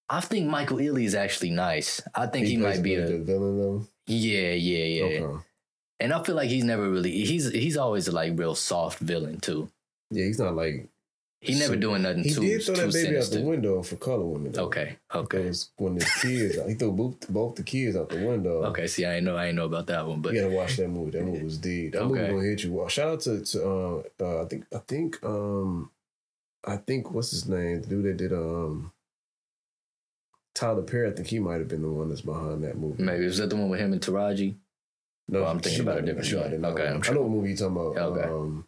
I 0.10 0.20
think 0.20 0.50
Michael 0.50 0.78
Ealy 0.78 1.06
is 1.06 1.16
actually 1.16 1.52
nice. 1.52 2.02
I 2.14 2.28
think 2.28 2.48
he, 2.48 2.58
plays 2.58 2.78
might 2.78 2.84
be 2.84 2.96
a 2.96 3.06
villain 3.20 3.58
though. 3.58 3.88
yeah, 4.08 4.52
yeah, 4.52 4.84
yeah. 4.86 5.04
Okay. 5.26 5.44
And 6.02 6.12
I 6.14 6.24
feel 6.24 6.36
like 6.36 6.50
he's 6.50 6.64
never 6.66 6.90
really 6.90 7.12
he's 7.24 7.50
he's 7.52 7.78
always 7.78 8.08
a 8.08 8.12
like 8.12 8.34
real 8.38 8.56
soft 8.56 9.00
villain 9.00 9.40
too. 9.40 9.70
Yeah, 10.10 10.26
he's 10.26 10.40
not 10.40 10.56
like 10.56 10.90
He 11.44 11.58
never 11.58 11.76
doing 11.76 12.04
nothing 12.04 12.24
he 12.24 12.34
too 12.34 12.42
did 12.42 12.62
throw 12.64 12.76
too 12.76 12.82
that 12.82 12.94
baby 12.94 13.06
sinister. 13.08 13.38
out 13.38 13.42
the 13.42 13.48
window 13.50 13.82
for 13.82 13.96
color 13.96 14.26
women. 14.26 14.52
Though. 14.52 14.66
Okay, 14.66 14.98
okay, 15.14 15.38
Because 15.40 15.72
when 15.78 15.96
the 15.96 16.06
kids, 16.22 16.56
he 16.68 16.76
threw 16.76 16.92
both, 16.92 17.28
both 17.30 17.56
the 17.56 17.64
kids 17.64 17.96
out 17.96 18.10
the 18.10 18.24
window. 18.24 18.64
okay. 18.66 18.86
See, 18.86 19.06
I 19.06 19.16
ain't 19.16 19.26
know 19.26 19.36
I 19.36 19.48
ain't 19.48 19.56
know 19.56 19.66
about 19.66 19.88
that 19.88 20.06
one, 20.08 20.22
but 20.22 20.34
you 20.34 20.42
gotta 20.42 20.54
watch 20.54 20.78
that 20.78 20.88
movie. 20.90 21.12
That 21.12 21.26
movie 21.26 21.44
was 21.44 21.58
deep. 21.58 21.94
That 21.94 22.06
movie 22.06 22.22
gonna 22.28 22.44
hit 22.44 22.64
you. 22.64 22.74
Well, 22.74 22.88
shout 22.90 23.10
out 23.10 23.20
to 23.22 23.44
to 23.44 23.64
uh, 23.68 24.04
uh 24.20 24.44
I 24.44 24.46
think 24.46 24.66
I 24.74 24.78
think 24.88 25.24
um 25.26 25.90
I 26.64 26.78
think 26.78 27.10
what's 27.12 27.32
his 27.32 27.48
name? 27.48 27.82
The 27.82 27.88
dude 27.88 28.06
that 28.06 28.18
did 28.18 28.34
um 28.34 28.92
Tyler 30.54 30.84
Perry. 30.84 31.10
I 31.10 31.14
think 31.14 31.28
he 31.28 31.40
might 31.40 31.58
have 31.60 31.68
been 31.70 31.82
the 31.82 31.90
one 31.90 32.10
that's 32.10 32.22
behind 32.22 32.64
that 32.64 32.78
movie. 32.78 33.02
maybe 33.02 33.26
was 33.26 33.38
that 33.40 33.50
the 33.50 33.56
one 33.56 33.70
with 33.70 33.80
him 33.80 33.94
and 33.94 34.02
Taraji? 34.02 34.58
No, 35.28 35.40
Oh, 35.44 35.46
I'm 35.46 35.60
thinking 35.60 35.82
about 35.82 36.00
a 36.00 36.02
different 36.02 36.28
show. 36.28 36.42
might 36.42 36.52
have 36.52 36.60
known. 36.60 36.74
Okay, 36.74 36.88
I'm 36.88 37.02
I 37.04 37.14
know 37.14 37.22
what 37.22 37.32
movie 37.32 37.52
you 37.52 37.56
talking 37.58 37.78
about. 37.78 37.98
Okay. 37.98 38.28
Um, 38.30 38.68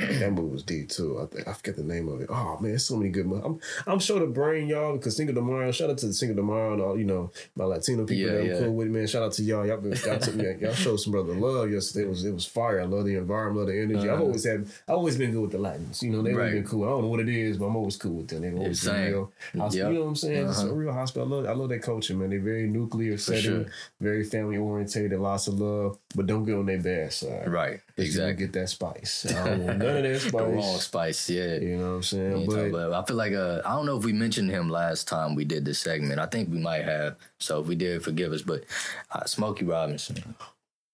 that 0.00 0.32
movie 0.32 0.52
was 0.52 0.62
deep 0.62 0.88
too. 0.88 1.20
I 1.20 1.26
think 1.26 1.46
I 1.48 1.52
forget 1.52 1.76
the 1.76 1.82
name 1.82 2.08
of 2.08 2.20
it. 2.20 2.28
Oh 2.30 2.58
man, 2.60 2.78
so 2.78 2.96
many 2.96 3.10
good. 3.10 3.26
Mo- 3.26 3.42
I'm 3.44 3.60
I'm 3.92 3.98
sure 3.98 4.18
the 4.20 4.26
brain 4.26 4.68
y'all 4.68 4.96
because 4.96 5.16
de 5.16 5.24
Mayo. 5.32 5.70
Shout 5.72 5.90
out 5.90 5.98
to 5.98 6.08
de 6.34 6.42
Mayo 6.42 6.72
and 6.72 6.82
all 6.82 6.98
you 6.98 7.04
know 7.04 7.30
my 7.56 7.64
Latino 7.64 8.06
people 8.06 8.32
Yeah, 8.32 8.42
that 8.44 8.56
I'm 8.58 8.64
cool 8.64 8.74
with. 8.74 8.88
Man, 8.88 9.06
shout 9.06 9.22
out 9.22 9.32
to 9.32 9.42
y'all. 9.42 9.66
Y'all, 9.66 9.78
been, 9.78 9.92
y'all 10.04 10.18
took 10.18 10.34
me. 10.34 10.44
Y'all 10.60 10.72
showed 10.74 10.96
some 11.00 11.12
brother 11.12 11.34
love 11.34 11.70
yesterday. 11.70 12.06
It 12.06 12.08
was 12.08 12.24
it 12.24 12.32
was 12.34 12.46
fire. 12.46 12.80
I 12.80 12.84
love 12.84 13.04
the 13.04 13.16
environment, 13.16 13.58
love 13.58 13.66
the 13.68 13.80
energy. 13.80 14.08
I've 14.08 14.14
Uh-huh. 14.14 14.22
always 14.24 14.44
had. 14.44 14.62
I've 14.88 14.94
always 14.96 15.16
been 15.16 15.32
good 15.32 15.42
with 15.42 15.52
the 15.52 15.58
Latins. 15.58 16.02
You 16.02 16.10
know 16.10 16.22
they've 16.22 16.34
always 16.34 16.52
Right. 16.52 16.60
been 16.62 16.70
cool. 16.70 16.84
I 16.84 16.88
don't 16.88 17.02
know 17.02 17.08
what 17.08 17.20
it 17.20 17.28
is, 17.28 17.58
but 17.58 17.66
I'm 17.66 17.76
always 17.76 17.96
cool 17.96 18.14
with 18.14 18.28
them. 18.28 18.42
They've 18.42 18.54
always 18.56 18.84
been 18.84 19.10
real. 19.12 19.32
Yep. 19.54 19.72
You 19.74 19.82
know 19.94 20.00
what 20.00 20.06
I'm 20.08 20.16
saying? 20.16 20.48
It's 20.48 20.58
a 20.58 20.62
Uh-huh. 20.66 20.74
real 20.74 20.92
hospital. 20.92 21.26
I 21.32 21.36
love, 21.36 21.46
I 21.46 21.52
love 21.52 21.68
that 21.70 21.82
culture, 21.82 22.14
man. 22.14 22.30
They're 22.30 22.40
very 22.40 22.66
nuclear 22.66 23.12
For 23.12 23.18
setting, 23.34 23.42
sure. 23.42 23.66
very 24.00 24.24
family 24.24 24.56
orientated, 24.56 25.18
lots 25.20 25.46
of 25.48 25.60
love, 25.60 25.98
but 26.14 26.26
don't 26.26 26.44
get 26.44 26.54
on 26.56 26.66
their 26.66 26.78
bad 26.80 27.12
side. 27.12 27.46
Right, 27.48 27.80
Exactly. 27.96 28.46
Get 28.46 28.52
that 28.54 28.68
spice. 28.68 29.26
I 29.30 29.44
don't 29.48 29.64
want 29.64 29.78
none 29.78 29.96
of 29.98 30.02
that 30.12 30.20
spice. 30.20 30.32
The 30.32 30.44
wrong 30.46 30.78
spice, 30.78 31.30
yeah. 31.30 31.54
You 31.56 31.76
know 31.76 31.88
what 31.90 31.96
I'm 31.96 32.02
saying? 32.02 32.46
But 32.72 32.92
I 32.92 33.04
feel 33.04 33.16
like 33.16 33.32
uh, 33.32 33.62
I 33.64 33.70
don't 33.76 33.86
know 33.86 33.96
if 33.96 34.04
we 34.04 34.12
mentioned 34.12 34.50
him 34.50 34.68
last 34.70 35.06
time 35.06 35.34
we 35.34 35.44
did 35.44 35.64
this 35.64 35.78
segment. 35.78 36.18
I 36.18 36.26
think 36.26 36.50
we 36.50 36.58
might 36.58 36.84
have. 36.84 37.16
So 37.38 37.60
if 37.60 37.66
we 37.66 37.74
did, 37.76 38.02
forgive 38.02 38.32
us. 38.32 38.42
But 38.42 38.64
uh, 39.12 39.24
Smokey 39.24 39.64
Robinson, 39.66 40.34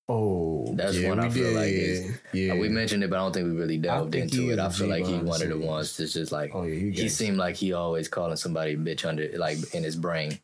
oh, 0.09 0.73
That's 0.77 0.97
yeah, 0.99 1.09
one 1.09 1.21
I 1.21 1.29
feel 1.31 1.45
did. 1.49 1.57
like 1.57 1.73
is- 1.73 2.19
yeah. 2.33 2.53
Uh, 2.53 2.57
we 2.57 2.69
mentioned 2.69 3.03
it, 3.03 3.11
but 3.11 3.17
I 3.17 3.21
don't 3.21 3.33
think 3.33 3.47
we 3.49 3.57
really 3.59 3.79
delved 3.79 4.15
into 4.15 4.51
it. 4.53 4.59
I 4.59 4.69
feel 4.69 4.89
like 4.89 5.07
he 5.07 5.15
one 5.19 5.41
of 5.43 5.49
the 5.49 5.59
ones 5.59 5.97
that's 5.97 6.13
just 6.13 6.31
like 6.33 6.51
oh 6.55 6.65
yeah, 6.65 6.79
he, 6.79 6.91
he 6.91 7.09
seemed 7.09 7.39
like 7.39 7.57
he 7.57 7.73
always 7.73 8.09
calling 8.09 8.37
somebody 8.37 8.77
bitch 8.77 9.05
under 9.07 9.29
like 9.39 9.59
in 9.75 9.83
his 9.83 9.97
brain, 9.97 10.39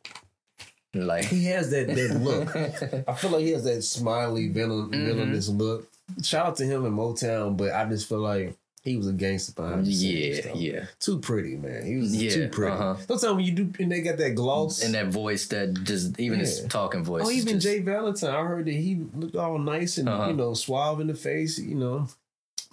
like. 1.06 1.24
he 1.24 1.44
has 1.46 1.70
that 1.70 1.88
that 1.88 2.20
look. 2.20 2.54
I 3.08 3.14
feel 3.14 3.30
like 3.30 3.42
he 3.42 3.50
has 3.52 3.64
that 3.64 3.82
smiley 3.82 4.48
villain 4.48 4.90
Mhm. 4.90 5.04
villainous 5.06 5.48
look. 5.48 5.88
Shout 6.22 6.46
out 6.46 6.56
to 6.56 6.64
him 6.64 6.84
in 6.84 6.92
Motown, 6.92 7.56
but 7.56 7.72
I 7.72 7.84
just 7.86 8.08
feel 8.08 8.18
like 8.20 8.56
he 8.84 8.96
was 8.96 9.06
a 9.06 9.12
gangster 9.12 9.52
behind 9.52 9.86
the 9.86 9.92
scenes. 9.92 10.44
yeah, 10.44 10.52
yeah, 10.54 10.84
Too 10.98 11.20
pretty, 11.20 11.56
man. 11.56 11.86
He 11.86 11.96
was 11.96 12.14
Yeah, 12.20 12.30
too 12.32 12.48
pretty. 12.48 12.72
uh-huh. 12.72 12.96
Sometimes 13.06 13.36
when 13.36 13.44
you 13.44 13.52
do, 13.52 13.72
and 13.78 13.92
they 13.92 14.00
got 14.02 14.18
that 14.18 14.34
gloss. 14.34 14.82
and 14.82 14.92
that 14.94 15.06
voice 15.06 15.46
that 15.46 15.72
just 15.84 16.18
even 16.18 16.40
his 16.40 16.62
talking 16.68 17.04
voice. 17.04 17.22
Oh, 17.24 17.30
even 17.30 17.54
just, 17.60 17.64
J. 17.66 17.78
Valentine. 17.78 18.34
I 18.34 18.42
heard 18.44 18.66
that 18.66 18.72
he 18.74 19.00
looked 19.14 19.36
all 19.36 19.58
nice 19.58 19.98
and 19.98 20.08
Uh-huh. 20.08 20.26
you 20.30 20.34
know 20.34 20.52
suave 20.54 21.00
in 21.00 21.06
the 21.06 21.14
face. 21.14 21.58
You 21.60 21.76
know, 21.76 22.08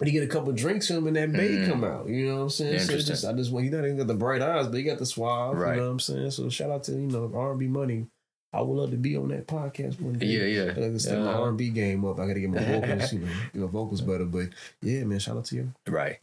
but 0.00 0.08
he 0.08 0.12
get 0.12 0.24
a 0.24 0.26
couple 0.26 0.50
drinks 0.52 0.88
from 0.88 0.96
him 0.96 1.06
and 1.08 1.16
that 1.16 1.32
babe 1.32 1.60
Mm. 1.60 1.68
come 1.68 1.84
out. 1.84 2.08
You 2.08 2.26
know 2.26 2.36
what 2.38 2.42
I'm 2.42 2.50
saying? 2.50 2.80
So 2.80 2.98
just, 2.98 3.24
I 3.24 3.32
just 3.34 3.52
want 3.52 3.66
he 3.66 3.70
not 3.70 3.84
even 3.84 3.98
got 3.98 4.08
the 4.08 4.14
bright 4.14 4.42
eyes, 4.42 4.66
but 4.66 4.76
he 4.78 4.82
got 4.82 4.98
the 4.98 5.06
suave. 5.06 5.56
Right. 5.56 5.74
You 5.76 5.80
know 5.82 5.86
what 5.86 5.92
I'm 5.92 6.00
saying? 6.00 6.30
So 6.32 6.48
shout 6.48 6.70
out 6.70 6.82
to 6.84 6.92
you 6.92 7.06
know 7.06 7.30
R&B 7.32 7.68
money. 7.68 8.06
I 8.52 8.62
would 8.62 8.74
love 8.74 8.90
to 8.90 8.96
be 8.96 9.16
on 9.16 9.28
that 9.28 9.46
podcast 9.46 10.00
one 10.00 10.14
day. 10.14 10.26
Yeah, 10.26 10.44
yeah. 10.64 10.70
I 10.72 10.74
gotta 10.74 10.98
step 10.98 11.20
my 11.20 11.26
Uh-huh. 11.34 11.42
R&B 11.42 11.70
game 11.70 12.04
up. 12.04 12.18
I 12.18 12.26
got 12.26 12.34
to 12.34 12.40
get 12.40 12.50
my 12.50 12.58
vocals, 12.64 13.12
you 13.12 13.18
know, 13.20 13.26
get 13.52 13.62
my 13.62 13.68
vocals 13.68 14.00
better. 14.00 14.24
But 14.24 14.48
yeah, 14.82 15.04
man, 15.04 15.20
shout 15.20 15.36
out 15.36 15.44
to 15.46 15.54
you. 15.54 15.72
Right. 15.86 16.18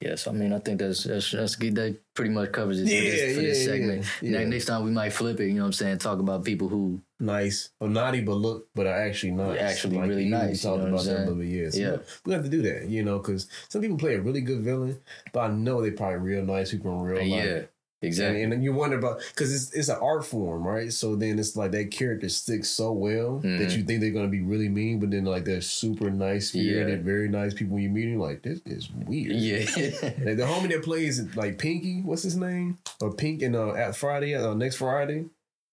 Yes, 0.00 0.26
I 0.26 0.32
mean 0.32 0.52
I 0.52 0.58
think 0.58 0.80
that's 0.80 1.04
that's, 1.04 1.30
that's 1.30 1.54
good. 1.56 1.74
That 1.76 1.96
pretty 2.14 2.30
much 2.32 2.50
covers 2.52 2.80
it 2.80 2.84
for 2.84 2.90
this, 2.90 3.34
for 3.36 3.40
this 3.42 3.64
segment. 3.64 4.04
yeah, 4.20 4.40
yeah. 4.40 4.44
Next 4.46 4.64
time 4.66 4.84
we 4.84 4.90
might 4.90 5.10
flip 5.12 5.38
it. 5.40 5.46
You 5.46 5.54
know 5.54 5.60
what 5.62 5.66
I'm 5.66 5.72
saying? 5.72 5.98
Talk 5.98 6.18
about 6.18 6.44
people 6.44 6.68
who 6.68 7.00
Nice, 7.20 7.70
or 7.78 7.88
naughty, 7.88 8.20
but 8.20 8.34
look, 8.34 8.66
but 8.74 8.88
are 8.88 9.00
actually 9.00 9.30
nice. 9.30 9.60
Actually 9.60 9.96
really 9.98 10.24
you 10.24 10.30
nice, 10.30 10.64
you 10.64 10.70
talked 10.70 10.82
know 10.82 10.88
about 10.88 11.04
that 11.04 11.12
a 11.12 11.14
saying? 11.14 11.28
little 11.28 11.34
bit. 11.36 11.46
Yeah, 11.48 11.70
so 11.70 11.78
Yeah. 11.78 11.96
we 12.26 12.32
have 12.32 12.42
to 12.42 12.48
do 12.50 12.62
that, 12.62 12.88
you 12.88 13.04
know, 13.04 13.18
because 13.18 13.46
some 13.68 13.80
people 13.80 13.96
play 13.96 14.16
a 14.16 14.20
really 14.20 14.40
good 14.40 14.62
villain, 14.62 14.98
but 15.32 15.40
I 15.40 15.48
know 15.54 15.80
they 15.80 15.92
probably 15.92 16.18
real 16.18 16.44
nice 16.44 16.72
people 16.72 16.90
in 16.94 17.02
real 17.02 17.18
life. 17.24 17.44
yeah, 17.44 17.60
exactly. 18.02 18.42
And, 18.42 18.52
and 18.52 18.62
you 18.64 18.72
wonder 18.72 18.98
about 18.98 19.20
because 19.34 19.54
it's 19.54 19.72
it's 19.72 19.88
an 19.88 19.98
art 20.02 20.24
form, 20.24 20.66
right? 20.66 20.92
So 20.92 21.16
then 21.16 21.38
it's 21.38 21.56
like 21.56 21.70
that 21.72 21.90
character 21.90 22.28
sticks 22.28 22.68
so 22.68 22.92
well 22.92 23.38
that 23.38 23.46
Mhm. 23.48 23.76
you 23.76 23.82
think 23.84 24.00
they're 24.00 24.10
gonna 24.10 24.28
be 24.28 24.40
really 24.42 24.68
mean, 24.68 24.98
but 25.00 25.10
then 25.10 25.24
like 25.24 25.44
they're 25.44 25.60
super 25.60 26.10
nice 26.10 26.48
spirited, 26.48 26.98
Yeah. 26.98 27.04
very 27.04 27.28
nice 27.28 27.54
people 27.54 27.74
when 27.74 27.82
you 27.84 27.90
meet 27.90 28.06
them. 28.10 28.18
Like 28.18 28.42
this 28.42 28.60
is 28.66 28.90
weird. 28.90 29.32
yeah. 29.32 29.60
Like, 30.24 30.36
the 30.36 30.44
homie 30.46 30.68
that 30.70 30.82
plays 30.84 31.20
like 31.36 31.58
Pinky, 31.58 32.02
what's 32.02 32.22
his 32.22 32.36
name? 32.36 32.78
Or 33.00 33.12
Pink 33.14 33.42
in 33.42 33.54
uh, 33.54 33.72
at 33.74 33.96
Friday, 33.96 34.34
uh, 34.34 34.54
next 34.54 34.76
Friday. 34.76 35.26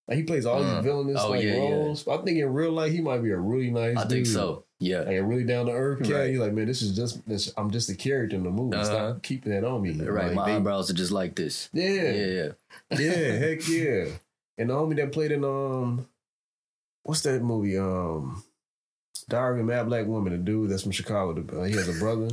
Like 0.08 0.18
he 0.18 0.24
plays 0.24 0.46
all 0.46 0.64
Uh, 0.64 0.76
these 0.76 0.84
villainous 0.86 1.22
oh, 1.24 1.30
like 1.32 1.44
yeah, 1.44 1.54
yeah. 1.54 1.60
roles. 1.60 2.08
I 2.08 2.18
think 2.18 2.40
in 2.40 2.52
real 2.52 2.72
life 2.72 2.92
he 2.92 3.02
might 3.02 3.20
be 3.22 3.30
a 3.32 3.38
really 3.38 3.70
nice. 3.70 3.96
I 3.98 4.02
think 4.08 4.26
dude. 4.26 4.28
so. 4.34 4.66
Yeah. 4.80 5.00
Like 5.00 5.08
really 5.24 5.44
down 5.44 5.66
to 5.66 5.72
earth 5.74 6.04
cat. 6.04 6.12
Right. 6.14 6.32
You're 6.32 6.44
like, 6.44 6.54
man, 6.54 6.66
this 6.68 6.82
is 6.82 6.96
just 6.96 7.28
this. 7.28 7.52
I'm 7.58 7.70
just 7.72 7.90
a 7.90 7.96
character 7.96 8.36
in 8.38 8.44
the 8.44 8.50
movie. 8.50 8.76
Uh-huh. 8.78 8.86
Stop 8.86 9.24
keeping 9.24 9.52
that 9.52 9.64
on 9.66 9.82
me. 9.82 9.92
Right. 10.02 10.28
Like, 10.28 10.36
My 10.36 10.46
they- 10.46 10.56
eyebrows 10.56 10.90
are 10.90 10.94
just 10.94 11.12
like 11.12 11.36
this. 11.36 11.70
yeah, 11.74 11.90
Yeah, 11.90 12.12
yeah, 12.12 12.50
yeah. 12.98 13.32
heck 13.40 13.68
yeah. 13.68 14.06
And 14.58 14.70
the 14.70 14.74
homie 14.74 14.96
that 14.98 15.12
played 15.12 15.32
in 15.32 15.44
um, 15.44 16.08
what's 17.04 17.22
that 17.22 17.42
movie? 17.42 17.78
Um, 17.78 18.44
Diary 19.28 19.60
of 19.60 19.66
a 19.66 19.68
Mad 19.68 19.86
Black 19.88 20.06
Woman. 20.08 20.32
The 20.34 20.40
dude 20.40 20.70
that's 20.70 20.84
from 20.84 20.92
Chicago. 20.92 21.34
The, 21.34 21.60
uh, 21.60 21.64
he 21.66 21.74
has 21.74 21.88
a 21.90 22.00
brother. 22.00 22.30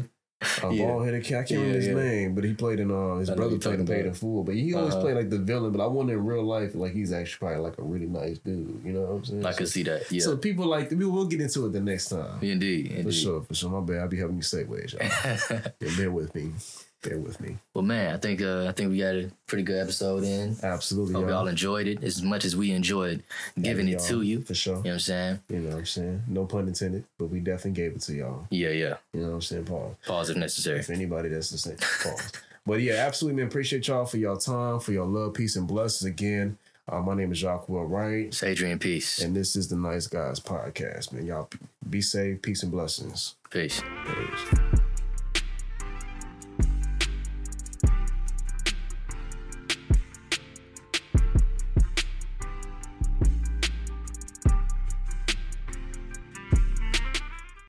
A 0.63 0.73
Yeah. 0.73 0.87
bald 0.87 1.05
headed 1.05 1.25
cat. 1.25 1.41
I 1.41 1.43
can't 1.43 1.51
Yeah, 1.51 1.57
remember 1.59 1.77
his 1.79 1.87
yeah. 1.89 1.95
name, 1.95 2.35
but 2.35 2.45
he 2.45 2.55
played 2.55 2.81
in 2.81 2.91
uh 2.91 3.17
his 3.17 3.31
I 3.31 3.35
brother 3.35 3.59
played 3.59 3.81
in 3.81 3.87
Paid 3.87 4.07
in 4.07 4.15
Full. 4.15 4.45
But 4.45 4.55
he 4.55 4.75
always 4.75 4.95
Uh-huh. 4.95 5.03
played 5.03 5.17
like 5.17 5.31
the 5.31 5.39
villain. 5.39 5.73
But 5.73 5.83
I 5.83 5.87
wonder 5.87 6.15
in 6.15 6.25
real 6.25 6.45
life, 6.45 6.75
like 6.75 6.93
he's 6.93 7.13
actually 7.13 7.39
probably 7.39 7.63
like 7.63 7.79
a 7.79 7.83
really 7.83 8.07
nice 8.07 8.39
dude. 8.39 8.81
You 8.85 8.93
know 8.93 9.01
what 9.03 9.11
I'm 9.17 9.25
saying? 9.25 9.47
I 9.47 9.53
could 9.53 9.69
So- 9.69 9.73
see 9.73 9.83
that. 9.85 10.11
Yeah. 10.11 10.23
So 10.23 10.37
people 10.37 10.67
like 10.67 10.91
we 10.91 11.05
will 11.05 11.27
get 11.27 11.41
into 11.41 11.67
it 11.67 11.73
the 11.73 11.81
next 11.81 12.09
time. 12.11 12.39
indeed. 12.43 12.89
For 12.91 12.95
Indeed. 12.99 13.13
sure, 13.15 13.43
for 13.43 13.55
sure. 13.55 13.71
My 13.71 13.81
bad. 13.81 14.01
I'll 14.03 14.09
be 14.09 14.19
having 14.19 14.37
these 14.37 14.51
segues, 14.51 14.93
y'all. 14.93 15.63
yeah, 15.81 15.97
bear 15.97 16.11
with 16.11 16.35
me. 16.35 16.53
Bear 17.09 17.19
with 17.19 17.41
me. 17.41 17.57
well, 17.75 17.85
man, 17.85 18.15
I 18.15 18.19
think 18.19 18.43
uh, 18.43 18.67
I 18.67 18.73
think 18.73 18.91
we 18.91 18.99
got 18.99 19.15
a 19.15 19.31
pretty 19.47 19.63
good 19.65 19.81
episode 19.81 20.25
in. 20.25 20.57
Absolutely. 20.63 21.15
Hope 21.15 21.23
y'all. 21.23 21.31
y'all 21.31 21.47
enjoyed 21.49 21.87
it 21.87 22.03
as 22.03 22.23
much 22.23 22.45
as 22.45 22.57
we 22.57 22.73
enjoyed 22.73 23.23
giving 23.61 23.89
it 23.89 24.01
to 24.01 24.23
you. 24.23 24.43
For 24.43 24.55
sure. 24.55 24.77
You 24.79 24.83
know 24.83 24.89
what 24.89 24.93
I'm 24.95 24.99
saying? 25.01 25.41
You 25.49 25.59
know 25.61 25.71
what 25.71 25.79
I'm 25.79 25.87
saying? 25.87 26.23
No 26.29 26.45
pun 26.47 26.67
intended, 26.69 27.05
but 27.19 27.27
we 27.27 27.41
definitely 27.41 27.73
gave 27.73 27.93
it 27.93 28.01
to 28.03 28.15
y'all. 28.15 28.47
Yeah, 28.51 28.71
yeah. 28.71 28.97
You 29.13 29.21
know 29.21 29.29
what 29.29 29.35
I'm 29.35 29.43
saying, 29.43 29.65
Paul? 29.67 29.97
Pause 30.07 30.31
if 30.31 30.37
necessary. 30.37 30.79
If 30.81 30.91
anybody 30.91 31.29
that's 31.29 31.49
same, 31.49 31.77
pause. 31.77 32.33
But 32.67 32.81
yeah, 32.81 32.95
absolutely, 32.95 33.41
man. 33.41 33.47
Appreciate 33.49 33.87
y'all 33.87 34.07
for 34.07 34.17
y'all 34.17 34.37
time, 34.37 34.81
for 34.81 34.93
your 34.93 35.07
love, 35.07 35.35
peace, 35.35 35.55
and 35.57 35.69
blessings 35.69 36.09
again. 36.09 36.59
Uh, 36.89 37.01
my 37.01 37.15
name 37.15 37.33
is 37.33 37.43
Jacquil 37.43 37.89
Wright, 37.89 38.27
It's 38.27 38.43
Adrian 38.45 38.79
Peace. 38.79 39.21
and 39.21 39.35
this 39.35 39.57
is 39.57 39.67
the 39.69 39.77
Nice 39.77 40.07
Guys 40.07 40.39
Podcast, 40.39 41.13
man. 41.13 41.27
Y'all 41.27 41.49
be 41.91 42.01
safe, 42.01 42.41
peace, 42.43 42.63
and 42.63 42.71
blessings. 42.71 43.35
Peace. 43.51 43.83
Peace. 44.07 44.81